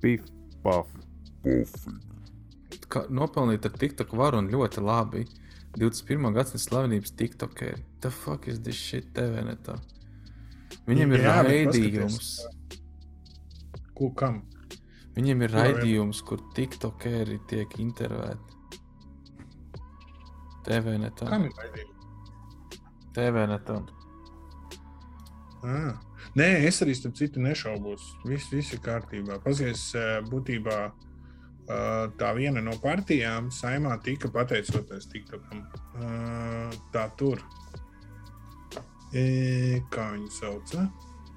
Pif, 0.00 0.24
paf. 0.64 0.88
Kā 2.90 3.04
nopelnīt 3.12 3.66
ar 3.68 3.74
TikTok 3.76 4.14
varu 4.18 4.40
un 4.40 4.50
ļoti 4.52 4.82
labi. 4.84 5.26
21. 5.76 6.32
gadsimta 6.34 6.62
slavenības 6.64 7.12
TikTokeri. 7.14 7.84
The 8.02 8.10
fuck 8.10 8.48
is 8.50 8.58
this 8.64 8.76
shit 8.76 9.12
TV 9.14 9.44
netā? 9.46 9.76
Viņiem 10.88 11.14
ir 11.14 11.22
Jā, 11.22 11.36
raidījums. 11.46 12.30
Ko 13.94 14.10
kam? 14.18 14.40
Viņiem 15.14 15.44
ir 15.46 15.54
raidījums, 15.54 16.24
kur 16.26 16.42
TikTokeri 16.56 17.38
tiek 17.50 17.78
intervēti. 17.82 18.58
TV 20.66 20.96
netā. 21.02 21.28
Kam 21.30 21.46
ir 21.46 21.54
vajadzīgi? 21.56 21.96
TV 23.14 23.46
netā. 23.50 23.80
Ah. 25.60 26.09
Nē, 26.38 26.46
es 26.68 26.78
arī 26.84 26.94
starp 26.94 27.16
citu 27.18 27.40
nešaubos. 27.42 28.04
Viss, 28.28 28.50
viss 28.54 28.74
ir 28.76 28.82
kārtībā. 28.84 29.40
Paskaties, 29.42 29.94
eh, 29.98 30.20
būtībā 30.30 30.76
eh, 30.86 32.04
tā 32.20 32.28
viena 32.36 32.62
no 32.62 32.76
partijām 32.82 33.48
saimā 33.50 33.96
tika 34.04 34.30
pateicoties 34.30 35.08
TikTokam. 35.10 35.64
Eh, 36.00 36.76
Tā 36.94 37.08
tur. 37.18 37.42
E, 39.12 39.80
Kā 39.90 40.12
viņi 40.14 40.30
sauc? 40.30 40.74
eh? 40.78 40.86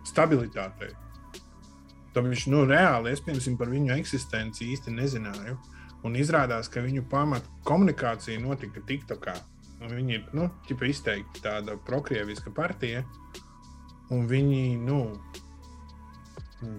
Stabilitātei. 0.05 0.91
Tāpēc, 2.13 2.45
nu, 2.53 2.65
reāli 2.69 3.09
es 3.15 3.21
piemēram 3.25 3.57
par 3.57 3.71
viņu 3.73 3.95
eksistenci 3.97 4.67
īsti 4.75 4.93
nezināju. 4.93 5.57
Un 6.05 6.13
izrādās, 6.19 6.69
ka 6.69 6.83
viņu 6.83 7.07
pamat 7.09 7.45
komunikācija 7.65 8.39
notika 8.43 8.81
TikTokā. 8.85 9.33
Un 9.81 9.89
Viņi 9.89 10.13
ir 10.13 10.27
nu, 10.33 10.49
izteikti 10.69 11.41
tāda 11.41 11.77
prokrieviska 11.77 12.51
partija. 12.51 13.03
Un 14.11 14.27
viņi, 14.27 14.75
nu, 14.83 14.99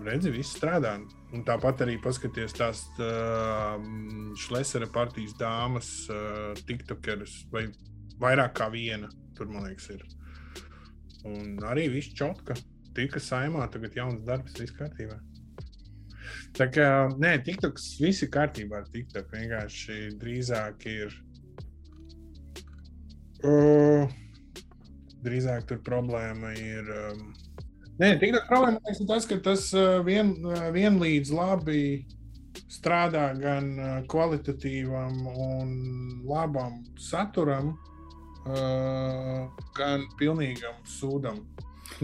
redzi, 0.04 0.32
viss 0.34 0.56
strādā. 0.56 0.98
Un 1.34 1.42
tāpat 1.46 1.82
arī 1.82 1.96
paskaties 2.02 2.54
tās 2.54 2.84
uh, 3.02 3.74
Šlesera 4.38 4.86
partijas 4.92 5.34
dāmas, 5.40 5.88
uh, 6.12 6.52
tiktokeras, 6.68 7.40
vai 7.52 7.66
vairāk 8.22 8.54
kā 8.60 8.68
viena. 8.72 9.10
Tur, 9.34 9.50
man 9.50 9.66
liekas, 9.66 9.90
ir. 9.96 10.04
Un 11.26 11.58
arī 11.66 11.88
viss 11.90 12.14
čotka. 12.14 12.56
Tika 12.94 13.18
saimā, 13.18 13.66
tagad 13.74 13.96
jauns 13.98 14.22
darbs, 14.26 14.54
viss 14.60 14.76
kārtībā. 14.78 15.16
Tā 16.54 16.68
kā, 16.70 16.88
nē, 17.18 17.32
TikToks, 17.42 17.96
viss 17.98 18.22
ir 18.22 18.30
kārtībā 18.34 18.78
ar 18.78 18.90
TikTok. 18.92 19.32
Vienkārši 19.34 20.12
drīzāk 20.20 20.86
ir. 20.92 21.16
Uh, 23.44 24.06
drīzāk 25.24 25.66
tur 25.70 25.80
problēma 25.86 26.52
ir. 26.58 26.90
Um, 27.08 27.32
Nē, 28.00 28.16
TikTok 28.18 28.48
problēma 28.50 28.90
ir 28.90 29.06
tas, 29.06 29.26
ka 29.30 29.38
tas 29.42 29.68
uh, 29.76 30.00
vien, 30.06 30.34
uh, 30.48 30.68
vienlīdz 30.74 31.30
labi 31.34 32.04
strādā 32.70 33.28
gan 33.38 33.68
uh, 33.78 33.92
kvalitatīvam 34.10 35.20
un 35.30 35.74
labam 36.28 36.82
saturam, 37.00 37.74
gan 38.44 40.02
pilnīgam 40.18 40.74
sūdam. 40.84 41.38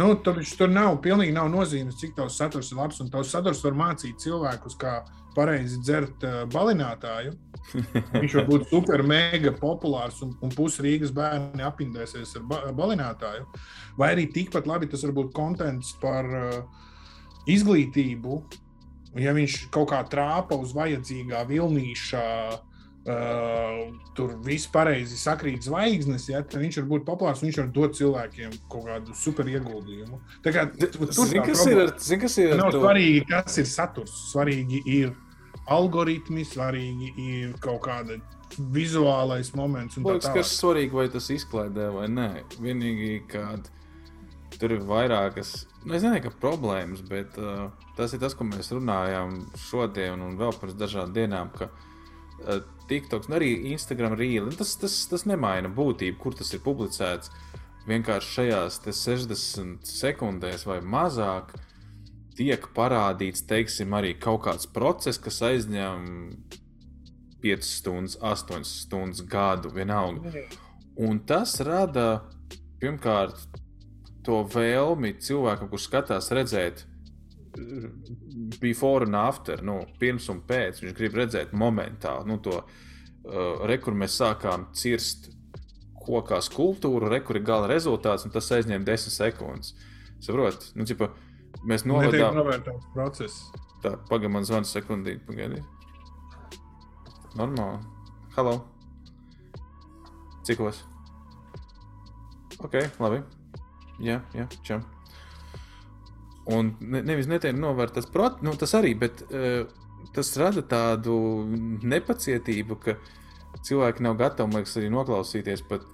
Nu, 0.01 0.15
tur, 0.25 0.39
tur 0.57 0.71
nav 0.73 0.95
pilnīgi 1.05 1.35
nav 1.37 1.51
nozīmes, 1.53 1.99
cik 2.01 2.15
tavs 2.17 2.39
saturs 2.41 2.71
ir 2.73 2.79
labs. 2.81 3.01
Un 3.05 3.11
tavs 3.13 3.33
saturs 3.35 3.61
var 3.67 3.77
mācīt 3.77 4.23
cilvēkus, 4.23 4.79
kā 4.81 4.95
pareizi 5.37 5.77
dzert 5.83 6.25
uh, 6.25 6.39
balinātāju. 6.51 7.35
Viņš 8.23 8.37
var 8.39 8.47
būt 8.49 8.65
super, 8.71 9.05
mega 9.07 9.53
populārs 9.59 10.23
un, 10.25 10.33
un 10.41 10.55
pusi 10.57 10.87
Rīgas 10.87 11.13
bērni 11.15 11.67
apindēsies 11.67 12.33
ar 12.41 12.49
ba 12.49 12.63
balinātāju. 12.77 13.45
Vai 14.01 14.15
arī 14.15 14.27
tikpat 14.33 14.71
labi 14.71 14.89
tas 14.89 15.05
var 15.05 15.15
būt 15.21 15.35
kontents 15.37 15.93
par 16.01 16.33
uh, 16.33 16.59
izglītību. 17.51 18.41
Un 18.41 18.69
Ja 19.19 19.33
viņš 19.35 19.65
kaut 19.75 19.89
kā 19.91 20.05
trāpa 20.07 20.55
uz 20.55 20.71
vajadzīgā 20.77 21.43
vilnīšā, 21.49 22.27
uh, 23.11 23.81
tur 24.17 24.35
viss 24.45 24.69
pareizi 24.71 25.19
sakrīt 25.21 25.67
zvaigznes, 25.67 26.29
ja, 26.31 26.43
viņš 26.43 26.81
var 26.83 26.89
būt 26.95 27.07
populārs 27.09 27.43
viņš 27.45 27.61
var 27.63 27.71
dot 27.77 27.97
cilvēkiem 27.99 28.55
kaut 28.73 28.87
kādu 28.89 29.17
super 29.19 29.49
ieguldījumu. 29.51 30.21
Tā 30.45 30.55
kā 30.55 30.67
tur 30.79 31.11
Zini, 31.13 31.43
kas 31.47 31.65
ir 31.67 31.83
ar, 31.87 31.95
zini, 31.99 32.21
kas 32.25 32.39
ir 32.43 32.55
Nav 32.61 32.73
to? 32.75 32.83
svarīgi, 32.85 33.25
kas 33.31 33.59
ir 33.63 33.69
saturs. 33.71 34.15
Svarīgi 34.33 34.83
ir 34.99 35.13
algoritmi, 35.71 36.45
svarīgi 36.47 37.13
ir 37.27 37.59
kaut 37.63 37.83
kāda 37.87 38.19
vizuālais 38.75 39.53
moments. 39.55 39.97
un 39.97 40.05
tā 40.05 40.17
Liekas, 40.17 40.27
tālāk. 40.31 40.41
kas 40.41 40.55
svarīgi, 40.59 40.97
vai 40.99 41.09
tas 41.13 41.29
izklaidē 41.31 41.91
vai 41.95 42.09
nē. 42.11 42.31
Vienīgi, 42.63 43.13
kad 43.31 43.71
tur 44.59 44.75
ir 44.75 44.83
vairākas, 44.85 45.67
nu, 45.85 45.95
es 45.95 46.03
nezinu, 46.03 46.19
ka 46.25 46.33
problēmas, 46.43 47.05
bet 47.07 47.39
uh, 47.41 47.71
tas 47.97 48.13
ir 48.13 48.21
tas, 48.21 48.35
ko 48.37 48.45
mēs 48.49 48.73
runājām 48.75 49.39
šodien 49.69 50.21
un 50.27 50.35
vēl 50.41 50.53
pirms 50.59 50.77
dažām 50.81 51.15
dienām. 51.17 51.53
Ka, 51.57 51.71
uh, 52.43 52.61
TikToks, 52.91 53.31
un 53.31 53.39
arī 53.39 53.51
Instagram 53.73 54.17
rīli. 54.19 54.55
Tas, 54.59 54.75
tas, 54.81 54.97
tas 55.11 55.27
nemaina 55.31 55.71
būtību, 55.73 56.19
kur 56.21 56.37
tas 56.37 56.53
ir 56.55 56.63
publicēts. 56.65 57.33
Vienkārši 57.89 58.35
šajās 58.37 58.79
te 58.85 58.95
60 58.95 59.89
sekundēs 59.89 60.67
vai 60.69 60.81
mazāk 60.85 61.55
tiek 62.37 62.67
parādīts, 62.77 63.45
teiksim, 63.49 63.95
arī 63.97 64.15
kaut 64.21 64.45
kāds 64.47 64.69
process, 64.71 65.21
kas 65.21 65.41
aizņem 65.49 66.05
5 67.41 67.67
stundas, 67.67 68.19
8 68.21 68.67
stundas 68.69 69.25
gadu, 69.25 69.73
vienalga. 69.75 70.45
Un 71.01 71.23
tas 71.25 71.57
rada 71.65 72.23
pirmkārt 72.81 73.41
to 74.25 74.43
vēlmi 74.53 75.15
cilvēkam, 75.23 75.71
kurš 75.73 75.89
skatās, 75.89 76.31
redzēt 76.37 76.85
before 78.61 79.05
and 79.05 79.17
after, 79.17 79.63
nu, 79.63 79.81
pirms 80.01 80.29
un 80.33 80.43
pēc. 80.47 80.81
Viņš 80.85 80.97
grib 80.97 81.19
redzēt 81.19 81.53
momentāli 81.57 82.31
nu, 82.31 82.39
to, 82.45 82.61
uh, 82.61 83.65
re, 83.69 83.79
kur 83.83 83.97
mēs 83.97 84.17
sākām 84.21 84.69
cirst 84.77 85.31
kokā 86.01 86.41
skulptūru, 86.45 87.11
re, 87.13 87.21
kur 87.25 87.39
ir 87.39 87.45
gala 87.47 87.69
rezultāts, 87.71 88.25
un 88.27 88.35
tas 88.35 88.49
aizņem 88.57 88.87
10 88.87 89.15
sekundes. 89.15 89.75
Saprotat? 90.21 90.71
Nu, 90.77 90.87
ķipa, 90.89 91.11
mēs 91.65 91.85
Netiek 91.85 91.93
novadām. 91.93 92.41
novērtēts 92.41 92.93
process. 92.95 93.43
Tā, 93.85 93.95
pagaidi, 94.11 94.33
man 94.35 94.49
zvans 94.49 94.73
sekundīti, 94.77 95.25
pagaidi. 95.29 95.63
Normāli. 97.39 97.81
Halo. 98.37 98.57
Cikos? 100.45 100.83
Ok, 102.61 102.81
labi. 103.01 103.23
Jā, 104.01 104.21
jā, 104.37 104.49
čau. 104.67 104.81
Un 106.49 106.73
ne, 106.81 107.03
nevis 107.05 107.29
netiek 107.29 107.55
novērtēts, 107.57 108.09
prot, 108.11 108.41
nu, 108.43 108.55
tas 108.59 108.73
arī, 108.79 108.95
bet 108.99 109.21
uh, 109.29 109.69
tas 110.17 110.33
rada 110.41 110.63
tādu 110.67 111.15
nepacietību, 111.85 112.79
ka 112.81 112.97
cilvēki 113.67 114.05
nav 114.07 114.17
gatavi, 114.21 114.57
liekas, 114.57 114.77
arī 114.81 114.91
noklausīties 114.95 115.63
pat 115.69 115.85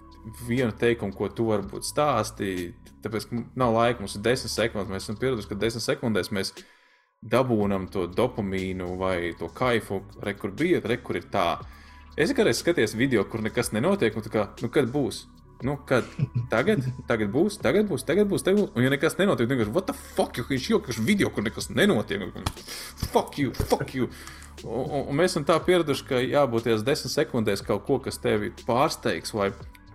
vienu 0.46 0.74
teikumu, 0.76 1.14
ko 1.14 1.28
tu 1.30 1.48
varbūt 1.50 1.86
stāstīji. 1.86 2.72
Tāpēc, 3.04 3.28
nav 3.58 3.74
laika, 3.76 4.02
mums 4.02 4.16
ir 4.18 4.24
desmit 4.26 4.52
sekundes. 4.52 4.90
Mēs 4.90 5.06
esam 5.06 5.18
pieraduši, 5.20 5.50
ka 5.50 5.58
desmit 5.60 5.84
sekundēs 5.84 6.32
mēs 6.34 6.52
dabūjam 7.26 7.86
to 7.92 8.06
dopamīnu 8.10 8.96
vai 9.00 9.32
to 9.38 9.48
kaifu, 9.54 10.02
re, 10.22 10.34
kur 10.38 10.52
bija, 10.56 10.82
re, 10.84 10.98
kur 11.02 11.18
ir 11.20 11.28
tā. 11.32 11.48
Es 12.16 12.32
kādreiz 12.34 12.62
skatījos 12.62 12.96
video, 12.96 13.24
kur 13.28 13.42
nekas 13.44 13.72
nenotiek, 13.76 14.16
un 14.16 14.24
tā 14.24 14.32
kā, 14.32 14.46
nu, 14.62 14.70
kad 14.72 14.88
būs? 14.92 15.26
Nu, 15.64 15.78
kad 15.88 16.04
tagad, 16.52 16.82
tagad 17.08 17.30
būs, 17.32 17.56
tagad 17.62 17.86
būs, 17.88 18.02
tagad 18.04 18.28
būs, 18.28 18.42
tagad 18.44 18.58
būs. 18.60 18.72
Un, 18.76 18.82
ja 18.84 18.90
nekas 18.92 19.16
nenotiek, 19.16 19.46
tad 19.48 19.54
vienkārši, 19.54 19.72
what 19.72 19.86
the 19.88 19.94
fuck, 19.96 20.36
viņš 20.50 20.66
jau 20.68 20.80
kaut 20.84 20.98
video, 21.06 21.30
kur 21.32 21.46
nekas 21.46 21.70
nenotiek. 21.72 22.26
Fuck 23.12 23.38
you, 23.40 23.54
fuck 23.70 23.94
you. 23.96 24.10
Un, 24.64 24.82
un, 24.84 25.06
un 25.12 25.16
mēs 25.16 25.32
esam 25.32 25.46
tā 25.48 25.56
pieraduši, 25.64 26.04
ka 26.08 26.20
jābūt 26.20 26.66
tajās 26.68 26.84
desmit 26.84 27.12
sekundēs 27.14 27.64
kaut 27.64 27.86
ko, 27.88 27.98
kas 28.04 28.20
tevi 28.20 28.52
pārsteigs 28.68 29.32
vai 29.36 29.50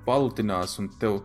palutinās. 0.07 0.77
Un 0.81 0.89
tev, 1.01 1.19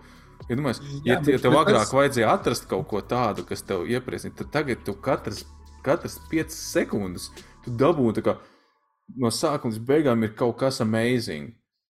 ja, 0.50 0.56
domājies, 0.56 0.82
ja, 0.84 1.00
Jā, 1.00 1.16
ja 1.16 1.20
bet 1.24 1.42
tev 1.44 1.56
tas- 1.56 1.60
agrāk 1.64 1.94
vajadzēja 1.96 2.32
atrast 2.36 2.68
kaut 2.68 2.88
ko 2.92 3.00
tādu, 3.00 3.44
kas 3.48 3.64
tev 3.64 3.88
iepriecina, 3.88 4.36
tad 4.36 4.52
tagad 4.52 4.84
tu 4.84 4.94
katrs, 5.00 5.44
katrs 5.86 6.18
5 6.32 6.52
sekundes 6.56 7.30
tu 7.64 7.72
dabūji 7.72 8.20
no 9.16 9.30
sākuma 9.30 9.72
līdz 9.72 9.84
beigām 9.86 10.24
ir 10.26 10.32
kaut 10.36 10.56
kas 10.58 10.80
amazing. 10.82 11.54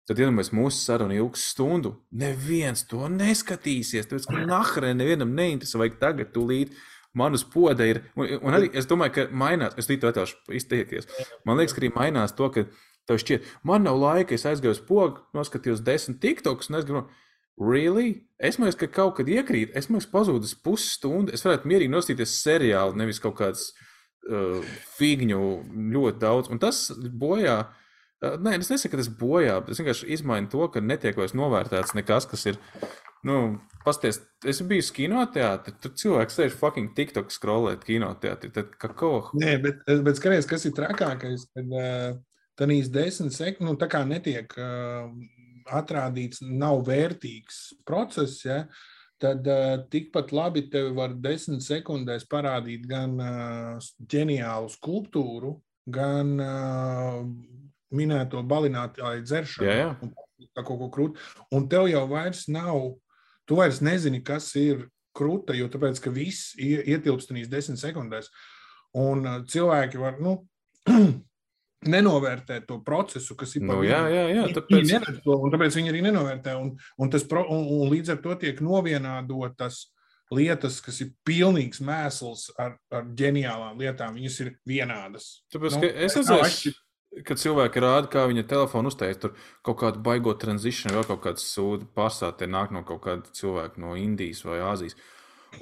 Tad, 0.09 0.17
mēs 0.33 0.47
mūsu 0.57 0.79
sarunu 0.81 1.13
ilgs 1.13 1.43
stundu, 1.51 1.91
neviens 2.17 2.81
to 2.89 3.05
neskatīsies. 3.13 4.07
Tāpēc, 4.09 4.23
ka 4.25 4.39
nahrē 4.49 4.95
nevienam 4.97 5.35
neinteresē, 5.37 5.77
vai 5.77 5.91
tagad 6.01 6.31
tūlīt 6.33 6.71
man 7.13 7.37
uz 7.37 7.43
poda 7.45 7.85
ir. 7.85 7.99
Un, 8.17 8.31
un 8.41 8.57
arī 8.57 8.71
es 8.73 8.89
domāju, 8.89 9.13
ka 9.13 9.25
mainās, 9.29 9.75
es 9.77 9.85
līdz 9.91 10.07
atļaušu 10.09 10.55
izteikties. 10.57 11.05
Man 11.45 11.61
liekas, 11.61 11.75
ka 11.77 11.83
arī 11.83 11.91
mainās 11.93 12.33
to, 12.33 12.49
ka 12.55 12.63
tev 13.05 13.21
šķiet, 13.21 13.45
man 13.69 13.85
nav 13.85 14.01
laika, 14.01 14.33
es 14.33 14.47
aizgāju 14.49 14.79
uz 14.79 14.81
pogu, 14.87 15.21
noskatījos 15.37 15.85
desmit 15.85 16.17
tiktokus, 16.25 16.71
un 16.71 16.79
es 16.79 16.89
gribu. 16.89 17.05
Really? 17.61 18.23
Es 18.41 18.57
domāju, 18.57 18.79
ka 18.81 18.89
kaut 18.95 19.19
kad 19.19 19.29
iekrīt, 19.29 19.75
es 19.77 19.91
domāju, 19.91 20.07
pazudis 20.09 20.55
pusstundu. 20.57 21.35
Es 21.37 21.45
varētu 21.45 21.69
mierīgi 21.69 21.93
nostīties 21.93 22.39
seriālu, 22.39 22.97
nevis 22.97 23.21
kaut 23.21 23.37
kāds 23.43 23.67
uh, 24.25 24.65
figņu 24.97 25.43
ļoti 25.93 26.23
daudz. 26.23 26.49
Un 26.49 26.63
tas 26.65 26.87
bojā. 26.97 27.59
Uh, 27.67 27.85
nē, 28.21 28.57
es 28.59 28.71
nesaku, 28.71 28.93
ka 28.93 29.01
tas 29.01 29.11
bojā, 29.19 29.59
es 29.71 29.79
vienkārši 29.81 30.09
izmainu 30.15 30.51
to, 30.51 30.65
ka 30.73 30.83
netiek 30.83 31.17
vairs 31.19 31.37
novērtēts 31.37 31.95
nekas, 31.97 32.27
kas 32.29 32.47
ir 32.51 32.59
Nu, 33.23 33.59
pasties, 33.83 34.21
es 34.47 34.61
biju 34.63 34.85
kinoteātrī, 34.95 35.73
tur 35.83 35.91
cilvēks 35.99 36.37
sēž 36.39 36.53
fucking 36.55 36.93
TikTok 36.95 37.33
skrolēt 37.35 37.83
kinoteātrī. 37.87 38.51
Tad 38.55 38.77
kā 38.79 38.91
ko? 38.95 39.11
Nē, 39.35 39.57
bet, 39.63 39.81
bet 40.05 40.19
skaties, 40.19 40.47
kas 40.47 40.63
ir 40.69 40.75
trakākais, 40.77 41.43
kad 41.55 41.75
uh, 41.75 42.13
tādīs 42.59 42.91
desmit 42.93 43.35
sekundes, 43.35 43.67
nu, 43.67 43.75
tā 43.81 43.89
kā 43.91 44.05
netiek 44.07 44.55
uh, 44.55 45.11
atrādīts, 45.75 46.39
nav 46.47 46.85
vērtīgs 46.87 47.59
process, 47.87 48.39
ja, 48.47 48.61
tad 49.19 49.43
uh, 49.51 49.83
tikpat 49.91 50.31
labi 50.31 50.69
tevi 50.71 50.95
var 50.95 51.11
desmit 51.19 51.65
sekundēs 51.65 52.23
parādīt 52.31 52.87
gan 52.87 53.19
uh, 53.19 53.89
ģeniālu 53.99 54.71
skulptūru, 54.79 55.57
gan 55.91 56.37
uh, 56.39 57.19
minēto 57.95 58.41
balinātāju 58.45 59.23
dzeršanu. 59.25 59.67
Jā, 59.69 59.77
jā. 59.83 59.91
Un, 60.05 60.13
kaut 60.59 60.77
ko 60.79 60.89
krūtu. 60.93 61.23
Un 61.55 61.67
tev 61.71 61.87
jau 61.91 62.05
vairs 62.11 62.45
nav, 62.51 62.93
tu 63.49 63.57
vairs 63.59 63.81
nezini, 63.83 64.21
kas 64.25 64.51
ir 64.59 64.87
krūta, 65.17 65.55
jo 65.57 65.67
tāpēc, 65.71 65.99
ka 66.03 66.13
viss 66.13 66.53
ietilpst 66.59 67.31
tās 67.31 67.49
desmit 67.51 67.81
sekundēs. 67.81 68.29
Un 68.97 69.25
uh, 69.25 69.41
cilvēki 69.49 69.99
var, 70.01 70.17
nu, 70.23 70.37
nenovērtēt 71.93 72.65
to 72.67 72.79
procesu, 72.85 73.35
kas 73.39 73.55
ir 73.55 73.63
Nu, 73.67 73.81
jā, 73.85 74.01
jā, 74.11 74.25
jā, 74.33 74.47
Tāpēc... 74.57 75.21
to, 75.23 75.37
un 75.37 75.53
tāpēc 75.53 75.77
viņi 75.79 75.93
arī 75.93 76.03
nenovērtē. 76.09 76.55
Un, 76.59 76.73
un, 76.99 77.13
pro, 77.29 77.45
un, 77.47 77.63
un 77.79 77.93
līdz 77.93 78.15
ar 78.15 78.21
to 78.23 78.35
tiek 78.41 78.59
novienādotas 78.63 79.85
lietas, 80.35 80.77
kas 80.85 80.99
ir 81.01 81.13
pilnīgs 81.25 81.81
mēsls 81.81 82.49
ar, 82.59 82.75
ar 82.93 83.07
ģeniālām 83.17 83.79
lietām. 83.81 84.17
Viņas 84.19 84.39
ir 84.45 84.53
vienādas. 84.67 85.31
Tāpēc, 85.53 85.79
Nu, 85.79 85.89
es 85.89 86.19
atšķir- 86.19 86.77
kad 87.25 87.41
cilvēki 87.41 87.81
rāda, 87.83 88.09
kā 88.11 88.25
viņa 88.29 88.45
telefonu 88.49 88.91
uztaisīt, 88.91 89.21
tur 89.23 89.33
kaut 89.65 89.79
kādu 89.81 90.03
baigo 90.05 90.33
tranzīciju, 90.37 90.93
vēl 90.95 91.07
kaut 91.09 91.23
kādu 91.25 91.43
sūdu 91.43 91.89
pasā, 91.95 92.31
te 92.37 92.47
nāk 92.49 92.73
no 92.75 92.83
kaut 92.87 93.01
kāda 93.07 93.33
cilvēka 93.35 93.81
no 93.81 93.95
Indijas 93.99 94.45
vai 94.45 94.61
Āzijas. 94.65 94.97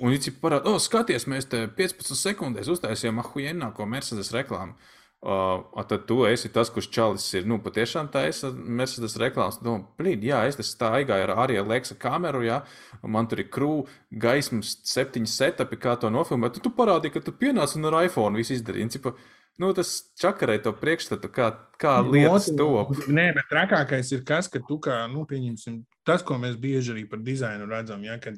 Un 0.03 0.11
viņi 0.11 0.35
parāda, 0.41 0.67
oh, 0.67 0.81
skaties, 0.83 1.29
mēs 1.31 1.47
te 1.47 1.63
15 1.77 2.19
sekundēs 2.19 2.69
uztaisījām 2.71 3.23
ahuienāko 3.23 3.87
Mercedes 3.87 4.33
reklāmu. 4.35 4.75
Uh, 5.17 5.63
tad 5.89 6.03
tu 6.05 6.19
esi 6.29 6.51
tas, 6.53 6.69
kurš 6.69 6.91
čalis 6.93 7.23
ir. 7.33 7.47
Nu, 7.49 7.57
patiešām 7.63 8.11
tā 8.13 8.27
ir 8.27 8.51
Mercedes 8.53 9.15
reklāmas. 9.17 9.57
Nu, 9.65 9.79
blīd, 9.97 10.21
jā, 10.27 10.43
es 10.45 10.59
te 10.59 10.65
staigāju 10.67 11.25
ar 11.25 11.33
arī 11.47 11.57
Leksa 11.63 11.97
kameru, 11.97 12.43
jā, 12.45 12.59
man 13.01 13.25
tur 13.31 13.41
ir 13.41 13.49
krūve, 13.49 13.87
gaismas, 14.11 14.75
septiņi 14.85 15.31
setupi, 15.31 15.79
kā 15.81 15.95
to 15.97 16.11
nofilmēt. 16.13 16.59
Tu, 16.59 16.67
tu 16.67 16.73
parādīji, 16.75 17.15
ka 17.15 17.23
tu 17.25 17.33
pienāc 17.33 17.73
un 17.79 17.89
ar 17.89 17.97
iPhone 18.03 18.37
visu 18.37 18.53
izdarīji. 18.59 19.15
Nu, 19.57 19.71
tas 19.73 19.89
čakarē 20.21 20.59
to 20.61 20.69
priekšstatu, 20.77 21.31
kā, 21.33 21.49
kā 21.81 21.97
lietas 22.05 22.51
top. 22.53 22.91
Nē, 23.09 23.31
bet 23.33 23.47
trakākais 23.49 24.11
ir 24.13 24.21
tas, 24.27 24.49
ka 24.53 24.61
tu 24.61 24.77
kā, 24.83 24.99
nu, 25.09 25.25
pieņemsim, 25.29 25.79
tas, 26.05 26.21
ko 26.25 26.37
mēs 26.41 26.59
bieži 26.61 26.93
arī 26.93 27.05
par 27.09 27.23
dizainu 27.25 27.65
redzam, 27.69 28.03
ja, 28.05 28.19
kad, 28.21 28.37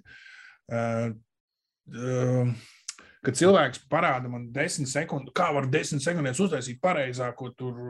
uh, 0.72 1.10
uh, 1.92 2.54
kad 3.28 3.40
cilvēks 3.42 3.84
parāda 3.92 4.32
man 4.32 4.48
desmit 4.56 4.92
sekundes, 4.92 5.36
kā 5.36 5.50
var 5.56 5.68
desmit 5.68 6.06
sekundēs 6.06 6.40
uztaisīt 6.40 6.80
pareizāko 6.84 7.52
tur, 7.60 7.84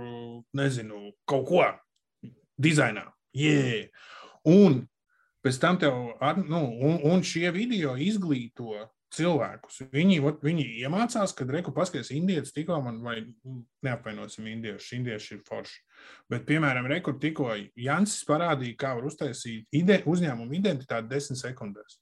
nezinu, 0.57 1.11
kaut 1.29 1.45
ko 1.51 1.67
dizainā. 2.57 3.05
Yeah. 3.37 3.91
Un 4.49 4.87
pēc 5.45 5.61
tam 5.61 5.77
tev, 5.77 6.15
nu, 6.49 6.63
un, 6.81 6.97
un 7.13 7.21
šie 7.21 7.51
video 7.53 7.93
izglīto 7.93 8.87
cilvēkus. 9.15 9.81
Viņi, 9.93 10.19
ot, 10.25 10.43
viņi 10.45 10.65
iemācās, 10.83 11.33
kad 11.37 11.49
reku 11.53 11.73
paskaties, 11.75 12.11
indietis 12.13 12.53
tikko 12.55 12.77
man, 12.85 12.99
vai 13.05 13.17
mm, 13.21 13.63
neapvainosim 13.85 14.47
indiešu, 14.51 14.93
indieši 14.99 15.33
ir 15.37 15.41
forši. 15.47 15.79
Bet, 16.31 16.45
piemēram, 16.49 16.87
rekur 16.91 17.17
tikko 17.21 17.51
Jansis 17.79 18.27
parādīja, 18.29 18.77
kā 18.79 18.93
var 18.97 19.09
uztaisīt 19.09 19.67
ide, 19.75 20.01
uzņēmumu 20.09 20.55
identitāti 20.59 21.09
desmit 21.11 21.41
sekundēs. 21.41 21.97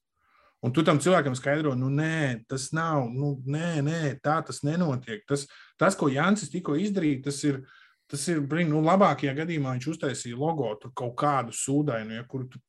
Un 0.65 0.73
tu 0.73 0.81
tam 0.83 0.99
cilvēkam 1.01 1.35
skaidro, 1.37 1.75
nu, 1.77 1.89
nē, 1.93 2.43
tas 2.49 2.71
nav, 2.73 3.05
nu, 3.13 3.35
nē, 3.45 3.75
nē, 3.85 3.99
tā 4.25 4.39
tas 4.45 4.63
nenotiek. 4.65 5.21
Tas, 5.29 5.45
tas 5.79 5.95
ko 5.95 6.09
Jansis 6.11 6.51
tikko 6.51 6.75
izdarīja, 6.81 7.27
tas 7.29 7.43
ir, 7.45 7.61
tas 8.09 8.23
ir, 8.33 8.41
blin, 8.41 8.71
nu, 8.73 8.81
labākajā 8.85 9.35
gadījumā 9.37 9.75
viņš 9.77 9.91
uztaisīja 9.93 10.39
logo, 10.39 10.71
tur 10.81 10.95
kaut 10.97 11.13
kādu 11.21 11.53
sūdainu, 11.55 12.17
ja, 12.17 12.25
kur 12.27 12.47
tu, 12.49 12.59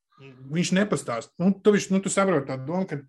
viņš 0.53 0.75
nepastāst. 0.77 1.33
Nu, 1.41 1.51
tu, 1.65 1.73
viņš, 1.75 1.89
nu, 1.95 2.03
tu 2.05 2.13
saproti 2.13 2.51
tā 2.51 2.59
domu, 2.61 2.85
ka 2.91 3.01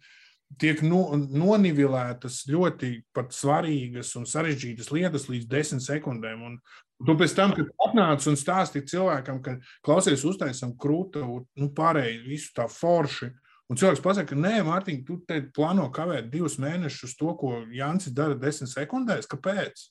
tiek 0.57 0.81
no, 0.85 1.03
nonivilētas 1.15 2.41
ļoti 2.49 2.93
svarīgas 3.35 4.15
un 4.17 4.25
sarežģītas 4.29 4.89
lietas 4.95 5.27
līdz 5.29 5.49
desmit 5.49 5.85
sekundēm. 5.85 6.41
Un 6.47 6.57
tu 7.05 7.15
pēc 7.19 7.35
tam, 7.37 7.53
kad 7.57 7.69
atnāc 7.85 8.25
un 8.31 8.39
stāstīji 8.39 8.89
cilvēkam, 8.95 9.43
ka 9.45 9.59
klausies, 9.85 10.25
uztaisam 10.27 10.73
krūtu, 10.79 11.23
nu, 11.59 11.69
pārēji 11.75 12.23
visu 12.25 12.51
tā 12.57 12.65
forši. 12.71 13.31
Un 13.69 13.77
cilvēks 13.77 14.01
pasakā, 14.01 14.33
nē, 14.33 14.63
Mārtiņ, 14.65 15.03
tu 15.05 15.19
te 15.29 15.43
plāno 15.53 15.85
kavēt 15.93 16.31
divus 16.33 16.57
mēnešus 16.61 17.13
to, 17.19 17.35
ko 17.37 17.59
Jānis 17.69 18.09
dara 18.17 18.33
desmit 18.33 18.71
sekundēs. 18.71 19.29
Kāpēc? 19.29 19.85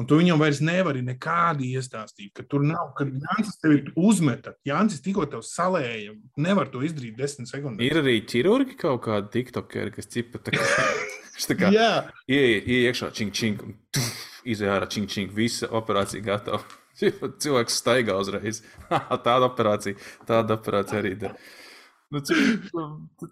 Un 0.00 0.06
tu 0.08 0.16
viņam 0.16 0.38
vairs 0.40 0.62
nevari 0.64 1.02
nekādi 1.04 1.74
iestāstīt, 1.76 2.30
ka 2.32 2.44
tur 2.48 2.62
nav, 2.64 2.94
ka 2.96 3.04
Jānis 3.04 3.58
tevi 3.60 3.82
uzmeta. 4.00 4.54
Jānis 4.64 5.02
tikko 5.04 5.26
tev 5.28 5.42
salēja. 5.44 6.14
Nevar 6.40 6.70
to 6.72 6.80
izdarīt 6.86 7.18
desmit 7.18 7.50
sekundēs. 7.50 7.84
Ir 7.84 8.00
arī 8.00 8.14
ķirurgi 8.24 8.78
kaut 8.80 9.02
kādi 9.04 9.28
tiktokeri, 9.34 9.92
kas 9.92 10.08
cipa 10.08 10.40
tā 10.40 10.56
kā, 10.56 10.86
tā 11.50 11.58
kā 11.60 11.72
Jā, 11.74 11.90
ieiet 12.32 12.70
iekšā, 12.80 13.12
čing, 13.18 13.34
čing, 13.36 13.60
izēj 14.48 14.72
ārā, 14.78 14.88
čing, 14.88 15.10
čing, 15.12 15.36
visa 15.36 15.68
operācija 15.68 16.24
gatava. 16.24 16.62
Cilvēks 17.44 17.76
staigā 17.82 18.16
uzreiz. 18.16 18.64
tāda 19.26 19.50
operācija, 19.50 20.00
tāda 20.28 20.56
operācija 20.56 21.04
arī. 21.04 21.16
Der. 21.26 21.36
Nu, 22.10 22.24
cik, 22.24 22.70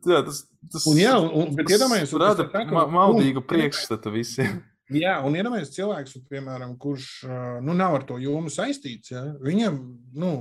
jā, 0.06 0.20
tas, 0.22 0.44
tas, 0.70 0.84
Un 0.86 1.00
jā, 1.00 1.16
un- 1.18 1.56
bet 1.56 1.72
iedomājieties, 1.72 2.12
rada 2.20 2.44
tā 2.52 2.68
ma 2.70 2.84
maldīgu 2.92 3.40
priekšstatu 3.48 4.12
visiem. 4.14 4.60
Jā, 4.94 5.16
un 5.26 5.36
iedomājieties, 5.36 5.74
cilvēks, 5.76 6.16
piemēram, 6.30 6.76
kurš 6.80 7.10
nu, 7.64 7.74
nav 7.76 7.98
ar 7.98 8.06
to 8.08 8.18
jomu 8.22 8.52
saistīts. 8.52 9.12
Ja? 9.12 9.24
Viņam, 9.44 9.80
nu, 10.16 10.32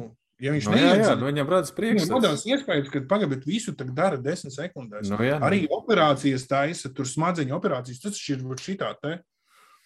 ja 0.43 0.53
viņš 0.55 0.69
Nu, 0.69 0.77
jā, 0.77 0.83
jā, 0.83 0.93
neiedzina, 0.93 1.17
nu, 1.21 1.29
viņam 1.31 1.51
rada 1.53 1.67
Viņam 1.67 1.79
priekšstats. 1.79 2.13
radās 2.15 2.45
iespējas, 2.47 2.91
ka 2.93 3.03
pagaidām 3.09 3.43
visu 3.47 3.73
tā 3.77 3.87
dara 3.89 4.19
desmit 4.21 4.55
sekundēs. 4.55 5.11
Nu, 5.11 5.19
jā, 5.25 5.39
Arī 5.43 5.65
operācijas 5.73 6.47
taisa, 6.49 6.93
tur 6.93 7.09
smadzeņu 7.09 7.57
operācijas, 7.57 8.03
tas 8.05 8.21
ir 8.29 8.45
šitā 8.63 8.93
te. 9.01 9.19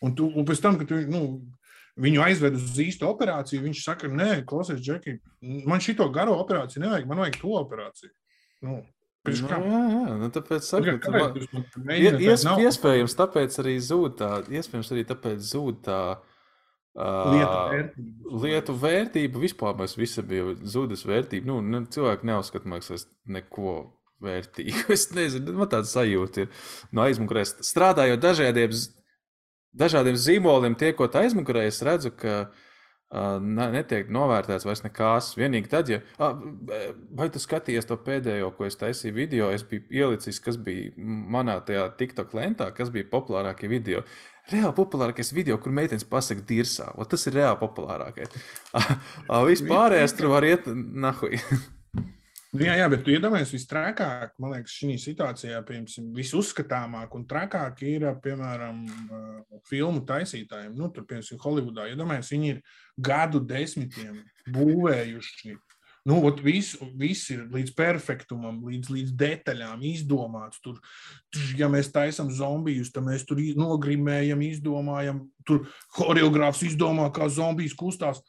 Un, 0.02 0.16
tu, 0.18 0.32
un 0.34 0.46
pēc 0.48 0.62
tam, 0.64 0.80
kad 0.80 0.90
tu, 0.90 0.98
nu, 1.10 1.24
viņu 2.02 2.24
aizved 2.24 2.56
uz 2.58 2.80
īstu 2.82 3.06
operāciju, 3.10 3.62
viņš 3.66 3.84
saka, 3.84 4.10
nē, 4.10 4.46
klausies, 4.48 4.82
Džeki, 4.82 5.18
man 5.70 5.84
šito 5.84 6.08
garo 6.14 6.38
operāciju 6.42 6.86
nevajag, 6.86 7.08
man 7.10 7.22
vajag 7.22 7.38
to 7.42 7.54
operāciju. 7.60 8.12
Nu, 8.66 8.80
priekš 9.26 9.42
Nu, 9.44 9.48
kam? 9.52 9.64
jā, 9.70 9.82
jā, 9.94 10.18
nu, 10.22 10.30
tāpēc 10.36 10.66
saku, 10.68 10.96
ka 11.04 11.12
Ie- 11.14 11.84
mēģināt 11.88 12.24
Ies, 12.26 12.44
naudu? 12.48 12.66
iespējams, 12.68 13.16
tāpēc 13.20 13.58
arī 13.64 13.76
zūd 13.86 14.16
tā, 14.22 14.30
iespējams, 14.60 14.92
arī 14.96 15.04
tāpēc 15.12 15.40
zūd 15.52 15.82
tā 15.86 16.00
uh, 16.18 17.32
Lietu 17.32 17.60
vērtību. 17.72 18.42
lietu 18.46 18.76
vērtība. 18.82 19.44
Vispār 19.46 19.78
mēs 19.80 19.98
visi 20.00 20.24
bijām 20.28 20.56
zudas 20.68 21.06
vērtība. 21.08 21.46
Nu, 21.52 21.60
ne, 21.62 21.84
cilvēki 21.88 22.28
neuzskata, 22.32 22.68
man 22.68 22.82
liekas, 22.82 23.06
neko 23.26 23.76
vērtīgu. 24.22 24.88
Es 24.98 25.08
nezinu, 25.16 25.54
man 25.62 25.70
tāds 25.72 25.94
sajūta 25.96 26.46
ir 26.48 26.52
no 26.92 27.06
aizmugurēs. 27.06 27.56
Strādājot 27.66 28.20
dažādiem, 28.22 28.76
dažādiem 29.74 30.18
zīmoliem, 30.20 30.76
tiekot 30.78 31.16
aizmugurē, 31.22 31.68
es 31.72 31.80
redzu, 31.86 32.12
ka 32.12 32.36
uh, 32.50 32.68
netiek 33.12 34.10
novērtēts 34.12 34.66
vairs 34.66 34.84
nekas. 34.86 35.34
Vienīgi 35.40 35.72
tad, 35.72 35.90
ja, 35.92 36.00
ah, 36.22 36.38
vai 37.18 37.28
tu 37.32 37.42
skatījies 37.44 37.88
to 37.90 37.98
pēdējo, 38.00 38.52
ko 38.56 38.68
es 38.70 38.80
taisīju 38.80 39.16
video, 39.16 39.50
es 39.52 39.66
biju 39.68 39.84
ielicis, 39.92 40.40
kas 40.44 40.58
bija 40.58 40.94
manā 40.98 41.60
tajā 41.68 41.90
TikTok 42.00 42.34
lentā, 42.38 42.72
kas 42.76 42.94
bija 42.94 43.10
populārākie 43.12 43.70
video. 43.72 44.06
Reāli 44.52 44.74
populārākais 44.76 45.34
video, 45.36 45.58
kur 45.62 45.76
meitenes 45.76 46.08
pasakā, 46.08 46.46
dirzā. 46.48 46.90
Tas 47.12 47.28
ir 47.28 47.38
reāli 47.40 47.60
populārākais. 47.62 48.34
Vispārējais 49.52 50.18
tur 50.18 50.32
var 50.34 50.48
iet 50.48 50.72
nahuj. 50.72 51.38
Nu, 52.52 52.66
jā, 52.68 52.74
jā, 52.76 52.88
bet 52.92 53.06
tu 53.06 53.14
iedomājies, 53.14 53.54
visstrakāk, 53.56 54.34
man 54.44 54.52
liekas, 54.58 54.74
šī 54.76 54.98
situācijā, 55.00 55.62
piemēram, 55.64 56.10
visuzskatāmāk 56.18 57.14
un 57.16 57.24
trakāk 57.30 57.80
ir, 57.88 58.10
piemēram, 58.26 58.82
uh, 58.92 59.60
filmu 59.70 60.04
taisītājiem. 60.08 60.74
Nu, 60.76 60.90
tur, 60.92 61.06
piemēram, 61.08 61.40
Holivudā, 61.46 61.86
iedomājies, 61.94 62.32
viņi 62.36 62.52
ir 62.52 62.60
gadu 63.00 63.40
desmitiem 63.48 64.20
būvējuši. 64.52 65.56
Nu, 66.12 66.18
ot, 66.26 66.42
viss, 66.42 66.76
viss 66.98 67.30
ir 67.32 67.46
līdz 67.54 67.72
perfektumam, 67.78 68.60
līdz, 68.66 68.92
līdz 68.98 69.16
detaļām 69.22 69.84
izdomāts. 69.86 70.60
Tur, 70.66 70.80
ja 71.56 71.70
mēs 71.72 71.92
taisām 71.94 72.34
zombijus, 72.34 72.90
tad 72.92 73.06
mēs 73.06 73.24
tur 73.30 73.40
nogrimējam, 73.56 74.42
izdomājam. 74.44 75.24
Tur 75.48 75.70
choreogrāfs 75.96 76.66
izdomā, 76.68 77.08
kā 77.14 77.30
zombijs 77.30 77.78
kustās. 77.78 78.20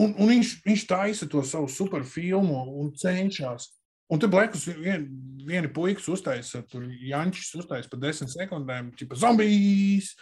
Un, 0.00 0.14
un 0.16 0.32
viņš, 0.32 0.54
viņš 0.64 0.86
taisa 0.88 1.28
to 1.28 1.42
savu 1.46 1.68
superfilmu 1.68 2.64
un 2.80 2.90
cenšas. 2.96 3.68
Un 4.10 4.18
tur 4.18 4.30
blakus 4.32 4.64
vien, 4.66 5.04
viena 5.46 5.70
puikas 5.70 6.08
uztaisa, 6.10 6.64
tur 6.66 6.88
Jančis 6.88 7.52
uztaisa 7.60 7.90
pa 7.92 7.98
desmit 8.00 8.32
sekundēm, 8.32 8.90
tipa 8.98 9.18
zombijs 9.18 10.14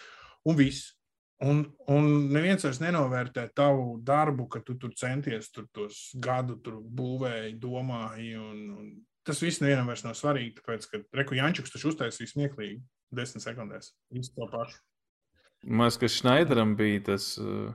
un 0.44 0.58
viss. 0.58 0.92
Un, 1.38 1.62
un 1.86 2.06
neviens 2.34 2.64
vairs 2.66 2.80
nenovērtē 2.82 3.44
tavu 3.56 4.00
darbu, 4.02 4.48
ka 4.50 4.60
tu 4.66 4.74
tur 4.80 4.90
centies 4.98 5.52
tur 5.54 5.68
tos 5.72 6.08
gadu 6.18 6.58
tur 6.64 6.80
būvēji, 6.82 7.54
domāji. 7.62 8.32
Un, 8.42 8.64
un 8.74 8.90
tas 9.26 9.40
viss 9.44 9.62
nevienam 9.62 9.86
vairs 9.88 10.02
nav 10.04 10.18
svarīgi, 10.18 10.56
tāpēc, 10.58 10.88
ka 10.90 11.02
Reku 11.20 11.38
Jančuks 11.38 11.72
taču 11.72 11.92
uztaisīs 11.92 12.34
smieklīgi 12.34 12.80
desmit 13.14 13.46
sekundēs. 13.46 13.92
Visu 14.12 14.34
to 14.34 14.50
pašu. 14.50 14.82
Man 15.64 15.86
liekas, 15.86 16.00
ka 16.02 16.10
Schneideram 16.10 16.74
bija 16.78 17.04
tas 17.12 17.30
uh, 17.40 17.70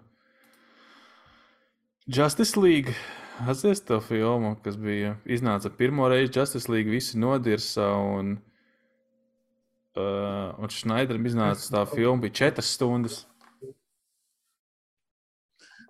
Justice 2.07 2.57
League. 2.59 2.93
Atcerieties 3.39 3.81
to 3.87 3.97
filmu, 4.01 4.55
kas 4.63 4.75
bija 4.77 5.15
iznāca 5.25 5.71
pirmo 5.73 6.05
reizi 6.11 6.33
Justice 6.39 6.69
League, 6.71 6.91
visi 6.91 7.17
nodirsa 7.17 7.87
un, 7.97 8.35
uh, 9.97 10.53
un 10.61 10.69
Schneideram 10.69 11.25
iznāca 11.25 11.65
tā 11.73 11.81
filma, 11.89 12.21
bija 12.27 12.35
četras 12.43 12.69
stundas. 12.75 13.23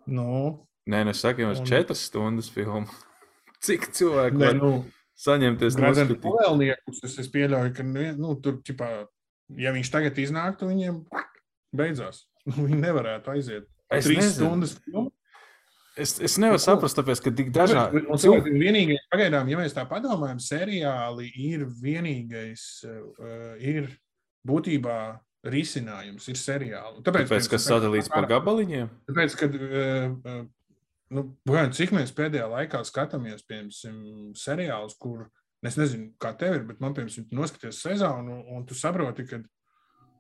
Nu, 0.08 0.68
Nē, 0.84 1.06
nu 1.08 1.14
es 1.14 1.22
saku, 1.24 1.40
jums 1.46 1.62
Un- 1.62 1.68
četras 1.68 2.02
stundas 2.10 2.50
filmu. 2.52 2.88
Cik 3.64 3.86
cilvēku 3.96 4.36
nē, 4.40 4.48
var 4.50 4.58
nu, 4.60 4.72
saņemties 5.24 5.78
no 5.80 5.92
skatījuma? 5.96 6.22
pavēlniekus 6.26 7.04
es, 7.08 7.14
es 7.24 7.30
pieļauju, 7.32 7.72
ka 7.78 7.86
nu, 7.88 8.04
nu, 8.20 8.34
tur, 8.44 8.58
ķipā, 8.68 8.90
ja 9.64 9.72
viņš 9.76 9.92
tagad 9.94 10.20
iznāktu, 10.20 10.68
viņiem 10.72 10.98
beidzās. 11.76 12.26
Viņi 12.60 12.82
nevarētu 12.84 13.32
aiziet. 13.32 13.70
Es 13.88 14.04
Trīs 14.10 14.20
nezinu. 14.20 14.34
stundas 14.36 14.74
filmu. 14.84 15.06
Es, 15.94 16.16
es 16.18 16.40
nevaru 16.42 16.58
Nu, 16.58 16.64
saprast, 16.64 16.98
tāpēc, 16.98 17.20
ka 17.22 17.32
tik 17.38 17.52
dažādi 17.54 18.02
Un 18.10 18.18
cilvēki 18.18 18.50
ir 18.50 18.62
vienīgais, 18.64 19.04
pagaidām, 19.14 19.50
ja 19.52 19.60
mēs 19.60 19.76
tā 19.76 19.84
padomājam, 19.90 20.40
seriāli 20.42 21.28
ir 21.38 21.68
vienīgais, 21.70 22.64
uh, 22.88 23.54
ir 23.62 23.92
būtībā 24.48 24.98
risinājums, 25.54 26.26
ir 26.32 26.40
seriāli. 26.40 27.04
Tāpēc, 27.06 27.28
Tāpēc, 27.28 27.50
ka 27.52 27.60
sadalīts 27.62 28.10
pa 28.10 28.24
gabaliņiem. 28.32 28.90
Tāpēc, 29.12 29.38
kad, 29.38 29.58
uh, 29.60 30.42
nu, 31.14 31.26
cik 31.78 31.94
mēs 31.94 32.16
pēdējā 32.16 32.48
laikā 32.56 32.82
skatāmies, 32.88 33.46
piemēram, 33.46 34.34
seriālus, 34.40 34.98
kur 34.98 35.28
es 35.64 35.78
nezinu, 35.80 36.10
kā 36.22 36.34
tev 36.40 36.58
ir, 36.58 36.66
bet 36.72 36.82
man, 36.84 36.96
piemēram, 36.98 37.30
noskaties 37.38 37.84
sezonu, 37.86 38.40
un 38.56 38.66
tu 38.66 38.78
saproti, 38.78 39.28
ka, 39.30 39.44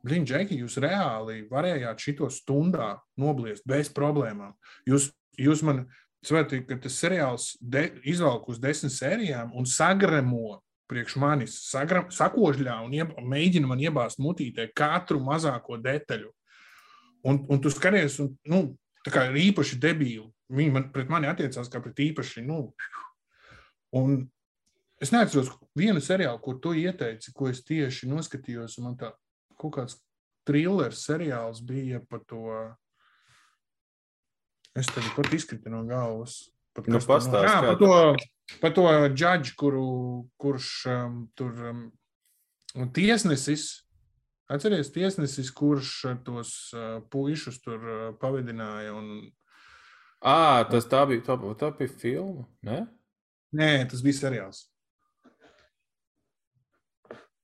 blin, 0.06 0.28
Džeki, 0.28 0.60
jūs 0.62 0.78
reāli 0.84 1.48
varējāt 1.50 2.04
šito 2.04 2.30
stundā 2.32 2.94
nobliest 3.20 3.66
bez 3.68 3.90
problēmām. 3.96 4.54
Jūs, 4.90 5.10
jūs 5.40 5.64
man 5.66 5.86
saprotat, 6.24 6.68
ka 6.68 6.78
tas 6.86 7.00
seriāls 7.00 7.54
de, 7.60 7.90
izvelk 8.08 8.48
uz 8.52 8.62
desmit 8.64 8.94
sērijām 8.96 9.52
un 9.58 9.68
sagremo 9.70 10.60
priekš 10.92 11.18
manis, 11.22 11.58
sagra, 11.70 12.04
sakožļā 12.14 12.78
un 12.86 12.94
ieb, 12.96 13.14
mēģina 13.24 13.70
man 13.70 13.82
iebāzt 13.82 14.22
mutītē 14.22 14.70
katru 14.76 15.22
mazāko 15.24 15.78
detaļu. 15.82 16.30
Un, 17.28 17.40
un 17.50 17.62
tu 17.64 17.72
skaties, 17.72 18.20
un, 18.20 18.34
nu, 18.52 18.62
tā 19.06 19.14
kā 19.14 19.26
ir 19.30 19.40
īpaši 19.48 19.80
debīli. 19.82 20.28
Viņi 20.54 20.74
man, 20.76 20.90
pret 20.94 21.10
mani 21.10 21.30
attiecās 21.32 21.72
kā 21.72 21.82
pret 21.82 22.02
īpaši. 22.04 22.44
Nu, 22.46 22.74
un 23.96 24.26
es 25.02 25.14
neatceros 25.16 25.54
vienu 25.78 26.04
seriālu, 26.04 26.42
kur 26.44 26.60
tu 26.62 26.76
ieteici, 26.78 27.34
ko 27.36 27.50
es 27.50 27.64
tieši 27.66 28.12
noskatījos. 28.12 28.78
Man 28.84 29.00
tā 29.00 29.14
kaut 29.60 29.78
kāds 29.80 29.98
trillers 30.48 31.06
seriāls 31.08 31.64
bija 31.66 32.04
par 32.10 32.24
to. 32.28 32.44
Es 34.78 34.90
tev 34.90 35.06
pat 35.16 35.30
izkrita 35.36 35.70
no 35.70 35.84
galvas. 35.86 36.40
Pat 36.74 36.88
Nu, 36.90 36.98
pastāsti, 36.98 37.46
Jā, 37.46 37.60
par 37.62 37.78
to, 37.78 38.58
par 38.62 38.74
to 38.74 38.88
judžu, 39.14 39.54
kuru, 39.60 39.86
kurš 40.42 40.70
um, 40.90 41.20
tur 41.38 41.54
um, 41.70 41.84
tiesnesis. 42.96 43.84
Atcerieties, 44.50 44.90
tiesnesis, 44.96 45.52
kurš 45.54 45.92
uh, 46.10 46.18
tos 46.26 46.56
uh, 46.74 46.98
puišus 47.14 47.62
tur 47.62 47.86
uh, 47.86 48.02
pavadināja. 48.22 48.96
Un... 48.98 49.30
À, 50.26 50.66
tas 50.70 50.90
tā 50.90 51.04
bija, 51.10 51.22
tā, 51.30 51.38
tā 51.60 51.70
bija 51.78 51.94
filma. 52.02 52.48
Ne? 52.66 52.82
Nē, 53.54 53.72
tas 53.92 54.02
bija 54.02 54.24
seriāls. 54.24 54.66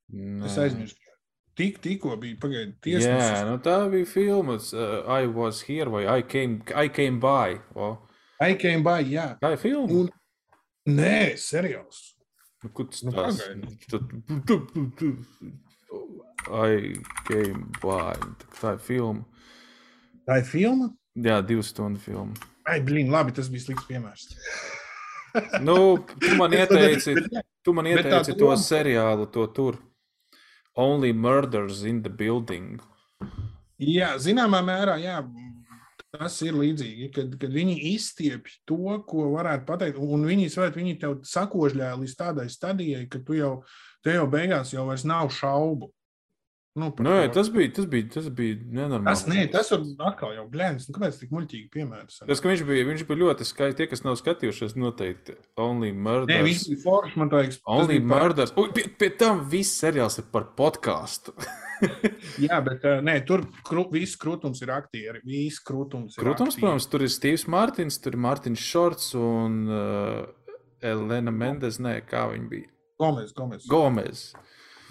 Nē. 0.09 0.49
Es 0.49 0.57
aizmirsu. 0.57 1.08
Tik, 1.59 1.79
tikko 1.83 2.13
bija 2.21 2.37
pagaidām 2.39 2.69
Jā, 2.71 2.81
tiesnesis. 2.85 3.41
nu 3.49 3.57
tā 3.65 3.73
bija 3.91 4.07
filma. 4.07 4.55
Uh, 4.71 5.03
I 5.11 5.25
was 5.27 5.59
here 5.67 5.89
vai 5.91 6.05
I 6.07 6.21
came, 6.23 6.61
I 6.71 6.87
came 6.87 7.19
by. 7.19 7.57
O, 7.75 7.97
I 8.39 8.53
came 8.55 8.79
by, 8.85 9.01
jā. 9.11 9.33
tā 9.41 9.51
ir 9.57 9.59
filma. 9.59 9.91
Un... 10.05 10.07
Nē, 10.87 11.35
seriāls. 11.37 11.99
Nu, 12.63 12.71
kur 12.75 12.87
tas 12.91 13.03
Nu, 13.03 13.11
tās? 13.11 13.41
pagaidi. 13.43 13.75
I 16.49 16.95
came 17.27 17.67
by. 17.83 18.15
Tā 18.61 18.73
ir 18.77 18.81
filma. 18.83 19.25
Tā 20.27 20.39
ir 20.41 20.47
filma. 20.47 20.89
Jā, 21.19 21.41
divu 21.45 21.63
stundu 21.65 21.99
filma. 21.99 22.33
Ai, 22.69 22.79
blīn, 22.85 23.09
labi, 23.11 23.33
tas 23.35 23.49
bija 23.51 23.65
slikts 23.67 23.87
piemērs. 23.89 24.27
Nu, 25.61 25.75
tu 26.21 26.31
man 26.39 26.53
ieteici, 26.57 27.15
tu 27.65 27.73
man 27.75 27.89
ieteici 27.89 28.35
to 28.39 28.49
seriālu, 28.61 29.27
to 29.33 29.45
tur. 29.53 29.77
Only 30.75 31.13
Murders 31.13 31.83
in 31.83 32.01
the 32.03 32.09
Building. 32.09 32.79
Jā, 33.79 34.13
zināmā 34.19 34.59
mērā, 34.65 34.97
jā, 34.99 35.19
tas 36.13 36.39
ir 36.45 36.57
līdzīgi, 36.57 37.09
kad, 37.15 37.35
kad 37.39 37.53
viņi 37.53 37.75
izstiepj 37.93 38.57
to, 38.67 38.97
ko 39.07 39.29
varētu 39.35 39.67
pateikt, 39.67 39.99
un 40.01 40.25
viņi, 40.27 40.49
svēt, 40.51 40.77
viņi 40.79 40.97
tev 41.01 41.19
sakožļā 41.27 41.93
līdz 41.99 42.15
tādai 42.19 42.47
stadijai, 42.51 43.05
ka 43.11 43.21
tu 43.25 43.37
jau, 43.37 43.53
te 44.05 44.15
jau 44.17 44.25
beigās 44.31 44.73
jau 44.73 44.87
vairs 44.89 45.05
nav 45.07 45.31
šaubu. 45.35 45.91
Nu, 46.77 46.91
par 46.93 47.03
Nu, 47.03 47.11
jā, 47.17 47.27
to. 47.27 47.39
tas 47.39 47.47
bija, 47.49 47.71
tas 47.73 47.85
bija, 47.89 48.05
tas 48.13 48.27
bija 48.29 48.55
nenormāli. 48.61 49.09
tas, 49.09 49.23
nē, 49.27 49.45
tas 49.51 49.71
ir 49.73 49.81
atkal 50.05 50.35
jau 50.37 50.43
blēņas. 50.51 50.85
Nu, 50.87 50.93
kāpēc 50.95 51.17
tik 51.19 51.31
muļķīgi 51.33 51.69
piemērs? 51.73 52.19
Tas, 52.29 52.39
ka 52.43 52.51
viņš 52.51 52.61
bija, 52.67 52.85
viņš 52.87 53.03
bija 53.09 53.19
ļoti 53.23 53.47
skaists. 53.49 53.77
Tie, 53.79 53.87
kas 53.89 54.03
nav 54.05 54.15
skatījušies, 54.21 54.75
noteikti 54.79 55.35
Only 55.59 55.89
Murders. 55.91 56.29
Nē, 56.29 56.43
viņš 56.45 56.61
bija 56.69 56.83
foršs, 56.85 57.15
man 57.19 57.31
liekas. 57.33 57.57
Only 57.65 57.97
bija 57.97 58.05
par- 58.13 58.23
Murders. 58.27 58.53
Ui, 58.55 58.67
pie, 58.77 58.85
pie 59.01 59.09
tam 59.17 59.41
viss 59.49 59.73
seriāls 59.81 60.19
ir 60.21 60.29
par 60.31 60.45
podkāstu. 60.55 61.33
Jā, 62.45 62.59
bet 62.63 62.85
uh, 62.85 62.99
nē, 63.03 63.17
tur 63.27 63.43
kru, 63.65 63.85
viss 63.91 64.15
krūtums 64.19 64.61
ir 64.63 64.71
aktieri. 64.75 65.21
Viss 65.25 65.59
krūtums 65.65 66.17
ir 66.17 66.23
Protams, 66.23 66.53
aktieri. 66.53 66.67
protams, 66.67 66.87
tur 66.91 67.05
ir 67.07 67.11
Steve's 67.11 67.47
Mārtiņš, 67.49 67.97
tur 68.03 68.15
ir 68.17 68.23
Mārtiņš 68.27 68.65
Šorts 68.69 69.09
un 69.19 69.59
uh, 69.67 70.53
Elena 70.85 71.31
Mendes. 71.33 71.79
Nē, 71.81 71.97
kā 72.07 72.27
viņa 72.33 72.49
bija? 72.51 72.69
Gomes, 72.99 73.33
Gomes. 73.33 73.67
Gomez. 73.71 74.23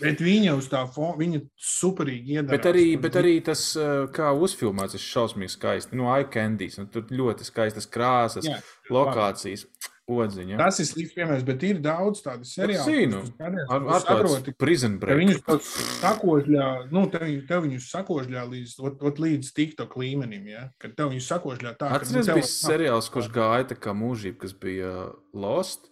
Bet 0.00 0.20
viņa 0.22 0.52
uz 0.58 0.68
tā 0.70 0.84
fona, 0.94 1.16
viņa 1.18 1.40
superīgi 1.58 2.36
iedara. 2.38 2.52
Bet 2.56 2.66
arī, 2.70 2.86
bet 3.02 3.16
arī 3.18 3.36
tas, 3.42 3.62
uh, 3.76 4.06
kā 4.14 4.30
uzfilmēts, 4.38 4.94
ir 4.94 5.02
šausmīgi 5.02 5.56
skaisti. 5.56 5.96
No 5.98 6.10
iCandies. 6.20 6.78
nu, 6.78 6.86
Tur 6.92 7.02
ļoti 7.10 7.46
skaistas 7.48 7.88
krāsas, 7.90 8.46
Jā, 8.46 8.60
lokācijas, 8.94 9.66
odziņa. 10.08 10.56
Tas 10.56 10.78
ir 10.80 10.86
slikts 10.88 11.16
piemērs, 11.18 11.42
bet 11.44 11.62
ir 11.68 11.80
daudz 11.84 12.22
tādu 12.24 12.46
seriālu. 12.48 12.86
zinu. 12.86 13.18
kurus 13.18 13.28
tu 13.28 13.34
skaties, 13.34 13.66
Ar, 13.68 13.82
un 13.82 13.88
tu 13.88 13.92
ar 13.98 14.06
tādu 14.06 14.28
saproti, 14.30 14.54
prison 14.56 14.94
ka 14.94 15.04
break. 15.04 15.18
viņus 15.18 15.68
sakožļā, 16.00 16.68
nu, 16.94 17.02
tev, 17.12 17.26
tev 17.50 17.66
viņus 17.66 17.90
sakožļā 17.92 18.46
līdz, 18.54 18.72
ot, 18.88 19.02
ot, 19.10 19.20
līdz 19.26 19.52
TikTok 19.58 19.96
līmenim, 20.00 20.46
ja? 20.48 20.62
kad 20.80 20.94
tev 20.96 21.10
viņus 21.12 21.28
sakožļā 21.34 21.74
tā, 21.76 21.90
ka 21.90 22.00
Atceries, 22.00 22.30
tev- 22.30 22.38
bija 22.40 22.48
seriāls, 22.54 23.10
kurš 23.12 23.28
gāja 23.34 23.68
tā 23.74 23.76
kā 23.76 23.92
mūžība, 23.98 24.38
kas 24.46 24.54
bija 24.54 24.94
uh, 25.10 25.14
Lost. 25.34 25.90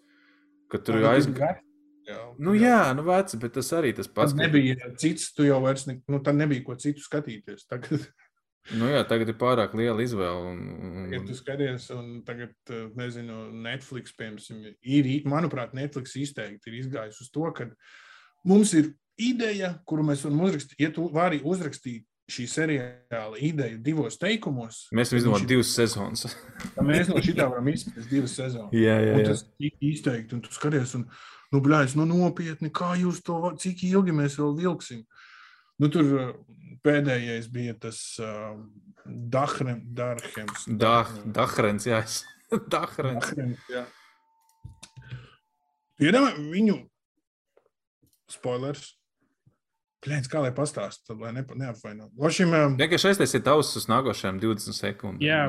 Kad 0.72 0.82
tur 0.88 0.96
Nu, 0.98 1.04
Jā, 2.06 2.20
Nu, 2.38 2.52
jā, 2.54 2.94
nu, 2.94 3.02
veci, 3.02 3.36
bet 3.42 3.52
tas 3.56 3.72
arī 3.74 3.90
tas 3.96 4.06
pats. 4.06 4.32
ka- 4.32 4.44
nebija 4.46 4.76
cits, 4.96 5.32
tu 5.34 5.42
jau 5.42 5.60
vairs 5.64 5.86
ne, 5.88 6.00
nu, 6.08 6.20
tad 6.22 6.36
nebija 6.38 6.62
ko 6.64 6.76
citu 6.78 7.02
skatīties. 7.02 7.66
Tagad, 7.68 8.06
Nu, 8.74 8.88
jā, 8.90 9.04
tagad 9.06 9.28
ir 9.30 9.36
pārāk 9.38 9.74
liela 9.78 10.02
izvēle. 10.02 10.40
Un, 10.50 11.12
ja 11.12 11.20
un, 11.20 11.26
tu 11.28 11.34
skaties, 11.38 11.84
un 11.94 12.22
tagad, 12.26 12.50
eh, 12.70 12.88
nezinu, 12.98 13.52
Netflix, 13.62 14.10
piemēram, 14.18 14.72
ir, 14.82 15.06
manuprāt, 15.30 15.70
Netflix 15.72 16.16
izteikti 16.18 16.72
ir 16.72 16.80
izgājis 16.80 17.20
uz 17.22 17.30
to, 17.30 17.46
ka 17.54 17.68
mums 18.44 18.72
ir 18.74 18.88
ideja, 19.18 19.76
kuru 19.86 20.02
mēs 20.02 20.24
varam 20.26 20.42
uzrakstīt. 20.48 20.74
Ja 20.82 20.90
tu 20.90 21.06
vari 21.14 21.38
uzrakstīt 21.46 22.04
šī 22.26 22.44
seriāla 22.50 23.38
ideju 23.38 23.78
divos 23.86 24.16
teikumos, 24.18 24.86
mēs 24.96 25.12
tad 25.12 25.20
izdomājam 25.20 25.44
viņš- 25.44 25.50
divas 25.52 25.74
sezonas. 25.76 26.24
mēs 26.82 27.08
no 27.12 27.20
šitā 27.22 27.46
varam 27.50 27.68
izspēlēt 27.70 28.08
divas 28.10 28.34
sezonas. 28.34 28.72
jā, 28.74 28.96
jā, 29.04 29.14
jā. 29.20 29.26
tas 29.28 29.44
ir 29.62 29.76
izteikti, 29.80 30.34
un 30.34 30.40
tu 30.42 30.50
skaties, 30.50 30.94
un, 30.98 31.06
nu, 31.54 31.60
blēņas, 31.62 31.94
nu, 32.00 32.06
nopietni, 32.10 32.70
kā 32.74 32.96
jūs 32.98 33.22
to, 33.22 33.38
cik 33.62 33.84
ilgi 33.86 34.10
mēs 34.16 34.38
vēl 34.40 34.56
vilksim. 34.58 35.04
Nu, 35.78 35.88
tur 35.92 36.02
uh, 36.18 36.32
pēdējais 36.82 37.46
bija 37.52 37.74
tas 37.78 38.00
uh, 38.18 38.56
Dahrem, 39.06 39.84
Darhems. 39.94 40.66
Dah, 40.66 41.06
Dahrens, 41.24 41.86
jā. 41.86 42.02
Dahrens. 42.74 43.22
Dahrems, 43.30 43.70
jā. 43.70 43.86
Iedomā, 46.02 46.34
viņu 46.50 46.80
spoilers. 48.28 48.95
Plēns, 50.06 50.28
kā 50.30 50.38
lai 50.42 50.52
pastāst, 50.54 51.02
tad, 51.08 51.18
lai 51.18 51.32
nepa- 51.34 51.56
neapvaino. 51.58 52.10
Lošim, 52.22 52.52
um, 52.54 52.76
Vienkārši 52.78 53.10
aiztaisiet 53.10 53.48
ausis 53.50 53.82
uz 53.82 53.88
nākošajām 53.90 54.38
20 54.42 54.76
sekundēm. 54.78 55.24
Jā. 55.26 55.40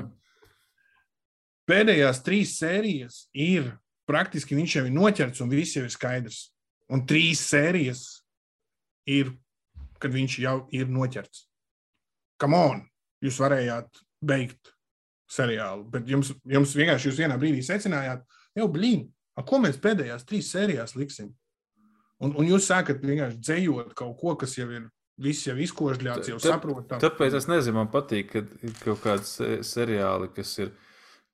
pēdējās 1.67 2.23
trīs 2.23 2.55
sērijas 2.57 3.25
ir 3.35 3.73
praktiski 4.07 4.55
viņš 4.55 4.77
jau 4.79 4.85
ir 4.87 4.95
noķerts 4.95 5.43
un 5.43 5.51
viss 5.51 5.75
jau 5.75 5.83
ir 5.83 5.91
skaidrs. 5.93 6.47
Un 6.89 7.03
trīs 7.05 7.41
sērijas 7.43 8.23
ir, 9.05 9.33
kad 9.99 10.13
viņš 10.13 10.39
jau 10.39 10.57
ir 10.71 10.87
noķerts. 10.87 11.43
Come 12.39 12.55
on, 12.55 12.81
jūs 13.23 13.39
varējāt 13.43 13.99
beigt 14.23 14.71
seriālu, 15.29 15.83
bet 15.91 16.07
jums, 16.07 16.31
jums 16.47 16.75
vienkārši 16.77 17.09
jūs 17.09 17.19
vienā 17.19 17.35
brīdī 17.41 17.63
secinājāt, 17.65 18.23
jau 18.55 18.67
blīn, 18.71 19.03
a, 19.35 19.43
ko 19.43 19.59
mēs 19.59 19.79
pēdējās 19.83 20.23
trīs 20.27 20.53
sērijās 20.53 20.95
liksim? 20.95 21.33
Un, 22.23 22.33
un 22.33 22.47
jūs 22.49 22.69
sākat 22.71 23.03
vienkārši 23.05 23.41
dzējot 23.43 23.93
kaut 23.97 24.15
ko, 24.21 24.33
kas 24.41 24.57
jau 24.57 24.69
ir 24.73 24.87
viss 25.21 25.47
jau 25.47 25.57
izkožļāts, 25.57 26.31
jau 26.31 26.41
saprotam. 26.41 27.01
Tāpēc 27.01 27.37
es 27.39 27.47
nezinu, 27.49 27.79
man 27.79 27.93
patīk, 27.93 28.33
ka 28.33 28.43
ir 28.65 28.75
kaut 28.83 29.01
kādi 29.05 29.63
seriāli, 29.65 30.29
kas 30.33 30.57
ir 30.61 30.73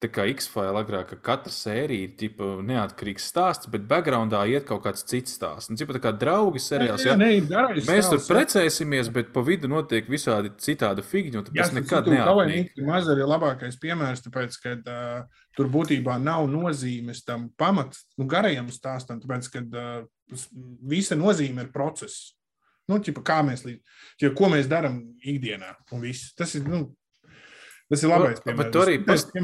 tā 0.04 0.10
kā 0.12 0.26
X-File 0.34 0.76
agrāk, 0.82 1.14
ka 1.14 1.18
katra 1.30 1.52
sērija 1.54 2.08
ir 2.08 2.16
tipa, 2.20 2.48
neatkarīgs 2.66 3.28
stāsts, 3.32 3.70
bet 3.72 3.86
backgroundā 3.88 4.42
iet 4.52 4.66
kaut 4.68 4.84
kāds 4.84 5.06
cits 5.08 5.38
stāsts. 5.38 5.72
Un, 5.72 5.80
tipa, 5.80 5.96
tā 5.96 6.02
kā 6.04 6.12
draugi 6.20 6.60
seriāls, 6.64 7.06
jā, 7.06 7.14
jā, 7.14 7.16
jā, 7.16 7.20
ne, 7.22 7.48
garais 7.48 7.88
mēs 7.88 8.10
tur 8.12 8.20
jā. 8.20 8.26
precēsimies, 8.34 9.12
bet 9.16 9.32
pa 9.36 9.44
vidu 9.48 9.72
notiek 9.72 10.10
visādi 10.12 10.52
citādi 10.64 11.06
figņi, 11.08 11.46
Jā, 11.56 11.64
tas 11.64 11.76
nekad. 11.76 12.10
Niki 12.52 12.84
Mazar 12.88 13.22
ir 13.22 13.30
labākais 13.32 13.80
piemērs, 13.80 14.26
tāpēc, 14.26 14.60
ka 14.64 14.76
uh, 14.82 15.46
tur 15.56 15.72
būtībā 15.72 16.18
nav 16.20 16.50
nozīmes 16.52 17.24
tam 17.28 17.48
pamats, 17.60 18.04
nu, 18.20 18.28
garajam 18.28 18.68
stāstam, 18.76 19.24
tāpēc, 19.24 19.52
ka 19.56 19.64
uh, 19.64 20.04
visa 20.90 21.18
nozīme 21.20 21.66
ir 21.66 21.72
process. 21.74 22.34
Nu, 22.90 23.00
ķipa, 23.00 23.24
kā 23.24 23.40
mēs, 23.48 23.64
līdz, 23.68 23.96
ķipa, 24.20 24.36
ko 24.40 24.50
mēs 24.52 24.68
darām 24.72 25.00
ikdienā. 25.24 25.72
Tas 26.38 26.56
ir, 26.58 26.68
nu, 26.68 26.84
tas 27.92 28.04
ir 28.04 28.12
labais. 28.12 28.42
Bet 28.44 28.50
piemērs. 28.50 28.74
tu 28.74 28.84
arī 28.84 28.98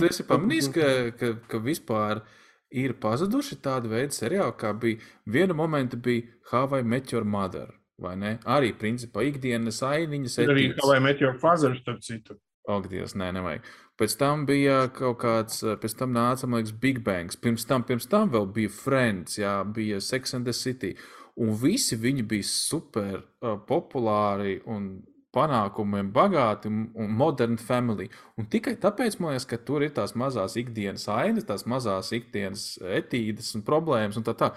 esi 0.09 0.27
pamanījis, 0.27 0.69
ka, 0.75 0.89
ka, 1.19 1.31
ka 1.51 1.61
vispār 1.63 2.23
ir 2.69 2.97
pazuduši 3.01 3.61
tādi 3.63 3.91
veidi 3.93 4.17
seriāli, 4.17 4.57
kā 4.59 4.73
bija 4.75 4.99
viena 5.25 5.55
momenta 5.55 5.97
bija 5.97 6.27
Hawaii 6.51 6.83
Met 6.83 7.13
Your 7.15 7.23
Mother. 7.23 7.71
Vai 7.99 8.13
ne? 8.15 8.37
Arī 8.47 8.71
principā 8.79 9.25
ikdienas 9.27 9.81
ainiņas 9.83 10.37
arī. 10.45 10.69
Kavai 10.77 10.99
Met 11.03 11.23
Your 11.23 11.35
Father, 11.39 11.73
starp 11.79 12.03
citu. 12.05 12.37
Ak, 12.69 12.85
Dievs, 12.91 13.15
nē, 13.17 13.31
nevajag. 13.33 13.69
Pēc 13.99 14.15
tam 14.19 14.43
bija 14.47 14.83
kaut 14.93 15.17
kāds, 15.23 15.63
eh, 15.65 15.75
pēc 15.79 15.95
tam 15.97 16.13
nāca, 16.13 16.47
man 16.47 16.61
liekas, 16.61 16.75
Big 16.79 17.03
Bangs. 17.03 17.35
Pirms 17.35 17.65
tam, 17.65 17.83
pirms 17.83 18.07
tam 18.07 18.29
vēl 18.29 18.45
bija 18.53 18.69
Friends, 18.69 19.39
jā, 19.41 19.55
bija 19.73 19.99
Sex 20.01 20.33
and 20.37 20.45
the 20.45 20.53
City. 20.53 20.95
Un 21.39 21.55
visi 21.55 21.97
viņi 21.97 22.27
bija 22.27 22.43
super 22.43 23.23
uh, 23.41 23.55
populāri 23.67 24.59
un 24.67 25.01
panākumiem 25.33 26.11
bagāti 26.13 26.67
un, 26.67 26.89
un 26.95 27.11
modern 27.15 27.57
family. 27.57 28.09
Un 28.37 28.45
tikai 28.45 28.75
tāpēc, 28.81 29.19
man 29.19 29.33
liekas, 29.33 29.47
ka 29.49 29.57
tur 29.57 29.85
ir 29.85 29.93
tās 29.95 30.15
mazās 30.17 30.57
ikdienas 30.59 31.07
ainas, 31.13 31.47
tās 31.47 31.65
mazās 31.69 32.11
ikdienas 32.13 32.77
etīdes 32.81 33.53
un 33.55 33.65
problēmas 33.67 34.19
un 34.19 34.25
tā 34.27 34.35
tā. 34.37 34.53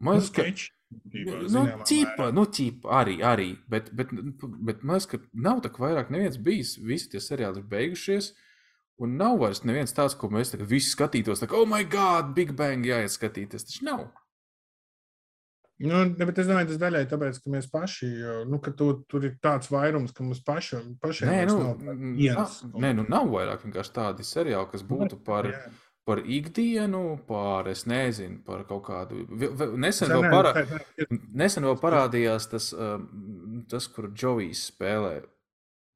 Man 0.00 0.18
Nu, 0.18 0.24
liekas, 0.24 0.32
ka 0.34 0.73
Nu, 1.14 1.36
zināmā 1.48 1.86
ķipa, 1.88 2.30
mērā. 2.30 2.34
nu, 2.34 2.46
arī, 3.00 3.18
arī. 3.22 3.48
Bet, 3.70 3.92
bet, 3.96 4.10
bet 4.12 4.82
man 4.82 4.96
liekas, 4.98 5.06
ka 5.10 5.20
nav 5.32 5.60
tā, 5.64 5.70
ka 5.74 5.84
vairāk 5.84 6.10
neviens 6.14 6.36
bijis. 6.40 6.76
Visi 6.78 7.10
tie 7.12 7.22
seriāli 7.22 7.62
ir 7.62 7.70
beigušies. 7.70 8.32
Un 9.02 9.16
nav 9.18 9.38
vairs 9.42 9.64
neviens 9.66 9.92
tāds, 9.94 10.14
ko 10.14 10.28
mēs 10.30 10.52
tagad 10.54 10.68
visi 10.70 10.92
skatītos. 10.94 11.40
Tā 11.42 11.48
kā, 11.50 11.58
oh, 11.58 11.66
my 11.66 11.82
God, 11.90 12.34
Big 12.36 12.52
Bang 12.54 12.86
jāiet 12.86 13.10
skatīties. 13.10 13.66
Tas 13.66 13.80
nav. 13.82 14.06
Nu, 15.82 16.04
bet 16.14 16.38
es 16.38 16.46
domāju, 16.46 16.68
tas 16.70 16.78
daļai 16.78 17.00
tāpēc, 17.10 17.40
ka 17.42 17.50
mēs 17.50 17.66
paši, 17.72 18.08
nu, 18.46 18.60
ka 18.62 18.70
tu, 18.78 18.92
tur 19.10 19.24
ir 19.26 19.32
tāds 19.42 19.66
vairums, 19.72 20.12
ka 20.14 20.22
mums 20.22 20.38
paši, 20.46 20.78
pašiem 21.02 21.32
Nē, 21.32 21.40
nu, 21.50 21.56
nav 21.58 21.80
nav- 21.82 22.76
nē, 22.84 22.92
nu, 22.94 23.04
nav 23.10 23.26
vairāk 23.32 23.64
vienkārši 23.66 23.92
tādi 23.96 24.26
seriāli, 24.28 24.70
kas 24.70 24.84
būtu 24.86 25.18
par, 25.26 25.50
Jā. 25.50 25.64
Par 26.04 26.20
ikdienu, 26.20 27.18
par, 27.28 27.68
es 27.72 27.86
nezinu, 27.88 28.42
par 28.44 28.64
kaut 28.68 28.84
kādu. 28.88 29.24
Nesen 29.80 30.12
vēl, 30.12 30.26
parā, 30.32 30.52
nesen 31.32 31.64
vēl 31.64 31.78
parādījās 31.80 32.48
tas, 32.52 32.70
um, 32.76 33.06
tas 33.70 33.88
kur 33.92 34.10
Džojs 34.12 34.68
spēlē. 34.72 35.14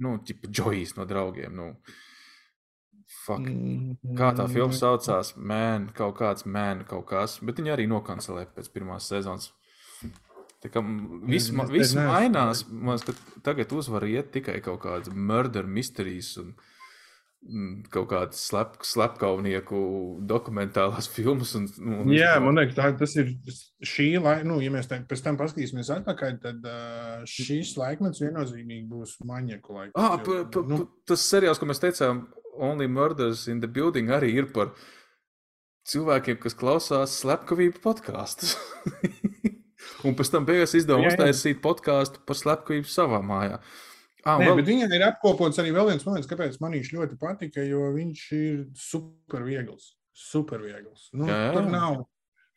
Nu, 0.04 0.16
tipa 0.24 0.48
Džojs 0.48 0.94
no 0.96 1.04
draugiem. 1.08 1.54
Nu. 1.58 1.68
Fuck. 3.24 3.48
Kā 4.16 4.32
tā 4.36 4.46
filma 4.48 4.76
saucās? 4.76 5.34
Man, 5.36 5.90
kaut 5.96 6.16
kāds 6.20 6.46
man, 6.48 6.84
kaut 6.88 7.08
kas. 7.10 7.38
Bet 7.44 7.60
viņi 7.60 7.74
arī 7.74 7.88
nokancelēja 7.90 8.52
pēc 8.56 8.72
pirmās 8.72 9.08
sezonas. 9.10 9.50
Tā 10.58 10.70
kā 10.74 10.82
viss, 11.28 11.52
viss 11.70 11.94
mainās. 11.94 12.64
Man 12.70 12.96
liekas, 12.96 13.06
ka 13.12 13.42
tagad 13.46 13.72
uzvar 13.76 14.06
iet 14.08 14.32
tikai 14.34 14.58
kaut 14.64 14.80
kādas 14.82 15.12
murder 15.14 15.68
mysteries 15.70 16.32
un 16.40 16.54
kaut 17.92 18.08
kādas 18.10 18.40
slep, 18.48 18.74
slepkavnieku 18.84 19.78
dokumentālās 20.28 21.08
filmas. 21.14 21.54
Un, 21.58 21.68
un 21.78 22.12
Jā, 22.12 22.34
vispār. 22.34 22.44
man 22.44 22.60
liekas, 22.60 22.76
tā, 22.76 22.90
tas 22.98 23.14
ir 23.20 23.32
šī 23.86 24.08
laika, 24.18 24.46
nu, 24.48 24.58
ja 24.64 24.72
mēs 24.74 24.90
tā, 24.90 25.00
pēc 25.08 25.24
tam 25.24 25.38
paskatīsimies 25.40 25.92
atpakaļ, 26.00 26.36
tad 26.42 26.68
uh, 26.68 27.24
šīs 27.30 27.76
laikmets 27.78 28.22
viennozīmīgi 28.24 28.86
būs 28.90 29.16
maņieku 29.28 29.78
laiks. 29.78 29.96
Ah, 29.96 30.18
pa, 30.24 30.42
pa, 30.50 30.64
nu, 30.68 30.82
pa, 30.82 31.12
tas 31.12 31.24
seriāls, 31.30 31.60
ko 31.60 31.70
mēs 31.70 31.82
teicām, 31.84 32.26
Only 32.58 32.88
Murders 32.90 33.46
in 33.46 33.62
the 33.62 33.70
Building, 33.70 34.10
arī 34.10 34.32
ir 34.40 34.50
par 34.50 34.74
cilvēkiem, 35.88 36.40
kas 36.42 36.58
klausās 36.58 37.20
slepkavību 37.22 37.80
podkāstus. 37.84 38.56
Un 40.06 40.14
pēc 40.18 40.30
tam 40.30 40.46
beigās 40.46 40.74
jā. 40.74 40.98
uztaisīt 41.10 41.62
podkāstu 41.62 42.20
par 42.26 42.38
slepkavību 42.38 42.90
savā 42.90 43.22
mājā. 43.24 43.62
Ah, 44.26 44.38
Nē, 44.38 44.48
vēl, 44.50 44.62
viņam 44.66 44.92
ir 44.96 45.02
apkopots 45.06 45.58
arī 45.62 45.70
vēl 45.72 45.86
viens 45.92 46.04
moments, 46.04 46.26
kāpēc 46.28 46.56
man 46.60 46.72
viņš 46.72 46.88
ļoti 46.92 47.18
patika, 47.18 47.62
jo 47.64 47.92
viņš 47.94 48.22
ir 48.34 48.64
super 48.74 49.44
viegls. 49.46 49.94
Super 50.12 50.58
viegls. 50.58 51.08
Nu, 51.14 51.26
Jā, 51.30 51.36
jā. 51.48 51.52
Tur 51.54 51.68
nav. 51.70 52.06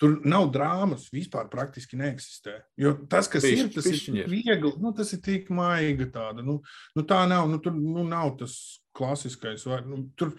Tur 0.01 0.15
nav 0.25 0.47
drāmas, 0.49 1.03
vispār 1.13 1.45
praktiski 1.51 1.93
neeksistē. 1.99 2.55
Jo 2.81 2.95
tas, 3.07 3.27
kas 3.29 3.43
Pišķi- 3.45 3.59
ir, 3.67 3.67
tas 3.75 3.85
pišķiņi 3.85 4.17
ir 4.23 4.27
viegli. 4.31 4.71
Nu, 4.81 4.91
tas 4.97 5.13
ir 5.13 5.19
tik 5.21 5.49
maiga 5.53 6.07
tāda. 6.09 6.41
Nu, 6.43 6.55
nu, 6.97 7.03
tā 7.05 7.19
nav. 7.29 7.45
Nu, 7.47 7.59
tur 7.61 7.71
nu, 7.77 8.01
nav 8.09 8.35
tas 8.39 8.79
klasiskais. 8.97 9.63
var- 9.69 9.85
Nu, 9.85 10.09
tur 10.17 10.33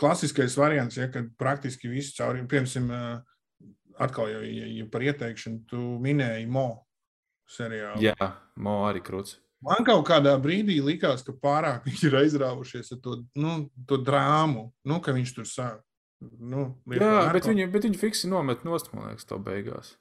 klasiskais 0.00 0.56
variants, 0.56 0.96
ja 0.96 1.08
kad 1.12 1.28
praktiski 1.36 1.90
viss 1.92 2.14
cauri, 2.16 2.46
piemēram, 2.48 3.22
atkal 4.00 4.28
jau 4.32 4.40
ja, 4.40 4.64
ja 4.78 4.86
par 4.86 5.00
ieteikšanu, 5.02 5.66
tu 5.68 5.76
minēji 6.00 6.48
Mo 6.48 6.86
seriālu. 7.46 8.00
jā, 8.00 8.32
Mo 8.56 8.86
arī 8.88 9.02
krūts. 9.04 9.36
Man 9.64 9.82
kaut 9.86 10.04
kādā 10.06 10.36
brīdī 10.38 10.78
likās, 10.84 11.24
ka 11.26 11.34
pārāk 11.34 11.86
viņi 11.88 12.10
ir 12.10 12.18
aizrāvušies 12.20 12.92
ar 12.94 13.00
to, 13.02 13.20
nu, 13.38 13.54
to 13.90 13.98
drāmu, 14.06 14.68
nu, 14.86 14.98
ka 15.02 15.14
viņš 15.16 15.32
tur 15.34 15.48
sāk. 15.50 15.80
Nu, 16.18 16.72
Jā, 16.90 17.28
bet 17.34 17.46
viņi, 17.46 17.68
bet 17.70 17.86
viņi 17.86 17.98
fiksi 17.98 18.30
nomet 18.30 18.64
nost, 18.66 18.90
man 18.94 19.10
liekas, 19.10 19.26
to 19.26 19.38
beigās. 19.42 19.94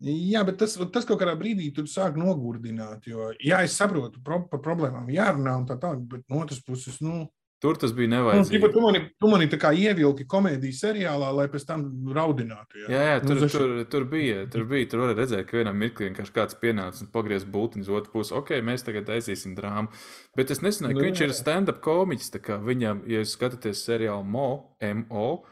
Jā, 0.00 0.40
bet 0.48 0.56
tas, 0.62 0.78
tas 0.92 1.04
kaut 1.04 1.20
kādā 1.20 1.34
brīdī 1.36 1.66
tur 1.76 1.88
sāk 1.90 2.16
nogurdināt. 2.16 3.04
Jo, 3.08 3.34
jā, 3.36 3.58
es 3.66 3.76
saprotu, 3.76 4.22
pro, 4.24 4.40
par 4.48 4.62
problēmām 4.64 5.10
jārunā 5.12 5.58
un 5.60 5.66
tā 5.68 5.76
tālāk, 5.80 6.06
bet 6.08 6.24
no 6.32 6.40
otras 6.40 6.62
puses, 6.64 7.02
nu, 7.04 7.26
Tur 7.60 7.76
tas 7.76 7.92
bija 7.92 8.08
nu 8.08 8.16
nevajadzīgi. 8.16 8.56
tipa, 8.56 8.68
tu 8.72 8.80
mani, 8.80 9.00
tu 9.20 9.28
mani 9.28 9.46
ievilki 9.46 10.24
komēdijas 10.24 10.78
seriālā, 10.80 11.26
lai 11.36 11.44
pēc 11.52 11.66
tam 11.68 11.82
raudinātu. 12.16 12.78
Jā, 12.80 12.88
Jā, 12.88 13.00
jā 13.10 13.16
tur, 13.20 13.34
nu, 13.34 13.34
nu, 13.34 13.40
zaši- 13.46 13.58
tur, 13.58 13.84
tur 13.92 14.04
bija. 14.08 14.46
Tur 14.50 14.64
bija. 14.64 14.88
Tur 14.88 15.00
varēja 15.04 15.18
redzēt, 15.18 15.46
ka 15.50 15.58
vienā 15.58 15.74
mirklī 15.76 16.08
vienkārši 16.08 16.32
kāds 16.32 16.56
pienāca 16.56 17.02
un 17.04 17.10
pagriez 17.12 17.44
būtni 17.44 17.84
uz 17.84 17.90
otru 17.92 18.12
pusi. 18.14 18.32
Ok, 18.32 18.48
mēs 18.64 18.82
tagad 18.86 19.04
taisīsim 19.12 19.52
drāmu. 19.54 19.88
Bet 20.34 20.50
es 20.50 20.60
nezināju, 20.64 20.94
Nu, 20.96 21.00
ka 21.00 21.06
viņš 21.10 21.20
jā. 21.20 21.28
ir 21.28 21.36
stand-up 21.36 21.82
komiķis. 21.84 22.30
tā 22.32 22.40
kā 22.40 22.56
Viņam, 22.64 23.02
ja 23.06 23.20
jūs 23.20 23.36
skatāties 23.36 23.84
seriālu 23.84 24.24
Mo, 24.24 24.76
MO, 24.80 25.44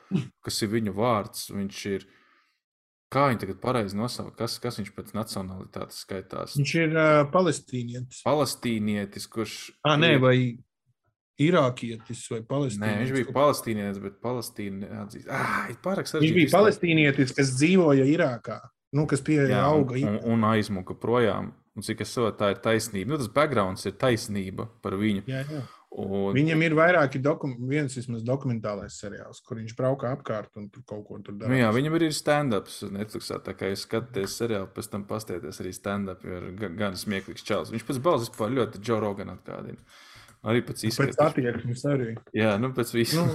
kas 0.42 0.62
ir 0.62 0.68
viņu 0.68 0.94
vārds, 0.96 1.50
viņš 1.52 1.86
ir. 1.92 2.06
Kā 3.12 3.28
viņi 3.32 3.40
tagad 3.40 3.60
pareizi 3.60 3.96
nosauc, 3.96 4.34
kas, 4.36 4.58
kas 4.60 4.76
viņš 4.80 4.90
pēc 4.96 5.12
nacionālitātes 5.16 6.04
skaitās? 6.04 6.56
Viņš 6.60 6.74
ir 6.76 6.96
uh, 6.96 7.24
palestīnietis. 7.32 8.20
Palestīnietis, 8.24 9.26
kurš. 9.32 9.54
Ah, 9.84 9.96
nē, 9.96 10.18
vai 10.20 10.58
irākietis 11.38 12.24
vai 12.32 12.40
Nē, 12.40 12.46
palestīnietis. 12.50 12.98
viņš 13.04 13.14
bija 13.18 13.34
palestīnietis, 13.36 14.02
bet 14.02 14.18
Palestīna 14.24 14.88
neatzīst. 14.88 15.28
Ah, 15.30 15.68
pārāk 15.84 16.04
Viņš 16.08 16.12
sarežģīti. 16.14 16.34
bija 16.34 16.48
izteikt. 16.48 16.58
palestīnietis, 16.58 17.34
kas 17.36 17.54
dzīvoja 17.60 18.04
Irākā, 18.10 18.58
nu, 18.92 19.06
kas 19.06 19.20
pie 19.20 19.38
Jā, 19.48 19.62
auga. 19.64 19.94
un, 19.96 20.20
un, 20.24 20.44
aizmuka 20.52 20.94
projām. 20.98 21.52
Un 21.78 21.82
cik 21.86 22.00
es 22.02 22.10
saprotu, 22.10 22.38
tā 22.40 22.50
ir 22.50 22.56
taisnība. 22.58 23.06
Nu, 23.12 23.16
tas 23.18 23.28
backgrounds 23.30 23.86
ir 23.86 23.92
taisnība 23.92 24.68
par 24.82 24.92
viņu. 24.98 25.22
Jā, 25.30 25.44
jā. 25.46 25.60
Un, 25.98 26.34
Viņam 26.34 26.60
ir 26.66 26.74
vairāki 26.76 27.20
dokumenti, 27.22 27.64
viens 27.70 27.94
vismaz 27.96 28.20
dokumentālais 28.22 28.92
seriāls, 29.00 29.38
kur 29.46 29.56
viņš 29.56 29.72
braukā 29.78 30.10
apkārt 30.12 30.50
un 30.60 30.66
tur 30.68 30.82
kaut 30.86 31.06
ko 31.08 31.16
tur 31.24 31.32
dara. 31.38 31.48
nu, 31.48 31.56
jā, 31.56 31.70
viņam 31.72 31.94
arī 31.96 32.10
ir 32.10 32.16
stand-ups 32.18 32.82
Netflixā. 32.92 33.38
Tā 33.40 33.54
kā 33.56 33.70
jūs 33.70 33.86
skatāties 33.86 34.34
seriālu, 34.36 34.68
pēc 34.74 34.90
tam 34.90 35.04
pastieties 35.08 35.60
arī 35.62 35.72
stand-up. 35.72 36.20
jo 36.24 36.36
Ir 36.42 36.50
ga- 36.60 36.74
gan 36.76 36.92
smieklīgs 36.92 37.42
čels. 37.46 37.70
Viņš 37.72 37.86
pēc 37.88 38.02
balss 38.02 38.28
vispār 38.28 38.52
ļoti 38.58 38.82
Joe 38.84 39.00
Rogan 39.00 39.30
atgādina. 39.38 39.78
Arī 40.46 40.60
pēc 40.62 40.82
Pēc 40.84 40.88
izskata. 40.92 41.30
attieksmes 41.32 41.84
arī. 41.90 42.12
Jā, 42.36 42.52
nu 42.62 42.70
pēc 42.76 42.92
visu. 42.94 43.24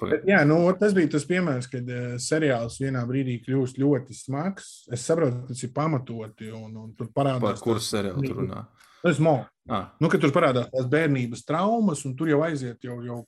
Bet, 0.00 0.22
jā, 0.28 0.40
nu, 0.48 0.56
tas 0.78 0.94
bija 0.96 1.10
tas 1.12 1.24
piemērs, 1.28 1.66
kad 1.70 1.88
uh, 1.90 2.14
seriāls 2.22 2.78
vienā 2.80 3.02
brīdī 3.08 3.38
kļūst 3.44 3.80
ļoti 3.82 4.14
smags. 4.16 4.70
Es 4.94 5.04
saprotu, 5.08 5.42
ka 5.42 5.52
tas 5.52 5.62
ir 5.66 5.72
pamatoti 5.74 6.48
un, 6.54 6.70
un 6.84 6.92
tur 6.96 7.10
Par 7.12 7.26
parādās. 7.26 7.60
kuru 7.64 7.82
seriālu 7.82 8.22
tu 8.24 8.36
runā? 8.38 8.62
Tas 9.02 9.18
ir 9.18 9.26
mo. 9.26 9.34
Ah, 9.70 9.90
Nu, 10.00 10.08
tur 10.10 10.32
parādās 10.34 10.70
tās 10.72 10.86
bērnības 10.90 11.44
traumas, 11.46 12.04
un 12.08 12.14
tur 12.18 12.30
jau 12.30 12.40
aiziet 12.46 12.82
jau, 12.86 13.00
jau 13.04 13.20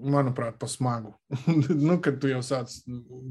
manuprāt, 0.00 0.56
pa 0.60 0.66
smagu. 0.68 1.14
nu, 1.86 1.98
kad 2.02 2.18
tu 2.20 2.32
jau 2.32 2.40
sāc, 2.44 2.72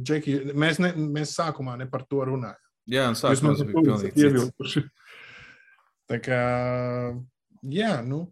Džeki, 0.06 0.54
mēs, 0.54 0.80
ne, 0.82 0.94
mēs 0.96 1.36
sākumā 1.38 1.76
ne 1.82 1.90
par 1.92 2.06
to 2.10 2.24
runājam. 2.30 2.62
jā, 2.88 3.10
un 3.10 3.18
sākumā 3.20 3.56
tas 3.56 3.64
tur 3.66 3.72
bija 3.74 3.84
pilnīgi 3.90 4.26
ievilkuši. 4.28 4.86
Tā 6.12 6.18
kā, 6.22 6.40
jā, 7.62 7.96
nu, 8.06 8.26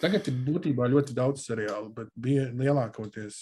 tagad 0.00 0.28
ir 0.30 0.38
būtībā 0.46 0.88
ļoti 0.92 1.16
daudz 1.16 1.46
seriālu, 1.46 1.90
bet 1.96 2.12
bija 2.14 2.48
lielākoties. 2.52 3.40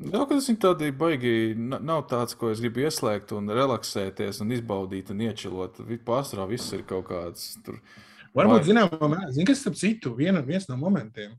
Jā, 0.00 0.22
tas 0.24 0.48
ir 0.48 0.56
tādi 0.56 0.88
baigi. 0.96 1.52
Nav 1.58 2.06
tāds, 2.10 2.34
ko 2.38 2.48
es 2.52 2.62
gribu 2.62 2.86
ieslēgt 2.86 3.34
un 3.36 3.52
relaksēties 3.52 4.40
un 4.42 4.54
izbaudīt 4.56 5.12
un 5.12 5.20
iečilot. 5.28 5.82
Pārsvarā 6.06 6.48
viss 6.48 6.72
ir 6.72 6.86
kaut 6.88 7.10
kāds 7.10 7.52
tur. 7.64 7.76
Varbūt, 8.32 8.64
zinām, 8.70 8.88
zin, 9.34 9.44
kas 9.44 9.60
starp 9.60 9.76
citu, 9.76 10.14
viena, 10.16 10.40
viens 10.40 10.64
no 10.70 10.78
momentiem. 10.80 11.36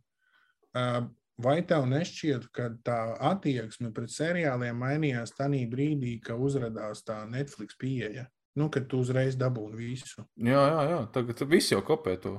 Vai 1.44 1.56
tev 1.66 1.88
nešķiet, 1.90 2.46
ka 2.54 2.70
tā 2.86 3.00
attieksme 3.32 3.90
pret 3.96 4.14
seriāliem 4.14 4.78
mainījās 4.78 5.34
tajā 5.34 5.66
brīdī, 5.72 6.20
kad 6.22 6.38
uzrādījās 6.38 7.02
tā 7.08 7.24
Netflix 7.26 7.74
pieeja? 7.82 8.28
Nu, 8.60 8.70
kad 8.74 8.86
tu 8.90 9.00
uzreiz 9.02 9.38
dabūji 9.40 9.78
visu. 9.80 10.26
Jā, 10.38 10.62
jā, 10.70 10.82
jā. 10.92 11.00
tagad 11.14 11.42
viss 11.50 11.74
jau 11.74 11.82
kopē 11.86 12.18
to. 12.22 12.36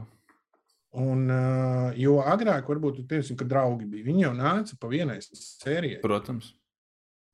Un, 0.94 1.24
uh, 1.26 1.88
jo 1.98 2.20
agrāk, 2.22 2.68
varbūt, 2.70 3.00
piemēram, 3.10 3.38
kad 3.40 3.50
draugi 3.50 3.88
bija, 3.90 4.06
viņi 4.06 4.22
jau 4.28 4.34
nāca 4.38 4.76
pa 4.78 4.90
vienai 4.92 5.18
sērijai. 5.24 5.98
Protams. 6.04 6.52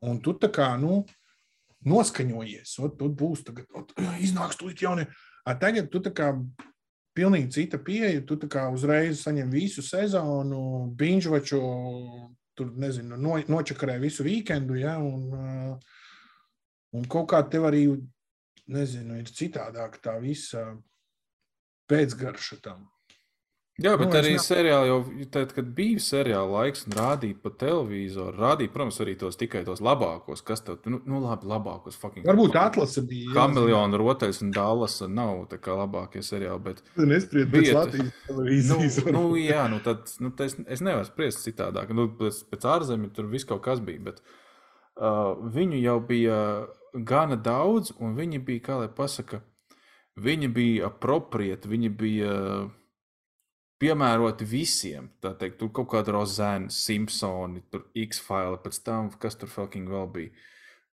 Un 0.09 0.23
tu 0.25 0.33
tā 0.41 0.49
kā, 0.49 0.71
nu, 0.81 1.03
noskaņojies, 1.85 2.73
un 2.81 2.95
tur 2.97 3.13
būs 3.21 3.45
tagad, 3.45 3.69
ot, 3.77 3.93
iznāks 4.25 4.57
tūlīt 4.61 4.81
jaunie. 4.85 5.07
A 5.45 5.57
tagad 5.61 5.91
tu 5.93 6.01
tā 6.05 6.13
kā 6.17 6.33
pilnīgi 7.17 7.53
cita 7.53 7.81
pieeja, 7.85 8.23
tu 8.25 8.39
tā 8.41 8.49
kā 8.49 8.67
uzreiz 8.73 9.21
saņem 9.25 9.53
visu 9.53 9.85
sezonu, 9.85 10.89
binžvaču, 10.97 11.61
tur, 12.57 12.73
nezinu, 12.81 13.19
no, 13.21 13.37
nočakarē 13.51 13.99
visu 14.01 14.25
weekendu, 14.27 14.77
ja, 14.81 14.97
un, 15.01 15.77
un 16.97 17.07
kaut 17.11 17.31
kā 17.33 17.43
tev 17.51 17.69
arī, 17.71 17.85
nezinu, 18.73 19.19
ir 19.21 19.35
citādāk 19.35 20.01
tā 20.05 20.17
visa 20.23 20.71
pēcgarša 21.91 22.63
tam. 22.65 22.89
Jā, 23.81 23.95
bet 23.97 24.11
nu, 24.11 24.17
arī 24.19 24.35
ne... 24.35 24.41
seriāli 24.45 24.89
jau, 24.91 24.97
tad, 25.33 25.53
kad 25.57 25.69
bija 25.77 26.01
seriāla 26.05 26.49
laiks 26.67 26.83
un 26.85 26.95
rādīja 26.99 27.39
pa 27.41 27.53
televizoru, 27.63 28.35
rādīja, 28.37 28.73
protams, 28.75 28.99
arī 29.01 29.15
tos 29.21 29.39
tikai 29.41 29.63
tos 29.65 29.81
labākos, 29.85 30.43
kas 30.45 30.61
tev, 30.67 30.83
nu, 30.91 30.99
nu 31.09 31.21
labi, 31.23 31.49
labākos 31.49 31.97
fucking. 32.01 32.27
Varbūt 32.29 32.59
atlase 32.61 33.05
bija. 33.09 33.31
Kamiljona 33.39 34.01
rotais 34.01 34.43
un 34.45 34.53
dālas 34.53 34.99
nav 35.09 35.47
tā 35.53 35.57
kā 35.65 35.79
labākie 35.79 36.21
seriāli, 36.27 36.61
bet. 36.67 36.83
Tu 36.99 37.09
nespried 37.09 37.49
pēc 37.55 37.71
Latvijas 37.79 38.13
televīzijas. 38.27 39.01
Nu, 39.07 39.15
nu, 39.17 39.41
jā, 39.41 39.65
nu 39.73 39.81
tad, 39.87 40.13
nu, 40.21 40.35
es, 40.45 40.59
es 40.77 40.85
nevaru 40.85 41.09
spriest 41.09 41.47
citādāk. 41.47 41.95
Nu, 41.97 42.11
pēc, 42.21 42.43
pēc 42.53 42.69
ārzemju 42.75 43.15
tur 43.17 43.33
viss 43.33 43.49
kaut 43.49 43.65
kas 43.65 43.81
bija, 43.87 44.11
bet 44.11 44.21
uh, 44.21 45.39
viņu 45.57 45.81
jau 45.81 45.97
bija 46.11 46.43
gana 46.95 47.37
daudz, 47.37 47.95
un 48.01 48.17
viņi 48.19 48.43
bija, 48.45 48.65
kā 48.67 48.79
lai 48.83 48.91
pasaka, 48.93 49.43
viņi 50.21 50.51
bija 50.55 50.91
aproprieti, 50.91 51.71
viņi 51.71 51.97
bija. 52.03 52.37
Piemēroti 53.81 54.45
visiem. 54.45 55.07
Tā 55.25 55.31
teikt, 55.41 55.55
tur 55.57 55.71
kaut 55.73 55.87
kāda 55.89 56.13
Rozēna, 56.13 56.69
Simpsoni, 56.69 57.63
tur 57.73 57.87
X-File, 57.97 58.59
pēc 58.61 58.77
tam, 58.85 59.07
kas 59.23 59.39
tur 59.41 59.49
fucking 59.49 59.89
vēl 59.89 60.11
bija. 60.13 60.43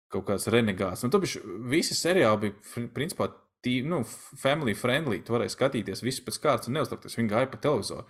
Kaut 0.08 0.24
kāds 0.30 0.48
renegāts. 0.48 1.04
Nu, 1.04 1.12
Tāpēc 1.12 1.34
visi 1.68 1.98
seriāli 2.00 2.46
bija 2.46 2.86
principā 2.96 3.28
tī, 3.60 3.82
nu, 3.84 4.06
family 4.40 4.72
friendly. 4.72 5.20
Tu 5.20 5.36
varēji 5.36 5.58
skatīties 5.58 6.06
visu 6.06 6.24
pēc 6.24 6.40
kārtas 6.46 6.72
un 6.72 6.78
neuztraukties. 6.80 7.18
Viņi 7.20 7.34
gāja 7.34 7.52
pa 7.52 7.60
televizoru. 7.68 8.08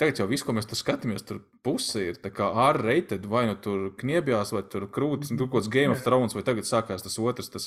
Tagad 0.00 0.16
jau 0.16 0.24
viss, 0.30 0.44
ko 0.46 0.54
mēs 0.56 0.64
tur 0.64 0.78
skatāmies, 0.80 1.26
tur 1.28 1.42
puse 1.60 2.00
ir 2.00 2.18
ārreited, 2.40 3.26
vai 3.28 3.44
nu 3.50 3.56
tur 3.60 3.90
kniebjās, 4.00 4.54
vai 4.56 4.62
tur 4.72 4.86
krūtis, 4.88 5.34
nu, 5.34 5.44
kaut 5.44 5.58
kāds 5.58 5.68
Game 5.74 5.92
of 5.92 6.00
Thrones, 6.06 6.32
vai 6.32 6.44
tagad 6.46 6.64
sākās 6.64 7.04
tas 7.04 7.18
otrs. 7.20 7.50
Tas, 7.52 7.66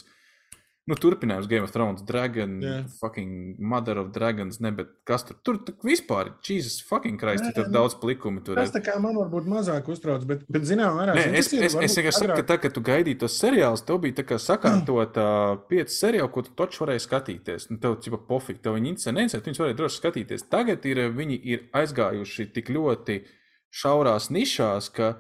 Nu, 0.83 0.97
turpinājums 0.99 1.47
Game 1.47 1.63
of 1.63 1.71
Thrones, 1.71 2.01
Dragon, 2.03 2.57
yeah. 2.59 2.87
fucking 2.99 3.55
Mother 3.59 4.01
of 4.01 4.09
Dragons, 4.11 4.57
ne, 4.59 4.73
bet 4.75 4.89
kas 5.07 5.23
tur 5.23 5.37
tur 5.39 5.61
vispār 5.87 6.27
ir? 6.27 6.33
Jesus, 6.43 6.81
fucking 6.83 7.15
Christ, 7.21 7.45
tur 7.55 7.69
daudz 7.71 7.95
plikumi. 8.01 8.43
Tur 8.43 8.59
tas 8.59 8.73
tā 8.73 8.81
kā 8.83 8.97
man 8.99 9.15
varbūt 9.15 9.47
mazāk 9.47 9.87
uztrauc, 9.93 10.25
bet, 10.27 10.43
bet 10.51 10.67
zinām, 10.67 10.99
mērā. 10.99 11.15
Nē, 11.15 11.29
es, 11.39 11.53
es, 11.55 11.77
es 11.79 11.95
vienkārši 11.99 12.25
saku, 12.25 12.35
ka 12.35 12.45
tā, 12.51 12.57
ka 12.65 12.73
tu 12.75 12.83
gaidīji 12.83 13.21
tos 13.23 13.39
seriālus, 13.39 13.85
tev 13.87 14.01
bija 14.03 14.19
tā 14.19 14.27
kā 14.27 14.41
sakārtot 14.43 15.21
uh, 15.23 15.55
pieci 15.71 15.95
seriāli, 15.95 16.31
ko 16.35 16.43
tu 16.43 16.51
taču 16.59 16.83
varēji 16.83 17.05
skatīties. 17.07 17.69
Nu, 17.71 17.79
tev 17.85 17.95
cipa 18.03 18.19
pofīgi, 18.27 18.59
tev 18.67 18.75
viņi 18.75 18.91
interesē, 18.91 19.15
neinteresē, 19.15 19.45
viņus 19.47 19.63
varēja 19.63 19.79
droši 19.79 20.01
skatīties. 20.01 20.47
Tagad 20.51 20.83
ir, 20.91 21.05
viņi 21.15 21.39
ir 21.53 21.63
aizgājuši 21.79 22.49
tik 22.59 22.73
ļoti 22.75 23.21
šaurās 23.71 24.27
nišās, 24.35 24.91
ka 24.99 25.15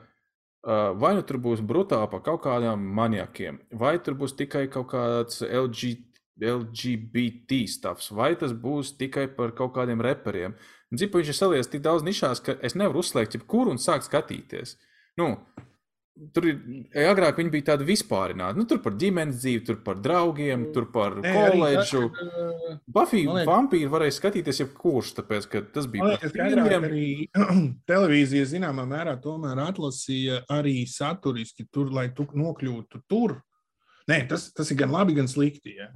vai 0.63 1.13
nu 1.17 1.23
tur 1.27 1.39
būs 1.43 1.61
brutāli 1.65 2.09
par 2.11 2.23
kaut 2.23 2.43
kādiem 2.45 2.83
maniakiem, 2.95 3.59
vai 3.71 3.97
tur 3.99 4.15
būs 4.19 4.35
tikai 4.39 4.67
kaut 4.71 4.89
kāds 4.93 5.41
LG, 5.43 5.97
LGBT 6.39 7.63
stāvs, 7.69 8.09
vai 8.15 8.33
tas 8.39 8.55
būs 8.55 8.95
tikai 8.97 9.27
par 9.35 9.53
kaut 9.57 9.75
kādiem 9.75 10.01
reperiem. 10.01 10.55
Dzipa 10.93 11.19
viņš 11.19 11.29
ir 11.29 11.37
salies 11.37 11.69
tik 11.69 11.83
daudz 11.85 12.05
nišās, 12.05 12.41
ka 12.45 12.55
es 12.61 12.77
nevaru 12.77 13.03
uzslēgt 13.03 13.37
jebkuru 13.37 13.73
un 13.73 13.81
sākt 13.81 14.07
skatīties. 14.07 14.77
Nu, 15.19 15.35
Tur 16.13 16.45
ir 16.45 16.57
agrāk 17.09 17.39
viņi 17.39 17.49
bija 17.55 17.65
tādi 17.71 17.87
vispārināti. 17.87 18.59
Nu, 18.59 18.67
tur 18.69 18.77
par 18.83 18.93
ģimenes 19.01 19.39
dzīvi, 19.41 19.61
tur 19.65 19.79
par 19.81 19.97
draugiem, 19.97 20.67
tur 20.75 20.85
par 20.93 21.15
Nē, 21.23 21.31
koledžu. 21.33 22.03
Uh, 22.05 22.75
Buffy 22.85 23.23
vampīru 23.25 23.89
varēja 23.95 24.13
skatīties 24.19 24.61
jebkurš, 24.61 25.15
tāpēc, 25.17 25.47
ka 25.49 25.63
tas 25.73 25.87
bija 25.89 26.19
pirmiem... 26.21 26.85
arī 26.91 27.07
televīzija 27.89 28.45
zināmā 28.51 28.85
mērā 28.91 29.15
tomēr 29.23 29.63
atlasīja 29.65 30.43
arī 30.53 30.83
saturiski 30.89 31.65
tur, 31.73 31.89
lai 31.97 32.11
tu 32.13 32.27
nokļūtu 32.29 33.03
tur. 33.09 33.39
Nē, 34.11 34.21
tas, 34.29 34.51
tas 34.53 34.69
ir 34.69 34.83
gan 34.83 34.93
labi, 34.93 35.17
gan 35.17 35.31
slikti. 35.31 35.79
Ja. 35.81 35.89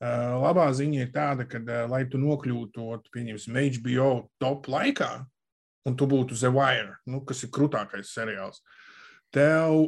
Uh, 0.00 0.34
labā 0.48 0.66
ziņa 0.74 1.06
ir 1.06 1.14
tāda, 1.14 1.46
ka, 1.46 1.62
uh, 1.62 1.86
lai 1.92 2.08
tu 2.10 2.18
nokļūtu, 2.18 2.90
pieņemsim, 3.14 3.62
HBO 3.78 4.10
top 4.42 4.66
laikā, 4.72 5.12
un 5.86 5.94
tu 5.94 6.10
būtu 6.10 6.34
The 6.34 6.50
Wire, 6.58 6.98
nu, 7.06 7.22
kas 7.22 7.46
ir 7.46 7.54
krūtākais 7.54 8.10
seriāls. 8.18 8.58
Uh, 8.58 8.78
tev, 9.34 9.86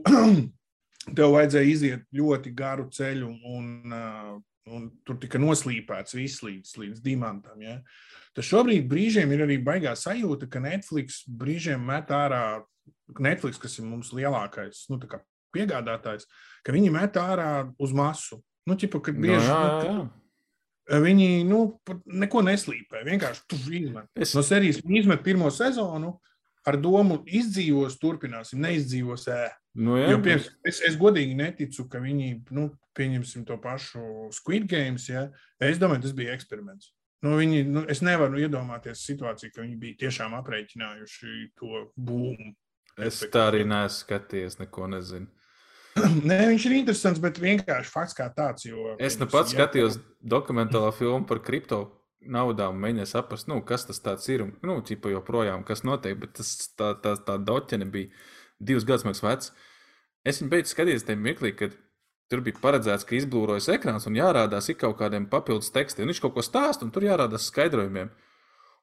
tev 1.16 1.35
vajadzēja 1.35 1.70
iziet 1.70 2.07
ļoti 2.14 2.55
garu 2.57 2.88
ceļu, 2.94 3.31
un, 3.52 3.68
uh, 3.92 4.37
un 4.72 4.88
tur 5.07 5.18
tika 5.22 5.40
noslīpēts 5.42 6.16
viss 6.18 6.44
līdz, 6.46 6.76
līdz 6.83 7.02
diamantam. 7.05 7.61
Ja? 7.64 7.78
Tas 8.37 8.48
šobrīd 8.48 8.88
brīžiem 8.90 9.35
ir 9.35 9.44
arī 9.46 9.59
baigā 9.62 9.94
sajūta, 9.98 10.48
ka 10.50 10.62
Netflix 10.62 11.22
brīžiem 11.26 11.83
met 11.90 12.11
ārā, 12.14 12.62
Netflix, 13.20 13.61
kas 13.61 13.76
ir 13.78 13.87
mums 13.88 14.14
lielākais 14.16 14.87
nu, 14.92 14.98
piegādātājs, 15.52 16.26
ka 16.64 16.74
viņi 16.74 16.94
met 16.94 17.18
ārā 17.20 17.52
uz 17.83 17.92
masu. 17.94 18.40
Nu, 18.68 18.78
ķipa, 18.78 19.00
kad 19.02 19.16
bieži, 19.18 19.42
no, 19.42 19.55
jā, 19.59 19.78
jā. 19.88 19.94
Nu, 19.98 20.98
viņi 21.02 21.42
nu, 21.48 21.59
neko 22.07 22.44
neslīpē. 22.46 23.02
Vienkārši 23.07 23.42
tur 23.50 23.74
izmet. 23.74 24.07
Es... 24.14 24.37
No 24.38 24.44
serijas 24.46 24.78
izmet 24.87 25.24
pirmo 25.26 25.50
sezonu, 25.50 26.14
uh, 26.14 26.32
ar 26.68 26.79
domu 26.81 27.20
izdzīvos, 27.27 27.98
turpināsim, 28.03 28.62
neizdzīvos. 28.62 29.27
Ē. 29.33 29.51
Nu, 29.83 29.96
jā, 29.96 30.11
jo, 30.12 30.22
piemēram, 30.22 30.57
es, 30.68 30.81
es 30.88 30.96
godīgi 31.01 31.37
neticu, 31.38 31.87
ka 31.90 32.03
viņi, 32.03 32.33
nu, 32.55 32.68
pieņemsim 32.96 33.46
to 33.48 33.57
pašu 33.62 34.31
Squid 34.37 34.68
Games. 34.70 35.09
Ja? 35.11 35.29
Es 35.62 35.81
domāju, 35.81 36.07
tas 36.07 36.16
bija 36.16 36.35
eksperiments. 36.37 36.92
Nu, 37.22 37.37
viņi, 37.38 37.62
nu, 37.70 37.85
es 37.90 38.03
nevaru 38.03 38.40
iedomāties 38.42 39.05
situāciju, 39.07 39.53
ka 39.55 39.62
viņi 39.62 39.79
bija 39.79 40.01
tiešām 40.07 40.35
aprēķinājuši 40.40 41.37
to 41.59 41.87
būmu. 41.94 42.51
Es 43.01 43.22
tā 43.33 43.46
arī 43.53 43.62
neesmu 43.64 44.03
skatījies, 44.03 44.59
neko 44.61 44.90
nezinu. 44.92 45.31
Nē, 46.29 46.38
viņš 46.51 46.66
ir 46.68 46.75
interesants, 46.81 47.20
bet 47.22 47.40
vienkārši 47.40 47.92
fakts 47.92 48.16
kā 48.18 48.27
tāds. 48.35 48.66
Jo, 48.66 48.96
es 49.01 49.18
nu 49.20 49.29
pats 49.31 49.55
skatījos 49.55 50.01
dokumentālo 50.18 50.90
filmu 50.96 51.25
par 51.29 51.42
kripto 51.44 51.85
naudām 52.30 52.78
mēģināja 52.82 53.11
saprast, 53.14 53.48
nu, 53.50 53.61
kas 53.66 53.87
tas 53.87 54.28
ir 54.30 54.44
un, 54.46 54.52
nu, 54.66 54.80
cipa 54.87 55.12
joprojām, 55.12 55.64
kas 55.66 55.85
notiek. 55.87 56.18
Bet 56.20 56.37
tas, 56.38 56.52
tā, 56.78 56.92
tā, 57.02 57.16
tā 57.26 57.38
doķene 57.38 57.88
bija 57.90 58.11
divus 58.62 58.87
gadus 58.88 59.22
vecs. 59.22 59.52
Es 60.22 60.38
viņu 60.38 60.52
beidzu 60.52 60.74
skatīties 60.74 61.06
tajā 61.08 61.18
mirklī, 61.18 61.52
kad 61.58 61.74
tur 62.30 62.42
bija 62.46 62.61
paredzēts, 62.62 63.04
ka 63.04 63.16
izblūrojas 63.18 63.68
ekrāns 63.74 64.06
un 64.08 64.16
jārādās 64.16 64.70
ik 64.72 64.80
kaut 64.85 64.96
kādiem 65.00 65.26
papildus 65.30 65.72
tekstiem. 65.74 66.08
Viņš 66.08 66.22
kaut 66.22 66.37
ko 66.37 66.44
stāsta 66.46 66.87
un 66.87 66.92
tur 66.94 67.04
jārādās 67.08 67.48
skaidrojumiem. 67.50 68.12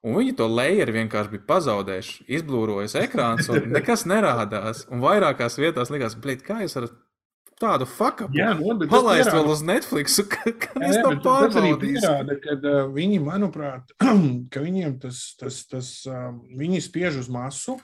Un 0.05 0.15
viņi 0.15 0.35
to 0.39 0.47
lejeru 0.47 0.95
vienkārši 0.95 1.33
bija 1.33 1.47
pazaudējuši. 1.47 2.25
Izblūrojas 2.37 2.95
ekrāns 3.01 3.49
un 3.51 3.67
nekas 3.75 4.05
nerādās. 4.07 4.85
Un 4.91 5.01
vairākās 5.03 5.59
vietās 5.59 5.91
likās, 5.91 6.15
ka 6.45 6.61
jūs 6.63 6.77
varat 6.77 6.99
tādu 7.61 7.87
faktu 7.89 8.29
palaist 8.91 9.31
vēl 9.33 9.51
uz 9.51 9.61
Netflix, 9.65 10.17
ka, 10.31 10.53
ka 10.53 10.81
jā, 10.81 10.93
jā, 10.95 11.03
to 11.03 11.13
pārbaudīs. 11.25 11.51
Tas 11.51 11.61
arī 11.61 11.75
pierāda, 11.83 12.39
ka 12.43 12.57
uh, 12.59 12.81
viņi, 12.95 13.21
manuprāt, 13.23 13.93
ka 14.53 14.63
viņiem 14.63 14.97
tas, 15.03 15.21
tas, 15.39 15.61
tas 15.69 15.93
uh, 16.09 16.31
viņi 16.59 16.81
spiež 16.85 17.21
uz 17.23 17.29
masu, 17.31 17.77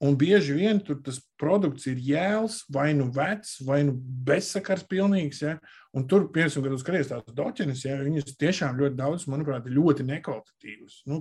un 0.00 0.16
bieži 0.16 0.56
vien 0.56 0.80
tur 0.84 0.98
tas 1.04 1.20
produkts 1.40 1.86
ir 1.90 2.00
jēls, 2.00 2.62
vai 2.72 2.90
nu 2.96 3.10
vecs, 3.14 3.58
vai 3.66 3.82
nu 3.86 3.94
bezsakars 3.96 4.86
pilnīgs, 4.88 5.42
ja? 5.44 5.56
un 5.96 6.06
tur, 6.08 6.28
piemēram, 6.32 6.64
kad 6.66 6.84
skaties 6.84 7.10
tās 7.10 7.34
doķenes, 7.36 7.84
ja, 7.84 7.98
viņas 8.04 8.38
tiešām 8.40 8.80
ļoti 8.80 8.96
daudz, 8.98 9.26
manuprāt, 9.30 9.66
ir 9.68 9.76
ļoti 9.76 10.06
nekvalitatīvas. 10.08 11.02
Nu, 11.10 11.20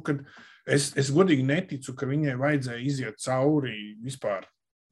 es, 0.69 0.91
es 0.99 1.11
godīgi 1.13 1.45
neticu, 1.47 1.95
ka 1.97 2.07
viņai 2.09 2.37
vajadzēja 2.39 2.85
iziet 2.85 3.19
cauri 3.25 3.75
vispār 4.05 4.47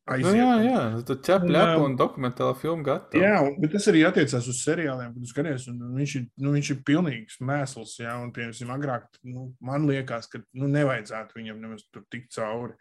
aiziet. 0.08 0.28
Nu, 0.28 0.34
jā, 0.40 0.52
jā, 0.66 0.82
tad 1.08 1.24
ķep 1.28 1.46
ļepa 1.52 1.80
un 1.84 1.96
dokumentāla 2.00 2.58
filma 2.58 2.86
gatava. 2.88 3.24
Jā, 3.24 3.40
bet 3.62 3.74
tas 3.76 3.88
arī 3.92 4.04
attiecās 4.08 4.50
uz 4.52 4.62
seriāliem, 4.64 5.14
kad 5.16 5.32
skaties, 5.32 5.68
un 5.72 5.96
viņš 5.98 6.16
ir, 6.20 6.28
nu, 6.44 6.54
viņš 6.56 6.72
ir 6.74 6.80
pilnīgs 6.88 7.40
mēsls, 7.50 7.98
jā, 8.02 8.14
un, 8.22 8.32
piemēram, 8.36 8.76
agrāk, 8.78 9.10
nu, 9.28 9.50
man 9.64 9.88
liekas, 9.90 10.30
ka, 10.32 10.42
nu, 10.58 10.70
nevajadzētu 10.74 11.40
viņam 11.40 11.60
nemaz 11.64 11.88
tur 11.92 12.06
tikt 12.14 12.32
cauri. 12.38 12.78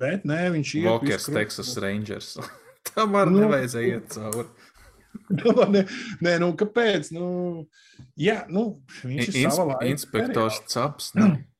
Bet, 0.00 0.24
nē, 0.24 0.40
viņš 0.54 0.72
ir. 0.78 0.88
Walkers, 0.88 1.28
Texas 1.32 1.74
Rangers. 1.82 2.32
Tam 2.94 3.18
arī 3.20 3.34
nu, 3.34 3.44
nevajadzēja 3.44 3.98
iet 3.98 4.16
cauri. 4.16 4.48
nē, 5.74 5.84
nē, 6.24 6.34
nu, 6.42 6.50
kāpēc? 6.58 7.12
Nu, 7.16 7.28
jā, 8.20 8.42
nu, 8.52 8.66
viņš 9.04 9.30
ir 9.30 9.40
Ins, 9.44 9.58
savā 9.58 9.80
inspektors 9.88 10.62
Caps. 10.70 11.12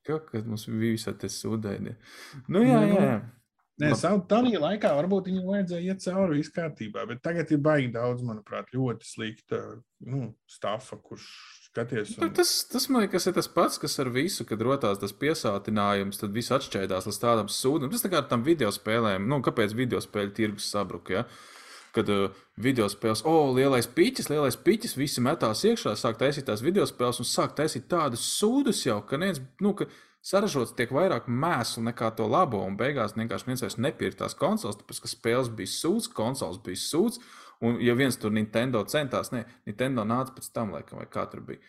Kā, 0.07 0.21
kad 0.23 0.45
mums 0.47 0.63
bija 0.69 0.95
visi 0.95 1.13
tie 1.19 1.29
sūdēji. 1.31 1.97
Nu, 2.47 2.61
jā, 2.63 2.83
jā. 2.87 3.01
jā. 3.03 3.17
Nē, 3.77 3.91
savu 3.93 4.23
tādā 4.25 4.57
laikā 4.57 4.89
varbūt 4.97 5.27
viņam 5.29 5.49
vajadzēja 5.51 5.93
iet 5.93 6.01
cauri 6.01 6.39
viss 6.39 6.53
kārtībā, 6.53 7.03
bet 7.09 7.19
tagad 7.21 7.51
ir 7.53 7.59
baigi 7.61 7.91
daudz, 7.93 8.23
manuprāt, 8.25 8.71
ļoti 8.73 9.05
slikta 9.05 9.59
nu, 10.09 10.31
stāfa, 10.49 10.97
kurš 10.97 11.27
skaties. 11.67 12.15
Un... 12.15 12.25
Nu, 12.25 12.31
tas, 12.39 12.53
tas 12.71 12.87
man 12.89 13.05
liekas, 13.05 13.27
ir 13.29 13.35
tas 13.37 13.49
pats, 13.53 13.77
kas 13.81 13.99
ar 14.01 14.09
visu, 14.13 14.47
kad 14.49 14.63
rotās 14.65 14.97
tas 15.01 15.13
piesātinājums, 15.21 16.17
tad 16.21 16.33
viss 16.33 16.53
atšķēdās 16.57 17.05
līdz 17.09 17.21
tādam 17.21 17.51
sūdam. 17.53 17.93
Tas 17.93 18.01
tā 18.01 18.11
kā 18.13 18.23
ar 18.23 18.31
tam 18.31 18.45
video 18.47 18.73
spēlēm, 18.73 19.29
nu, 19.29 19.43
kāpēc 19.45 19.77
video 19.77 20.01
spēļu 20.01 20.33
tirgus 20.39 20.71
sabruka. 20.73 21.19
Ja? 21.19 21.27
Kad 21.93 22.09
uh, 22.13 22.41
video 22.61 22.89
spēles, 22.89 23.23
oh, 23.29 23.53
lielais 23.53 23.87
piķis, 23.93 24.31
lielais 24.33 24.57
piķis, 24.57 24.97
visi 24.97 25.21
metās 25.23 25.63
iekšā, 25.69 25.93
sāk 25.97 26.17
taisīt 26.21 26.49
tās 26.49 26.65
video 26.65 26.85
spēles 26.89 27.21
un 27.21 27.29
sāk 27.29 27.53
taisīt 27.57 27.87
tādas 27.93 28.25
sūdus 28.37 28.83
jau, 28.85 28.99
ka 29.05 29.21
neviens, 29.21 29.41
nu, 29.61 29.73
ka 29.77 29.87
saražots 30.27 30.75
tiek 30.75 30.91
vairāk 30.93 31.29
mēslu 31.31 31.85
nekā 31.87 32.11
to 32.17 32.27
labo, 32.27 32.59
un 32.67 32.77
beigās 32.79 33.15
vienkārši 33.15 33.47
viens 33.47 33.63
vairs 33.63 33.79
nepirka 33.79 34.23
tās 34.23 34.35
konsoles, 34.37 34.79
tāpēc 34.81 35.01
ka 35.03 35.11
spēles 35.11 35.51
bija 35.55 35.71
sūds, 35.71 36.11
konsoles 36.17 36.59
bija 36.63 36.81
sūds, 36.83 37.21
un 37.63 37.79
ja 37.83 37.95
viens 37.97 38.19
tur 38.19 38.33
Nintendo 38.35 38.83
centās, 38.91 39.31
ne, 39.33 39.45
Nintendo 39.69 40.05
nāca 40.07 40.35
pēc 40.35 40.51
tam, 40.53 40.75
laikam, 40.75 40.99
vai 41.01 41.09
kā 41.11 41.25
tur 41.31 41.45
bija. 41.47 41.63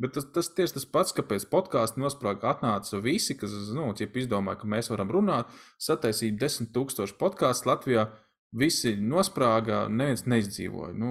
Bet 0.00 0.14
tas, 0.16 0.24
tas 0.32 0.48
tieši 0.56 0.78
tas 0.78 0.86
pats, 0.88 1.12
kāpēc 1.12 1.44
podkāstā 1.52 2.00
nosprāga 2.00 2.54
atnāca 2.54 3.02
visi, 3.04 3.36
kas, 3.36 3.52
nu, 3.76 3.90
ja 4.00 4.08
izdomāja, 4.08 4.62
ka 4.62 4.70
mēs 4.72 4.88
varam 4.88 5.12
runāt, 5.12 5.50
sataisīt 5.82 6.38
desmit 6.40 6.72
tūkstošu 6.72 7.18
podkāstu 7.20 7.68
Latvijā, 7.68 8.06
Visi 8.50 8.96
nosprāga, 8.98 9.84
neviens 9.88 10.24
neizdzīvoja. 10.26 10.90
Nu, 10.98 11.10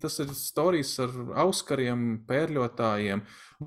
tas 0.00 0.14
ir 0.24 0.30
stāstījis 0.32 0.92
ar 1.04 1.10
auskariem, 1.44 2.06
pērļotājiem. 2.28 3.20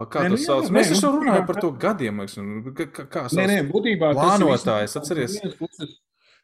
Kā 0.09 0.23
Nē, 0.25 0.29
nu 0.31 0.39
to 0.39 0.41
jā, 0.41 0.45
sauc? 0.47 0.69
nē, 0.71 0.77
Mēs 0.79 0.89
nu, 0.89 0.95
taču 0.97 1.11
runājam 1.19 1.45
par 1.45 1.59
to 1.61 1.69
gadiem. 1.71 2.23
kā- 2.25 3.05
Kā 3.13 3.27
Nē, 3.29 3.45
nē, 3.45 3.57
sauc? 3.59 3.69
būtībā 3.75 4.13
tas 4.15 4.23
ir 4.23 4.45
Plānotājs, 4.47 4.95
atceries? 4.97 5.37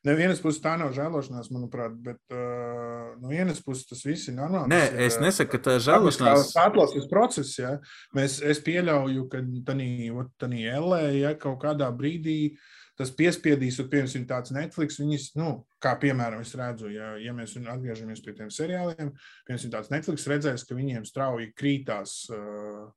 No 0.06 0.14
vienas 0.16 0.40
puses, 0.40 0.62
tā 0.62 0.78
nav 0.78 0.94
žēlošanās, 0.94 1.50
manuprāt, 1.52 1.96
bet 2.06 2.20
uh, 2.32 3.18
no 3.20 3.28
vienas 3.34 3.58
puses 3.66 3.88
tas 3.90 4.04
viss 4.06 4.28
ir 4.30 4.36
normāli. 4.38 4.70
Nē, 4.70 4.80
Tas 4.86 4.94
ir, 4.94 5.02
es 5.08 5.18
nesaku, 5.20 5.52
ka 5.52 5.58
tā 5.66 5.74
ir 5.80 5.82
žēlošanās. 5.88 6.54
Tas 6.54 6.56
atlases 6.68 7.08
process, 7.10 7.58
ja 7.58 7.72
mēs, 8.16 8.38
es 8.46 8.62
pieļauju, 8.64 9.26
ka 9.34 9.42
tādā 9.66 10.62
LE, 10.78 11.02
ja 11.24 11.34
kaut 11.36 11.58
kādā 11.66 11.90
brīdī 11.98 12.54
tas 12.98 13.12
piespiedīs, 13.14 13.80
un 13.82 13.90
piemēram, 13.92 14.28
tāds 14.30 14.54
Netflix, 14.56 15.00
viņas, 15.02 15.28
nu, 15.38 15.50
kā 15.84 15.94
piemēram, 16.02 16.42
es 16.46 16.54
redzu, 16.58 16.90
ja, 16.94 17.14
ja 17.22 17.34
mēs 17.38 17.56
atgriežamies 17.58 18.24
pie 18.26 18.34
tiem 18.38 18.54
seriāliem, 18.54 19.12
piemēram, 19.48 19.74
tāds 19.76 19.92
Netflix 19.94 20.26
redzēs, 20.30 20.66
ka 20.68 20.78
viņiem 20.78 21.06
strauji 21.08 21.54
krītās. 21.58 22.24
Uh, 22.34 22.88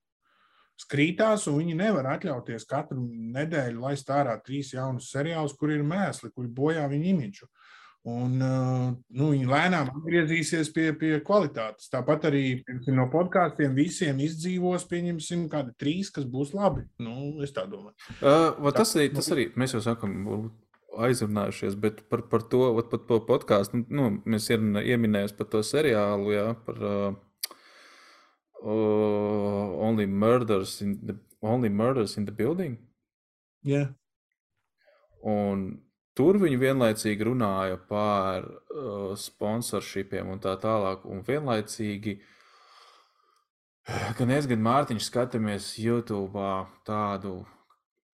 Skrītās, 0.80 1.42
un 1.50 1.58
viņi 1.58 1.74
nevar 1.76 2.06
atļauties 2.14 2.64
katru 2.64 3.02
nedēļu 3.34 3.82
laist 3.82 4.08
ārā 4.08 4.38
trīs 4.40 4.70
jaunus 4.72 5.10
seriālus, 5.12 5.52
kur 5.58 5.74
ir 5.74 5.82
mēsli, 5.84 6.30
kuri 6.32 6.48
bojā 6.56 6.86
viņu 6.88 7.10
imidžu. 7.10 7.48
Un, 8.08 8.38
uh, 8.40 8.86
nu, 9.12 9.26
viņi 9.34 9.48
lēnām 9.50 9.90
atgriezīsies 9.92 10.70
pie, 10.72 10.86
pie 10.96 11.18
kvalitātes. 11.24 11.90
Tāpat 11.92 12.30
arī 12.30 12.44
piemēram, 12.64 12.96
no 12.96 13.04
podkāstiem 13.12 13.74
visiem 13.76 14.22
izdzīvos, 14.24 14.86
pieņemsim, 14.88 15.42
kādi 15.52 15.74
trīs, 15.76 16.08
kas 16.14 16.24
būs 16.24 16.54
labi. 16.56 16.86
Nu, 17.02 17.42
es 17.44 17.52
tā 17.52 17.66
domāju. 17.68 17.92
Uh, 18.22 18.56
va 18.64 18.72
tas, 18.72 18.94
arī, 18.96 19.10
tas 19.12 19.28
arī 19.34 19.50
mēs 19.60 19.76
jau 19.76 19.82
sakām, 19.84 20.16
aizrunājušies, 20.96 21.76
bet 21.80 22.00
par, 22.08 22.24
par 22.32 22.46
to 22.48 22.62
vat, 22.78 22.88
par, 22.88 23.04
par 23.08 23.20
podkāstu. 23.28 23.84
Nu, 23.92 24.08
mēs 24.24 24.48
ieminējām 24.48 25.36
par 25.36 25.50
to 25.52 25.60
seriālu, 25.66 26.32
jā, 26.34 26.46
par 26.64 26.80
uh, 26.80 27.12
Only 28.64 30.06
Murders 30.06 30.80
in 30.84 30.96
the, 31.04 31.20
Only 31.40 31.68
Murders 31.68 32.16
in 32.16 32.24
the 32.24 32.32
Building. 32.32 32.78
Yeah. 33.62 33.92
Un 35.20 35.82
tur 36.18 36.38
viņi 36.42 36.58
vienlaicīgi 36.60 37.26
runāja 37.28 37.78
par 37.90 38.46
uh, 38.46 39.12
sponsorshipiem 39.18 40.32
un 40.34 40.42
tā 40.42 40.56
tālāk. 40.60 41.06
Un 41.08 41.22
vienlaicīgi, 41.26 42.16
gan 44.18 44.34
es, 44.36 44.48
gan 44.50 44.64
Mārtiņš 44.66 45.08
skatāmies 45.10 45.72
YouTube 45.82 46.50
tādu 46.88 47.40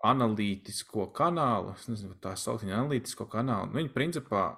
analītisko 0.07 1.09
kanālu. 1.17 1.75
Es 1.77 1.89
nezinu, 1.91 2.15
kā 2.15 2.31
tā 2.31 2.37
sauc 2.41 2.63
viņa 2.65 2.81
analītisko 2.83 3.27
kanālu. 3.33 3.73
Viņi 3.77 3.95
principā, 3.95 4.49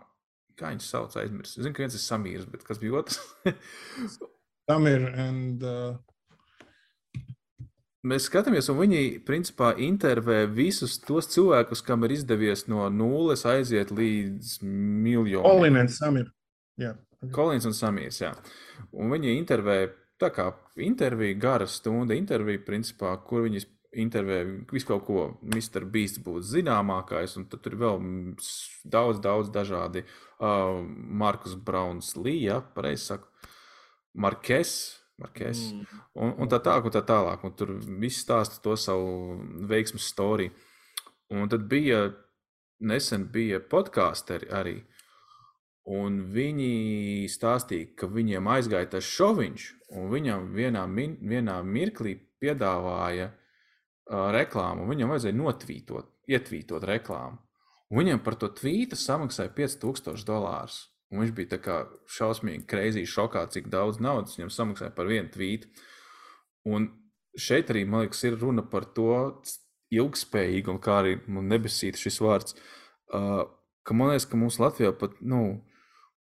kā 0.59 0.72
viņi 0.72 0.85
sauc, 0.85 1.14
aizmirst. 1.20 1.57
Es 1.57 1.64
zinu, 1.64 1.74
ka 1.77 1.85
viens 1.85 1.96
ir 1.96 2.05
Samīrs, 2.05 2.48
bet 2.51 2.66
kas 2.66 2.83
bija 2.83 3.01
otrs? 3.01 3.22
Tam 4.68 4.87
ir. 4.90 5.07
And, 5.16 5.64
uh, 5.64 5.96
Mēs 8.09 8.29
skatāmies, 8.29 8.68
un 8.73 8.79
viņi 8.79 9.03
principā 9.27 9.73
intervē 9.85 10.44
visus 10.47 10.97
tos 11.03 11.29
cilvēkus, 11.33 11.83
kam 11.85 12.07
ir 12.07 12.14
izdevies 12.14 12.64
no 12.71 12.87
nulles 12.88 13.44
aiziet 13.49 13.90
līdz 13.92 14.59
miljoniem. 14.64 15.44
Olinens 15.44 15.99
Samir. 16.01 16.31
Jā. 16.81 16.94
Kolins 17.35 17.66
un 17.66 17.75
Samijs. 17.75 18.21
Jā. 18.23 18.33
Un 18.94 19.11
viņi 19.12 19.35
intervē, 19.35 19.81
tā 20.23 20.31
kā 20.35 20.53
intervija, 20.85 21.37
gara 21.42 21.66
stunda 21.66 22.14
intervija, 22.14 22.62
principā, 22.64 23.16
kur 23.27 23.49
viņi 23.49 23.64
intervē 23.99 24.38
visu 24.71 24.87
kaut 24.92 25.05
ko. 25.09 25.25
Mr. 25.42 25.87
Beast 25.90 26.23
būtu 26.25 26.47
zināmākais, 26.53 27.35
un 27.40 27.49
tad 27.51 27.64
tur 27.64 27.77
vēl 27.81 27.99
daudz, 28.85 29.21
daudz 29.25 29.51
dažādi. 29.55 30.05
Uh, 30.38 30.85
Markus 30.94 31.59
Brauns, 31.59 32.14
Līja, 32.16 32.61
pareizi 32.75 33.11
saku, 33.11 33.51
Markes. 34.14 34.79
Markes. 35.18 35.64
Mm. 35.72 36.02
Un, 36.14 36.35
un 36.44 36.50
tā 36.50 36.61
tālāk, 36.62 36.87
un 36.87 36.94
tā 36.94 37.02
tālāk. 37.07 37.42
Un 37.46 37.54
tur 37.59 37.74
viss 38.00 38.22
stāsta 38.22 38.61
to 38.62 38.76
savu 38.78 39.38
veiksmu 39.70 40.00
storiju. 40.02 40.54
Un 41.35 41.50
tad 41.50 41.66
bija, 41.68 42.07
nesen 42.81 43.26
bija 43.33 43.61
podkāsteri 43.61 44.48
arī. 44.54 44.78
Un 45.88 46.20
viņi 46.35 47.26
stāstīja, 47.33 47.94
ka 47.96 48.09
viņiem 48.12 48.48
aizgāja 48.52 48.90
tas 48.92 49.09
šoviņš, 49.09 49.66
un 49.96 50.11
viņam 50.12 50.50
vienā, 50.52 50.85
min, 50.87 51.16
vienā 51.24 51.57
mirklī 51.64 52.14
piedāvāja 52.40 53.31
uh, 53.33 54.28
reklāmu. 54.37 54.85
Viņam 54.90 55.14
vajadzēja 55.14 55.38
notvītot, 55.38 56.12
ietvītot 56.28 56.85
reklāmu. 56.88 57.40
Un 57.88 58.02
viņam 58.02 58.20
par 58.20 58.37
to 58.37 58.50
tvītu 58.52 58.98
samaksāja 59.00 59.54
5000 59.57 60.28
dolārus. 60.28 60.83
Un 61.09 61.23
viņš 61.23 61.35
bija 61.37 61.55
tā 61.55 61.59
kā 61.64 61.77
šausmīgi 62.18 62.66
kreizī 62.68 63.07
šokā, 63.09 63.47
cik 63.53 63.71
daudz 63.73 64.01
naudas 64.05 64.37
viņam 64.37 64.53
samaksāja 64.53 64.92
par 64.97 65.09
vienu 65.09 65.31
tvītu. 65.33 65.71
Un 66.68 66.90
šeit 67.38 67.73
arī, 67.73 67.87
man 67.88 68.05
liekas, 68.05 68.21
ir 68.29 68.37
runa 68.40 68.64
par 68.66 68.85
to 68.97 69.14
ilgspējīgu, 69.94 70.75
un 70.75 70.83
kā 70.85 70.99
arī 71.03 71.16
man 71.33 71.49
nebesīt 71.49 71.97
šis 71.97 72.21
vārds, 72.21 72.59
uh, 73.16 73.47
ka 73.88 73.97
man 73.97 74.12
liekas, 74.12 74.29
ka 74.29 74.40
mums 74.40 74.61
Latvijā 74.61 74.92
pat, 75.01 75.16
nu, 75.25 75.62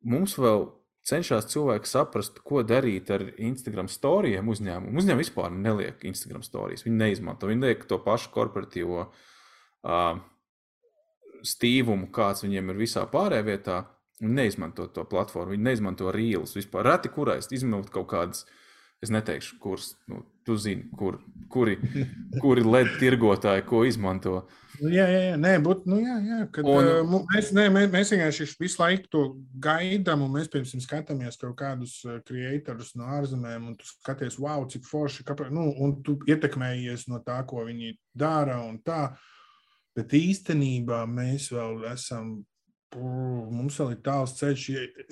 mums 0.07 0.37
vēl 0.39 0.69
cenšas 1.09 1.49
cilvēki 1.53 1.89
saprast, 1.89 2.39
ko 2.47 2.63
darīt 2.67 3.11
ar 3.15 3.25
Instagram 3.35 3.89
storijiem 3.91 4.49
uzņēmumu. 4.53 4.95
Uzņēmumi 5.01 5.25
vispār 5.25 5.53
neliek 5.55 6.05
Instagram 6.07 6.45
stāstus. 6.45 6.85
Viņi 6.87 7.01
neizmanto. 7.01 7.49
Viņi 7.49 7.71
liek 7.71 7.87
to 7.89 7.99
pašu 8.05 8.31
korporatīvo 8.35 9.07
uh, 9.09 10.21
stīvumu, 11.47 12.11
kāds 12.15 12.45
viņiem 12.45 12.75
ir 12.75 12.83
visā 12.85 13.07
pārējā 13.11 13.47
vietā. 13.47 13.79
Viņi 14.19 14.35
neizmanto 14.35 14.89
to 14.91 15.05
platformu, 15.07 15.55
viņi 15.55 15.69
neizmanto 15.69 16.11
rīlus 16.15 16.57
vispār. 16.59 16.89
Reti 16.89 17.11
kurais 17.15 17.47
izmantot 17.55 17.93
kaut 17.95 18.09
kādas, 18.11 18.47
es 19.03 19.13
neteikšu, 19.15 19.61
kuras, 19.63 19.93
nu, 20.11 20.25
tu 20.43 20.57
zini, 20.59 20.89
kur, 20.99 21.21
kuri, 21.53 21.77
kuri 22.43 22.65
LED 22.67 22.97
tirgotāji 22.99 23.63
ko 23.69 23.85
izmanto. 23.87 24.41
Nu, 24.81 24.91
jā, 24.91 25.07
jā, 25.11 25.21
jā, 25.29 25.37
nē, 25.39 25.53
būt, 25.63 25.87
nu, 25.91 26.01
jā, 26.03 26.17
jā 26.27 26.41
kad, 26.55 26.67
Un- 26.67 26.91
uh, 26.91 27.15
mēs, 27.31 27.53
nē, 27.55 27.69
mēs, 27.75 27.89
mēs 27.95 28.13
vienkārši 28.15 28.49
visu 28.59 28.83
laiku 28.83 29.11
to 29.15 29.23
gaidām, 29.63 30.27
un 30.27 30.35
mēs, 30.35 30.51
piemēram, 30.51 30.83
skatāmies 30.83 31.39
kaut 31.39 31.55
kādus 31.63 31.97
creatorus 32.27 32.93
no 32.99 33.07
ārzemēm, 33.21 33.71
un 33.71 33.79
tu 33.79 33.87
skaties, 33.87 34.39
wow, 34.43 34.67
cik 34.71 34.87
forši, 34.87 35.27
kāpēc, 35.31 35.55
nu, 35.55 35.71
un 35.79 35.99
tu 36.07 36.19
ietekmējies 36.31 37.07
no 37.13 37.23
tā, 37.27 37.39
ko 37.47 37.67
viņi 37.71 37.95
dara, 38.19 38.61
un 38.67 38.79
tā. 38.83 39.13
Bet 39.99 40.15
īstenībā 40.15 41.05
mēs 41.11 41.51
vēl 41.55 41.87
esam, 41.91 42.39
mums 42.97 43.77
vēl 43.81 43.91
ir 43.93 43.99
tāls 44.07 44.33
ceļš 44.39 44.63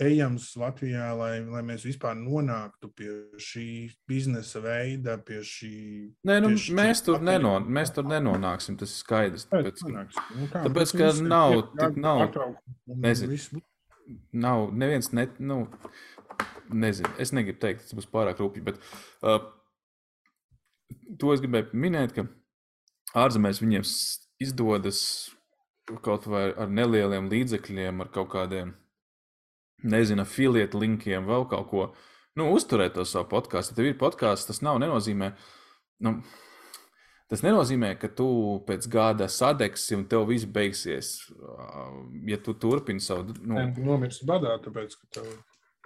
ejams 0.00 0.46
Latvijā, 0.56 1.10
lai, 1.18 1.40
lai 1.44 1.60
mēs 1.66 1.84
vispār 1.84 2.14
nonāktu 2.16 2.88
pie 2.96 3.10
šī 3.42 3.66
biznesa 4.08 4.62
veida, 4.64 5.18
pie 5.18 5.42
šī. 5.44 5.72
Nē, 6.24 6.38
nu, 6.40 6.54
Tieši 6.54 6.76
mēs, 6.78 7.02
tur 7.04 7.20
nenon, 7.20 7.68
mēs 7.68 7.92
tur 7.92 8.08
nenonāksim, 8.08 8.78
tas 8.80 8.94
ir 8.94 9.02
skaidrs. 9.02 9.44
Tāpēc, 9.52 9.84
Nu, 9.86 10.48
kā, 10.52 10.64
tāpēc, 10.64 10.94
bet 10.96 10.96
ka 10.96 11.12
nav 11.28 11.56
tik- 11.76 12.00
nav- 12.00 12.56
nezinu. 12.86 13.60
nav 14.32 14.70
neviens, 14.72 15.12
ne, 15.12 15.28
nu, 15.38 15.66
nezinu, 16.72 17.12
es 17.20 17.32
negribu 17.36 17.60
teikt, 17.60 17.84
tas 17.90 17.94
būs 17.98 18.08
pārāk 18.08 18.40
rūpīgi, 18.40 18.64
bet 18.64 18.80
uh, 19.22 19.40
to 21.20 21.32
es 21.34 21.40
gribēju 21.44 21.74
minēt, 21.76 22.16
ka 22.16 22.24
ārzemēs 23.16 23.60
viņiem 23.62 23.84
izdodas 24.42 25.00
kaut 26.02 26.26
vai 26.30 26.48
ar 26.52 26.72
nelieliem 26.72 27.30
līdzekļiem, 27.30 28.02
ar 28.02 28.10
kaut 28.14 28.32
kādiem 28.34 28.74
nezinu, 29.86 30.24
afiliētu 30.24 30.80
linkiem, 30.82 31.28
vēl 31.28 31.46
kaut 31.50 31.68
ko. 31.70 31.86
Nu, 32.36 32.50
uzturēt 32.52 32.96
to 32.96 33.04
savu 33.08 33.30
podkāstu. 33.30 33.72
Ja 33.72 33.80
tev 33.80 33.90
ir 33.90 34.00
podkāsts, 34.00 34.48
tas 34.50 34.60
nav 34.64 34.80
nenozīmē. 34.82 35.32
Nu, 36.04 36.18
Tas 37.26 37.40
nenozīmē, 37.42 37.96
ka 37.98 38.06
tu 38.14 38.26
pēc 38.68 38.86
gada 38.86 39.26
sadegsi 39.26 39.96
un 39.96 40.04
tev 40.06 40.28
viss 40.28 40.46
beigsies. 40.46 41.08
Ja 42.30 42.38
tu 42.38 42.54
turpini 42.54 43.02
savu. 43.02 43.34
Nu, 43.42 43.64
Nomirsi 43.82 44.26
badā, 44.28 44.52
tāpēc, 44.62 44.94
ka 45.00 45.18
tev. 45.18 45.32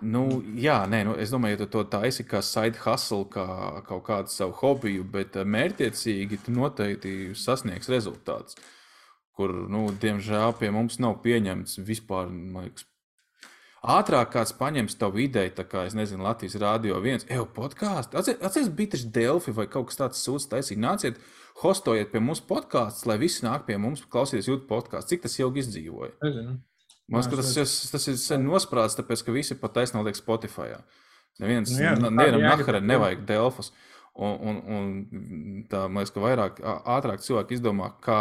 Nu, 0.04 0.26
jā, 0.56 0.78
nē, 0.88 1.02
nu, 1.08 1.14
es 1.20 1.32
domāju, 1.32 1.56
ja 1.56 1.60
tu 1.62 1.68
to 1.72 1.84
taisi 1.92 2.24
kā 2.28 2.42
side 2.44 2.80
hustle, 2.84 3.24
kā 3.32 3.46
kaut 3.88 4.04
kādu 4.06 4.32
savu 4.32 4.52
hobiju, 4.60 5.04
bet 5.16 5.36
mērķiecīgi 5.44 6.42
tu 6.44 6.54
noteikti 6.56 7.14
sasniegs 7.36 7.88
rezultāts. 7.92 8.56
Kur, 9.40 9.55
nu, 9.72 9.87
diemžēl 9.96 10.53
pie 10.61 10.68
mums 10.74 10.98
nav 11.00 11.22
pieņemts 11.24 11.79
vispār, 11.88 12.29
man 12.29 12.66
liekas, 12.66 12.85
ātrāk 13.81 14.35
kāds 14.35 14.53
paņems 14.59 14.98
tavu 15.00 15.22
ideju, 15.24 15.55
tā 15.57 15.64
kā, 15.64 15.87
es 15.88 15.96
nezinu, 15.96 16.26
Latvijas 16.26 16.59
rādio 16.61 16.98
viens, 17.00 17.24
evo, 17.33 17.46
podkāstu. 17.57 18.18
Atcerieties, 18.20 18.68
bija 18.76 18.94
tas 18.96 19.07
Delfi 19.14 19.55
vai 19.57 19.64
kaut 19.72 19.88
kas 19.88 20.00
tāds 20.03 20.20
sūds 20.20 20.50
taisīt. 20.50 20.76
Nāciet, 20.83 21.16
hostojiet 21.62 22.12
pie 22.12 22.20
mums 22.20 22.42
podkāstus, 22.44 23.07
lai 23.09 23.16
visi 23.22 23.46
nāk 23.46 23.64
pie 23.68 23.79
mums, 23.81 24.03
klausīties 24.12 24.50
jūtu 24.50 24.68
podkāstu. 24.68 25.14
Cik 25.14 25.24
tas 25.24 25.38
ilgi 25.40 25.64
izdzīvoja? 25.64 26.12
Nezinu. 26.26 26.59
Man 27.11 27.24
liekas, 27.24 27.55
tas, 27.57 27.79
tas 27.90 28.11
ir 28.12 28.20
sen 28.20 28.44
nosprāts, 28.44 28.98
tāpēc, 29.00 29.24
ka 29.24 29.33
visi 29.35 29.57
pat 29.59 29.72
taisnāk 29.81 30.05
liek 30.07 30.20
Spotify. 30.20 30.76
Neviens, 31.40 31.72
nu, 31.72 31.81
jā, 31.81 31.96
nevienam 31.96 32.44
naharam 32.44 32.87
nevajag 32.87 33.24
Delfus. 33.26 33.72
Un, 34.20 34.37
un, 34.37 34.61
un 34.76 35.64
tā, 35.70 35.87
man 35.88 36.05
liekas, 36.05 36.12
ka 36.12 36.22
vairāk, 36.22 36.61
ātrāk 36.98 37.24
cilvēki 37.24 37.57
izdomā, 37.57 37.88
kā 38.05 38.20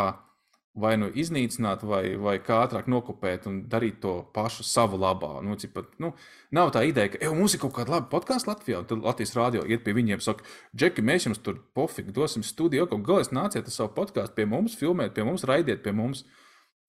vai 0.77 0.93
nu 0.99 1.10
iznīcināt, 1.10 1.84
vai, 1.88 2.03
vai 2.21 2.36
kā 2.43 2.60
ātrāk 2.63 2.89
nokopēt 2.91 3.47
un 3.49 3.62
darīt 3.69 3.99
to 4.03 4.13
pašu 4.36 4.63
savu 4.67 4.99
labā. 5.01 5.39
Nu, 5.45 5.58
cipat, 5.60 5.91
nu, 6.01 6.13
nav 6.55 6.71
tā 6.75 6.84
ideja, 6.88 7.13
ka 7.13 7.32
mums 7.36 7.55
ir 7.55 7.63
kaut 7.63 7.73
kāda 7.77 7.95
laba 7.95 8.10
podkāstu 8.12 8.51
Latvijā, 8.51 8.82
un 8.84 8.89
tad 8.89 9.03
Latvijas 9.05 9.36
rādio 9.38 9.65
iet 9.65 9.84
pie 9.86 9.95
viņiem 9.97 10.21
saka, 10.23 10.45
Džeki, 10.77 11.05
mēs 11.05 11.27
jums 11.27 11.41
tur 11.43 11.60
pofīgi 11.75 12.13
dosim 12.15 12.45
studiju, 12.45 12.88
kaut 12.91 13.03
galvenais 13.08 13.34
nāciet 13.36 13.65
ar 13.65 13.75
savu 13.75 13.93
podkāstu 13.97 14.38
pie 14.38 14.45
mums, 14.49 14.77
filmēt 14.79 15.15
pie 15.17 15.25
mums, 15.27 15.47
raidiet 15.49 15.84
pie 15.86 15.95
mums. 15.95 16.23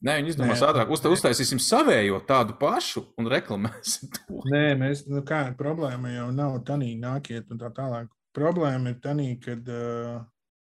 Nē, 0.00 0.14
viņi 0.16 0.32
izdomās 0.32 0.62
ātrāk, 0.64 0.88
uz, 0.92 1.02
uztaisīsim 1.04 1.58
savējo 1.60 2.22
tādu 2.28 2.54
pašu 2.60 3.02
un 3.20 3.28
reklamēsim 3.28 4.12
to. 4.16 4.40
Nē, 4.48 4.70
mēs, 4.80 5.04
nu 5.12 5.20
kā, 5.28 5.42
problēma 5.58 6.14
jau 6.14 6.30
nav 6.32 6.60
tā, 6.68 6.78
nākiet 6.80 7.52
un 7.52 7.60
tā 7.60 7.68
tālāk. 7.76 8.08
Problēma 8.36 8.94
ir 8.94 9.00
tā, 9.02 9.12
ka 9.42 9.58
uh, 9.58 10.20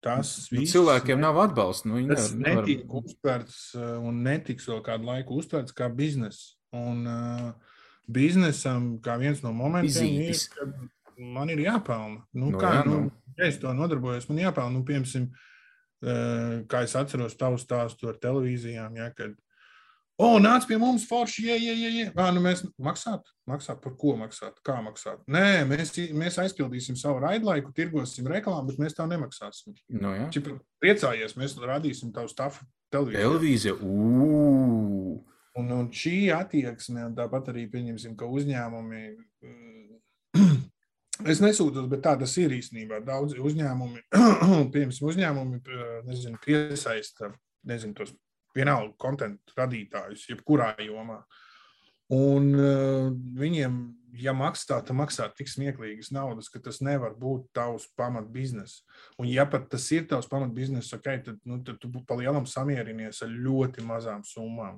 Tas 0.04 0.32
nu, 0.50 0.60
viss, 0.60 0.74
cilvēkiem 0.74 1.20
nav 1.22 1.38
atbalsta. 1.46 1.88
Nu, 1.88 2.00
tas 2.10 2.32
nevar, 2.36 2.64
netiek 2.64 2.82
nevar... 2.84 3.04
uztverts 3.04 3.60
uh, 3.78 3.94
un 4.04 4.20
netiks 4.26 4.68
vēl 4.68 4.82
kādu 4.84 5.08
laiku 5.08 5.38
uztverts 5.40 5.76
kā 5.76 5.88
bizness. 5.88 6.58
Un 6.76 7.06
uh, 7.08 7.78
biznesam, 8.10 8.94
kā 9.04 9.16
viens 9.20 9.40
no 9.44 9.54
momentiem, 9.56 10.10
Izītis. 10.10 10.48
ir, 10.50 10.90
ka 11.06 11.30
man 11.38 11.52
ir 11.54 11.62
jāpelna. 11.64 12.24
Nu, 12.36 12.50
nu, 12.50 12.60
kā, 12.60 12.74
jā, 12.80 12.84
nu. 12.88 13.00
Nu, 13.06 13.34
ja 13.38 13.48
es 13.48 13.60
to 13.62 13.72
nodarbojos, 13.76 14.28
man 14.28 14.42
jāpelna. 14.42 14.74
Nu, 14.76 14.84
piemēram, 14.88 15.30
uh, 16.04 16.58
kā 16.68 16.84
es 16.84 16.96
atceros 17.00 17.38
tavu 17.40 17.60
stāstu 17.62 18.12
ar 18.12 18.20
televīzijām, 18.20 19.00
ja, 19.00 19.08
kad 19.16 19.38
O, 20.14 20.36
nāc 20.38 20.62
pie 20.68 20.76
mums, 20.78 21.08
forši, 21.10 21.42
ja, 21.48 21.54
ja, 21.58 21.72
ja. 21.74 22.10
Ā, 22.14 22.28
nu 22.36 22.38
mēs 22.44 22.60
maksāt, 22.78 23.26
maksāt 23.50 23.80
par 23.82 23.96
ko 23.98 24.12
maksāt, 24.20 24.60
kā 24.66 24.76
maksāt. 24.84 25.24
Nē, 25.26 25.64
mēs, 25.66 25.90
mēs 26.14 26.38
aizpildīsim 26.38 26.94
savu 26.98 27.18
raidlaiku, 27.24 27.72
tirgosim 27.74 28.28
reklāmu, 28.30 28.68
bet 28.70 28.78
mēs 28.78 28.94
tev 28.94 29.08
nemaksāsim. 29.10 29.74
No, 29.90 30.04
nu 30.06 30.14
jā. 30.14 30.28
Čip, 30.36 30.52
priecājies, 30.84 31.34
mēs 31.40 31.56
radīsim 31.58 32.14
tavu 32.14 32.30
stafu 32.30 32.62
televīziju. 32.94 33.24
Televīzija, 33.26 33.74
ū! 33.82 35.18
Un, 35.58 35.74
un 35.74 35.90
šī 35.94 36.16
attieksme, 36.34 37.08
un 37.08 37.18
tāpat 37.18 37.50
arī 37.50 37.66
pieņemsim, 37.74 38.14
ka 38.18 38.30
uzņēmumi, 38.30 39.02
es 41.34 41.42
nesūtos, 41.42 41.90
bet 41.90 42.06
tā 42.06 42.14
tas 42.22 42.38
ir 42.38 42.54
īstenībā. 42.54 43.02
Daudzi 43.06 43.42
uzņēmumi, 43.42 44.06
piemēram, 44.74 44.94
uzņēmumi, 45.10 45.64
nezinu, 46.06 46.38
piesaista, 46.46 47.34
nezinu, 47.66 47.98
tos 47.98 48.14
vienalga 48.54 48.94
kontekstu 49.00 49.56
radītājus, 49.58 50.28
jebkurā 50.30 50.74
jomā. 50.84 51.20
Un 52.14 52.50
uh, 52.52 53.10
viņiem, 53.40 53.76
ja 54.20 54.34
maksā, 54.36 54.80
tad 54.84 54.96
maksā 54.96 55.30
tik 55.36 55.48
smieklīgas 55.48 56.12
naudas, 56.14 56.50
ka 56.52 56.60
tas 56.62 56.82
nevar 56.84 57.14
būt 57.18 57.48
tavs 57.56 57.88
pamatbizness. 57.98 58.82
Un, 59.18 59.30
ja 59.32 59.46
pat 59.48 59.70
tas 59.72 59.86
ir 59.96 60.04
tavs 60.10 60.28
pamatbizness, 60.30 60.92
okay, 60.96 61.22
tad, 61.24 61.40
nu, 61.48 61.62
tad 61.64 61.80
tu 61.80 61.90
pa 62.04 62.18
lielam 62.20 62.44
samierinies 62.46 63.22
ar 63.24 63.32
ļoti 63.32 63.86
mazām 63.88 64.26
summām. 64.28 64.76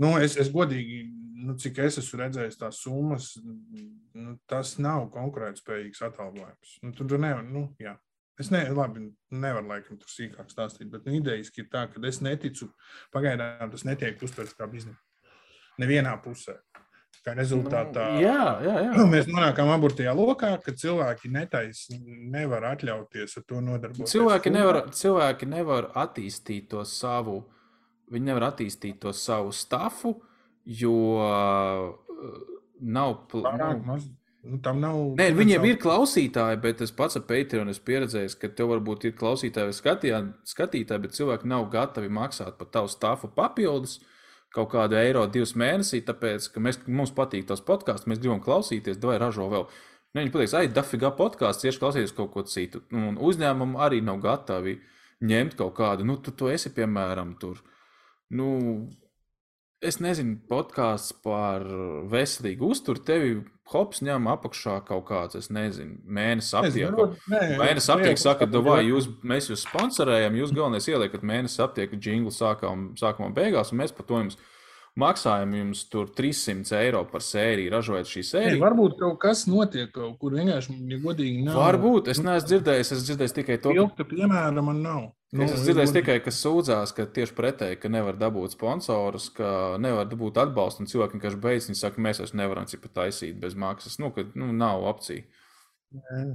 Nu, 0.00 0.16
es, 0.18 0.34
es 0.40 0.48
godīgi, 0.50 1.04
nu, 1.44 1.54
cik 1.60 1.78
es 1.84 2.00
esmu 2.00 2.18
redzējis 2.24 2.58
tās 2.58 2.80
summas, 2.82 3.34
nu, 3.44 4.34
tas 4.50 4.74
nav 4.82 5.06
konkurētspējīgs 5.14 6.02
atalgojums. 6.08 6.78
Nu, 6.82 6.90
tur 6.98 7.14
nevar, 7.20 7.44
nu, 7.46 7.68
jā. 7.78 7.94
Es 8.40 8.50
ne, 8.50 8.64
labi, 8.74 9.08
nevaru 9.30 9.68
laikam 9.70 9.98
tur 10.00 10.10
sīkāk 10.10 10.48
stāstīt, 10.50 10.88
bet 10.90 11.04
nu, 11.06 11.14
idejiski 11.20 11.62
ir 11.62 11.68
tā, 11.70 11.84
ka 11.90 12.02
es 12.08 12.18
neticu, 12.24 12.66
pagaidām 13.14 13.70
tas 13.70 13.84
netiek 13.86 14.22
uztverts 14.26 14.56
kā 14.58 14.66
biznesa. 14.70 14.98
Nevienā 15.78 16.14
pusē. 16.22 16.58
Kā 17.24 17.32
rezultātā 17.32 18.08
nu, 18.12 18.20
jā, 18.20 18.40
jā, 18.60 18.72
jā. 18.84 18.90
Nu, 18.98 19.06
mēs 19.08 19.28
nonākam 19.30 19.70
aburtajā 19.72 20.12
lokā, 20.12 20.50
ka 20.60 20.74
cilvēki 20.76 21.30
netais, 21.32 21.86
nevar 22.34 22.66
atļauties 22.74 23.38
ar 23.38 23.44
to 23.48 23.60
nodarboties. 23.64 24.12
Cilvēki 24.12 24.52
nevar, 24.52 24.80
cilvēki 24.92 25.48
nevar 25.48 25.88
attīstīt 26.02 26.66
to 26.74 26.82
savu, 26.88 27.38
viņi 28.12 28.28
nevar 28.28 28.50
attīstīt 28.50 28.98
to 29.06 29.14
savu 29.16 29.54
stafu, 29.56 30.18
jo 30.82 30.98
uh, 31.22 31.94
nav. 32.84 33.24
Nu, 34.44 34.54
Nu, 34.54 34.58
tam 34.60 34.80
nav. 34.82 34.98
Nē, 35.16 35.30
viņiem 35.32 35.62
nav... 35.62 35.68
ir 35.70 35.78
klausītāji, 35.80 36.58
bet 36.60 36.82
es 36.84 36.92
pats 36.92 37.16
ar 37.16 37.24
Patreon 37.28 37.70
esmu 37.72 37.86
pieredzējis, 37.88 38.34
ka 38.40 38.50
tev 38.52 38.74
varbūt 38.74 39.06
ir 39.08 39.14
klausītāji 39.16 39.70
vai 39.70 39.76
skatījā, 39.76 40.18
skatītāji, 40.50 41.04
bet 41.06 41.16
cilvēki 41.16 41.48
nav 41.48 41.70
gatavi 41.72 42.10
maksāt 42.12 42.58
par 42.58 42.68
tavu 42.74 42.90
stāfu 42.92 43.30
papildus 43.32 44.02
kaut 44.54 44.68
kādu 44.70 44.98
eiro 45.00 45.24
divus 45.26 45.56
mēnesī, 45.58 46.02
tāpēc, 46.06 46.50
ka 46.54 46.60
mēs, 46.62 46.78
mums 46.86 47.10
patīk 47.16 47.48
tas 47.48 47.64
podkāsts, 47.64 48.06
mēs 48.10 48.20
gribam 48.22 48.42
klausīties, 48.44 49.00
vai 49.02 49.16
ražo 49.18 49.48
vēl. 49.50 49.64
Ne, 50.14 50.22
viņi 50.22 50.34
pateiks, 50.36 50.54
ai, 50.60 50.68
dafigā 50.70 51.10
podkāsts, 51.16 51.64
tieši 51.64 51.80
klausīties 51.80 52.14
kaut 52.14 52.30
ko 52.36 52.44
citu. 52.46 52.84
Un 52.94 53.16
uzņēmumi 53.18 53.80
arī 53.82 53.98
nav 54.04 54.20
gatavi 54.22 54.76
ņemt 55.24 55.56
kaut 55.58 55.74
kādu, 55.80 56.06
nu, 56.06 56.20
tu 56.22 56.36
to 56.36 56.52
esi, 56.52 56.70
piemēram, 56.76 57.34
tur. 57.40 57.64
Nu, 58.30 58.52
es 59.82 59.98
nezinu, 60.04 60.36
podkāsts 60.52 61.16
par 61.24 61.66
veselīgu 62.12 62.70
uzturu. 62.76 63.02
Tevi 63.02 63.34
hops 63.72 64.02
ņem 64.04 64.26
apakšā 64.28 64.78
kaut 64.88 65.06
kāds, 65.08 65.38
es 65.38 65.48
nezinu, 65.52 65.96
mēnesis 66.04 66.56
aptiekā. 66.60 67.06
Mēnesis 67.30 67.92
aptiekā 67.94 68.20
saka, 68.20 68.48
vai 68.64 68.82
jūs, 68.90 69.08
mēs 69.24 69.48
jūs 69.50 69.64
sponsorējam, 69.64 70.36
jūs 70.36 70.52
galvenais 70.56 70.88
ieliekat 70.90 71.24
mēnesis 71.24 71.62
aptiekā 71.64 72.00
jinglu 72.00 72.34
sākām, 72.34 72.90
sākumā 73.00 73.32
beigās, 73.36 73.72
un 73.72 73.80
mēs 73.80 73.94
par 73.96 74.08
to 74.10 74.20
jums 74.20 74.38
maksājam 75.00 75.54
jums 75.58 75.82
tur 75.90 76.06
300 76.14 76.78
eiro 76.78 77.02
par 77.10 77.22
sēriju, 77.24 77.72
ražojot 77.74 78.10
šī 78.10 78.22
sērija. 78.28 78.60
Varbūt 78.62 78.96
kaut 79.00 79.18
kas 79.24 79.44
notiek 79.50 79.90
kaut 79.94 80.16
kur 80.20 80.36
vienkārši, 80.38 80.76
ja 80.92 80.98
godīgi 81.02 81.42
nav. 81.48 81.58
Varbūt, 81.58 82.10
es 82.12 82.22
neesmu 82.22 82.50
dzirdējis, 82.52 82.92
es 82.94 83.04
dzirdēju 83.08 83.36
tikai 83.40 83.58
to. 83.62 83.74
Ilgta 83.74 84.06
piemēra 84.08 84.64
man 84.64 84.82
nav. 84.84 85.04
Nu, 85.34 85.42
es 85.42 85.50
esmu 85.50 85.66
dzirdējis 85.66 85.94
tikai, 85.96 86.18
kas 86.22 86.38
sūdzās, 86.44 86.94
ka 86.94 87.08
tieši 87.10 87.34
pretēji, 87.34 87.80
ka 87.82 87.90
nevar 87.90 88.18
dabūt 88.20 88.54
sponsorus, 88.54 89.32
ka 89.34 89.48
nevar 89.82 90.06
dabūt 90.06 90.38
atbalstu, 90.44 90.84
un 90.84 90.90
cilvēki 90.92 91.18
vienkārši 91.18 91.40
beidz, 91.42 91.70
viņi 91.70 91.80
saka, 91.80 92.04
mēs 92.06 92.22
vairs 92.22 92.36
nevaram 92.38 92.68
cipa 92.70 92.92
taisīt 93.00 93.40
bez 93.42 93.58
maksas, 93.58 93.98
nu, 93.98 94.12
ka 94.14 94.28
nu, 94.38 94.52
nav 94.54 94.86
opcija. 94.92 95.26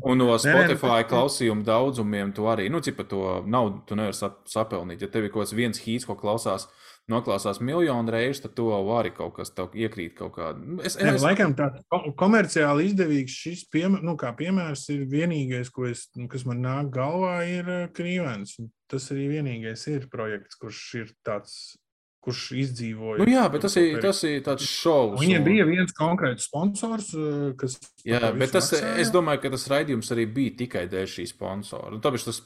Un 0.08 0.20
no 0.20 0.36
Spotify 0.40 0.88
nē, 0.88 1.00
nē, 1.02 1.08
klausījuma 1.08 1.66
daudzumiem 1.68 2.30
tu 2.36 2.46
arī, 2.48 2.70
nu, 2.72 2.80
cipa 2.84 3.04
to 3.08 3.42
naudu 3.48 3.82
tu 3.88 3.96
nevari 4.00 4.16
sapelnīt. 4.48 5.04
Ja 5.04 5.10
tev 5.12 5.28
ir 5.28 5.34
kaut 5.34 5.46
kāds 5.46 5.56
viens 5.56 5.82
hīts, 5.84 6.08
ko 6.08 6.16
klausās, 6.20 6.68
uh, 6.68 6.89
noklausās 7.12 7.60
miljonu 7.64 8.14
reižu, 8.14 8.44
tad 8.46 8.56
to 8.58 8.70
arī 8.96 9.12
kaut 9.16 9.36
kas 9.40 9.52
iekrīt 9.78 10.16
kaut 10.18 10.36
kādā. 10.38 10.62
Nu, 10.62 10.80
es, 10.86 10.98
es... 11.00 11.22
Laikam 11.24 11.56
tāds 11.58 11.84
komerciāli 12.20 12.90
izdevīgs 12.92 13.36
šis 13.44 13.66
piemēr, 13.74 14.06
nu, 14.06 14.16
piemērs 14.40 14.88
ir 14.96 15.06
vienīgais, 15.12 15.72
es, 15.90 16.08
nu, 16.20 16.30
kas 16.32 16.46
man 16.50 16.64
nāk 16.66 16.94
galvā, 16.96 17.36
ir 17.50 17.70
uh, 17.70 17.86
Krīvens. 17.96 18.58
Tas 18.90 19.12
arī 19.14 19.28
vienīgais 19.36 19.86
ir 19.92 20.10
projekts, 20.10 20.58
kurš 20.58 20.84
ir 21.04 21.14
tāds 21.26 21.60
kurš 22.24 22.50
izdzīvoja. 22.60 23.22
Nu, 23.22 23.28
jā, 23.32 23.46
bet 23.52 23.64
tas 23.64 23.76
ir, 23.80 23.94
tas 24.04 24.20
ir 24.28 24.42
tāds 24.44 24.66
šovs. 24.68 25.22
Viņiem 25.22 25.40
un... 25.40 25.46
bija 25.48 25.68
viens 25.70 25.94
konkrēts 25.96 26.50
sponsors, 26.50 27.14
eh, 27.16 27.46
kas. 27.60 27.78
Jā, 28.08 28.20
bet 28.36 28.52
tas, 28.56 28.68
maksāja. 28.74 28.92
es 29.00 29.12
domāju, 29.14 29.42
ka 29.46 29.52
tas 29.54 29.64
raidījums 29.72 30.12
arī 30.16 30.26
bija 30.36 30.56
tikai 30.60 30.84
dēļ 30.92 31.08
šī 31.14 31.26
sponsora. 31.32 31.94
Nu, 31.94 32.02
tāpēc 32.04 32.26
tas, 32.28 32.42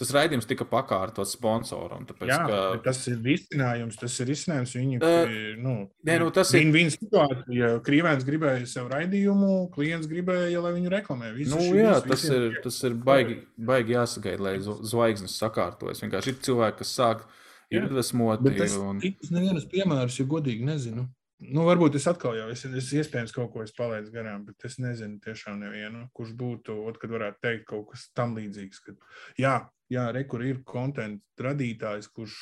tas 0.00 0.12
raidījums 0.16 0.48
tika 0.48 0.64
pakārtots 0.68 1.36
sponsoram. 1.36 2.06
Tāpēc, 2.08 2.32
jā, 2.32 2.40
ka... 2.48 2.62
tas 2.88 3.02
ir 3.12 3.20
risinājums. 3.24 4.00
Tas 4.00 4.16
ir 4.24 4.30
risinājums 4.32 4.76
viņu. 4.78 5.00
Uh, 5.04 5.34
nu, 5.60 5.74
nē, 6.08 6.18
nu, 6.24 6.32
tas 6.32 6.52
ir. 6.56 6.64
Viņa 6.78 6.94
situācija, 6.96 7.72
krīvēns 7.84 8.24
gribēja 8.28 8.64
sev 8.68 8.88
raidījumu, 8.94 9.66
klients 9.76 10.08
gribēja, 10.08 10.62
lai 10.64 10.72
viņu 10.78 10.94
reklamē. 10.96 11.34
Visu 11.36 11.52
nu, 11.52 11.66
šī, 11.68 11.82
jā, 11.82 11.98
visu, 11.98 12.12
tas, 12.14 12.28
ir, 12.32 12.48
tas 12.64 12.80
ir 12.88 12.96
baigi, 13.08 13.42
baigi 13.60 13.96
jāsagaida, 13.98 14.44
lai 14.48 14.56
zvaigznes 14.64 15.36
sakārtojas. 15.36 16.00
Vienkārši 16.04 16.32
ir 16.32 16.40
cilvēki, 16.48 16.80
kas 16.80 16.96
sāk 16.96 17.28
iedvesmoti. 17.72 18.54
Es 18.64 18.76
un... 18.80 19.00
nevienus 19.34 19.68
piemērus, 19.70 20.18
ja 20.20 20.26
godīgi 20.28 20.66
nezinu. 20.68 21.06
Nu, 21.38 21.62
varbūt 21.68 21.94
es 21.94 22.06
atkal 22.10 22.34
jau 22.34 22.48
es, 22.50 22.64
es 22.66 22.88
iespējams 22.98 23.30
kaut 23.34 23.52
ko 23.52 23.62
palaidu 23.76 24.10
garām, 24.10 24.42
bet 24.48 24.64
es 24.66 24.80
nezinu 24.82 25.20
tiešām 25.22 25.60
nevienu, 25.62 26.08
kurš 26.16 26.32
būtu, 26.38 26.74
ot, 26.90 26.98
kad 26.98 27.12
varētu 27.14 27.38
teikt 27.44 27.68
kaut 27.68 27.92
kas 27.92 28.08
tam 28.10 28.34
līdzīgs. 28.38 28.80
Kad, 28.82 28.98
jā, 29.38 29.52
jā 29.92 30.08
rekur 30.14 30.42
ir 30.42 30.64
konta 30.66 31.06
radītājs, 31.38 32.10
kurš, 32.10 32.34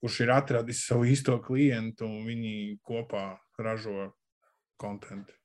kurš 0.00 0.22
ir 0.24 0.32
atradis 0.32 0.86
savu 0.86 1.04
īsto 1.10 1.36
klientu 1.44 2.08
un 2.08 2.24
viņi 2.30 2.54
kopā 2.80 3.26
ražo 3.60 4.08
kontentu. 4.80 5.36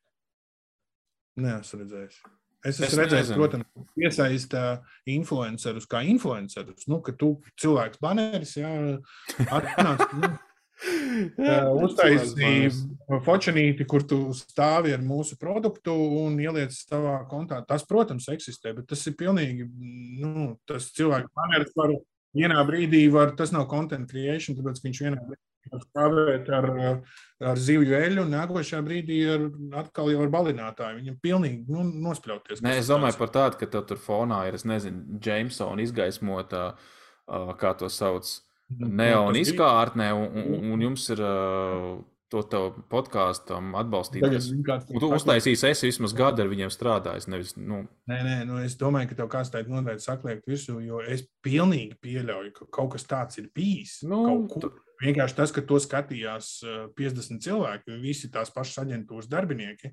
Nē, 1.36 1.60
es 1.60 1.76
redzēju. 1.76 2.32
Es 2.66 2.80
esmu 2.80 3.04
redzējis, 3.04 3.30
nezinu. 3.30 3.38
protams, 3.38 3.92
iesaistīt 4.02 5.14
influencerus 5.14 5.86
kā 5.90 6.02
influencerus. 6.10 6.88
Nu, 6.90 7.00
ka 7.06 7.14
tu 7.18 7.36
cilvēks 7.62 8.02
baneris, 8.02 8.56
jā, 8.58 8.72
atnāc. 9.46 10.04
Nu, 10.18 10.32
Uztaisīja 11.86 12.72
fočanīti, 13.24 13.86
kur 13.88 14.04
tu 14.04 14.20
stāvi 14.36 14.92
ar 14.96 15.04
mūsu 15.06 15.38
produktu 15.40 15.94
un 16.26 16.36
ieliec 16.42 16.76
savā 16.76 17.22
kontā. 17.32 17.62
Tas, 17.70 17.86
protams, 17.88 18.28
eksistē, 18.34 18.74
bet 18.76 18.90
tas 18.92 19.06
ir 19.08 19.16
pilnīgi, 19.20 19.70
nu, 20.20 20.50
tas 20.68 20.90
cilvēks 20.98 21.32
manieris 21.38 21.76
var 21.80 21.96
vienā 22.36 22.60
brīdī, 22.68 23.06
var, 23.14 23.32
tas 23.40 23.56
nav 23.56 23.70
content 23.72 24.10
creation, 24.12 24.58
tāpēc 24.58 24.84
viņš 24.84 25.04
vienā 25.06 25.22
brīdī 25.22 25.44
stāvēt 25.84 26.50
ar, 26.54 26.70
ar 27.52 27.62
zivju 27.62 27.98
eļu 27.98 28.24
un 28.24 28.34
nākošajā 28.36 28.82
brīdī 28.86 29.20
ar, 29.34 29.46
atkal 29.84 30.12
jau 30.14 30.24
ar 30.26 30.34
balinātāju. 30.34 31.02
Viņam 31.02 31.20
pilnīgi 31.24 31.76
nu, 31.76 31.86
nospļauties. 32.08 32.64
Nē, 32.66 32.78
es 32.82 32.92
domāju 32.92 33.20
par 33.22 33.34
tādu, 33.36 33.62
ka 33.62 33.70
tur 33.76 34.02
fonā 34.02 34.46
ir, 34.50 34.60
es 34.60 34.68
nezinu, 34.68 35.20
Jamesona 35.24 35.86
izgaismota, 35.86 36.68
uh, 36.76 37.54
kā 37.60 37.76
to 37.80 37.92
sauc, 37.92 38.30
Nu, 38.66 38.88
neona 38.90 39.38
izkārtnē, 39.38 40.08
un, 40.18 40.40
un, 40.42 40.70
un 40.74 40.84
jums 40.88 41.04
ir 41.14 41.20
uh, 41.22 41.92
to 42.36 42.42
tavu 42.52 42.84
podkāstam 42.92 43.74
atbalstītājs. 43.80 44.50
Tu 44.90 45.10
uztaisīsi, 45.10 45.70
es 45.72 45.84
vismaz 45.86 46.16
gadu 46.18 46.44
ar 46.44 46.52
viņiem 46.52 46.72
strādāju. 46.74 47.30
Nevis, 47.32 47.56
nu. 47.58 47.84
Nē, 48.12 48.18
nē, 48.28 48.36
nu 48.50 48.60
es 48.64 48.76
domāju, 48.80 49.12
ka 49.12 49.20
tev 49.22 49.30
kāds 49.32 49.54
tāds 49.54 49.72
noteikti 49.72 50.06
sakliekt 50.06 50.50
visu, 50.50 50.78
jo 50.84 51.00
es 51.02 51.24
pilnīgi 51.46 51.96
pieļauju, 52.04 52.52
ka 52.58 52.68
kaut 52.80 52.96
kas 52.96 53.08
tāds 53.08 53.40
ir 53.42 53.48
bijis. 53.56 54.02
Nu, 54.08 54.44
tu... 54.52 54.74
Vienkārši 55.02 55.36
tas, 55.36 55.52
ka 55.52 55.64
to 55.68 55.76
skatījās 55.84 56.52
50 56.96 57.44
cilvēki, 57.44 57.98
visi 58.00 58.32
tās 58.32 58.54
pašas 58.56 58.86
aģentūras 58.86 59.28
darbinieki. 59.32 59.92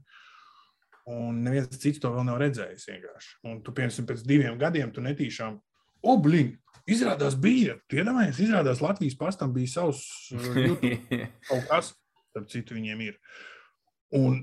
Un 1.10 1.40
neviens 1.42 1.70
cits 1.82 1.98
to 2.02 2.12
vēl 2.14 2.28
nav 2.28 2.38
redzējis. 2.38 2.86
Vienkārši. 2.92 3.32
Un 3.50 3.58
tu, 3.66 3.74
piemēram, 3.74 4.06
pēc 4.06 4.22
diviem 4.26 4.60
gadiem 4.60 4.92
tu 4.94 5.02
netīšām, 5.02 5.56
o, 6.06 6.14
blīņ, 6.22 6.52
Izrādās, 6.90 7.36
bija. 7.38 7.76
Iedomājieties, 7.94 8.40
izrādās, 8.48 8.80
Latvijas 8.82 9.14
pastam 9.18 9.52
bija 9.54 9.70
savs 9.70 10.02
uh, 10.34 10.80
kaut 11.48 11.68
kas, 11.68 11.92
starp 12.32 12.48
citu, 12.52 12.76
viņiem 12.78 13.04
ir. 13.04 13.18
Un, 14.18 14.40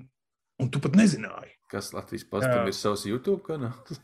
un 0.62 0.70
tu 0.74 0.82
pat 0.84 0.98
nezināji. 0.98 1.56
Kas 1.70 1.92
Latvijas 1.94 2.26
pastam 2.30 2.64
Jā. 2.64 2.70
ir 2.70 2.78
savs 2.78 3.06
YouTube 3.06 3.44
kanāls? 3.46 4.00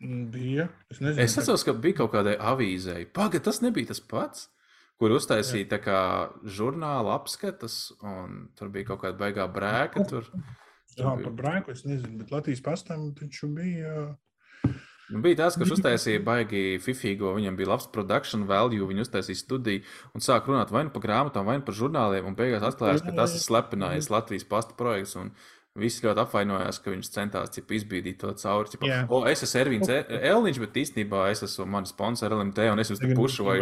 Bija. 0.00 0.68
Es, 0.92 1.00
nezinu, 1.00 1.22
es 1.24 1.38
atceros, 1.40 1.64
ka 1.64 1.72
bija 1.76 2.02
kaut 2.02 2.12
kādai 2.12 2.36
avīzei. 2.36 3.06
Pagaid, 3.16 3.44
tas 3.46 3.62
nebija 3.64 3.92
tas 3.92 4.00
pats. 4.04 4.50
Kur 4.96 5.12
uztaisīja 5.12 5.68
tā 5.74 5.78
kā 5.84 5.98
žurnāla 6.48 7.18
apskatas, 7.18 7.90
un 8.00 8.46
tur 8.56 8.70
bija 8.72 8.94
kaut 8.94 9.02
kāda 9.02 9.20
baigā 9.20 9.44
brēka. 9.52 10.06
Tur, 10.08 10.24
tur 10.30 11.02
Jā, 11.02 11.10
bija... 11.18 11.26
par 11.26 11.34
brēku 11.36 11.74
es 11.74 11.84
nezinu, 11.84 12.22
bet 12.22 12.32
Latvijas 12.32 12.64
pastam 12.64 13.10
taču 13.16 13.50
bija. 13.52 14.06
Nu, 15.12 15.20
bija 15.22 15.38
tas, 15.38 15.54
kurš 15.58 15.76
uztaisīja 15.76 16.20
baigi 16.26 16.80
fifīgo, 16.82 17.30
viņam 17.36 17.58
bija 17.58 17.70
labs 17.70 17.86
production 17.94 18.46
value, 18.48 18.86
viņi 18.88 19.04
uztaisīja 19.04 19.38
studiju 19.38 19.84
un 20.16 20.24
sāk 20.24 20.48
runāt 20.50 20.72
vai 20.74 20.82
nu 20.88 20.94
par 20.94 21.04
grāmatām, 21.04 21.46
vai 21.46 21.60
nu 21.60 21.66
par 21.66 21.76
žurnāliem, 21.78 22.26
un 22.26 22.38
beigās 22.38 22.66
atklājās, 22.66 23.04
ka 23.06 23.14
tas 23.14 23.36
ir 23.36 23.44
slepenais 23.44 24.10
Latvijas 24.10 24.48
pasta 24.50 24.74
projekts. 24.78 25.18
Visi 25.76 26.06
ļoti 26.06 26.22
apvainojās, 26.22 26.78
ka 26.80 26.88
viņš 26.88 27.10
centās 27.12 27.50
cipa, 27.52 27.74
izbīdīt 27.76 28.16
to 28.22 28.30
cauri. 28.40 28.70
Cipa, 28.72 28.86
yeah. 28.88 29.10
o, 29.12 29.18
es 29.28 29.44
esmu 29.44 29.60
Ervīns 29.60 29.90
Elniņš, 29.92 30.60
bet 30.62 30.78
īstenībā 30.80 31.26
es 31.34 31.44
esmu 31.44 31.66
mans 31.74 31.92
sponsors 31.92 32.32
LMT 32.32 32.70
un 32.72 32.80
es 32.80 32.94
pušu 32.96 33.44
vai 33.44 33.58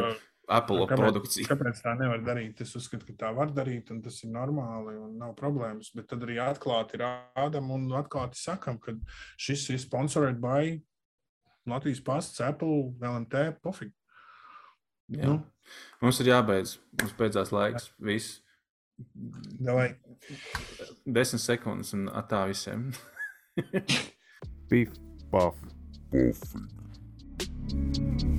Apple 0.46 0.84
kāpēc, 0.84 1.00
produkciju. 1.00 1.48
Kāpēc 1.48 1.82
tā 1.82 1.94
nevar 1.98 2.22
darīt? 2.22 2.62
Es 2.62 2.74
uzskatu, 2.78 3.08
ka 3.08 3.16
tā 3.24 3.34
var 3.34 3.52
darīt, 3.56 3.90
un 3.90 4.02
tas 4.04 4.20
ir 4.22 4.30
normāli, 4.30 4.94
un 5.00 5.16
nav 5.18 5.34
problēmas. 5.38 5.90
Bet 5.96 6.10
tad 6.12 6.22
arī 6.26 6.38
atklāti 6.44 7.00
rādām 7.00 7.70
un 7.74 7.88
atklāti 7.98 8.38
sakam, 8.38 8.78
ka 8.78 8.94
šis 9.40 9.70
ir 9.74 9.80
sponsorēts 9.82 10.42
by 10.42 10.76
Latvijas 11.66 12.00
pasts, 12.04 12.40
Apple, 12.44 12.92
LMT, 13.00 13.46
pofīgi. 13.64 13.94
Nu. 15.20 15.38
Mums 16.02 16.20
ir 16.20 16.30
jābeidz. 16.32 16.78
Mums 17.00 17.14
beidzās 17.18 17.52
laiks. 17.54 17.90
Viss. 18.04 18.40
Davai. 19.64 19.94
Desmit 21.04 21.42
sekundes 21.42 21.94
un 21.96 22.06
tā 22.30 22.44
visiem. 22.50 22.90
Pif, 24.70 24.94
paf, 25.32 25.58
pofīgi. 26.12 28.33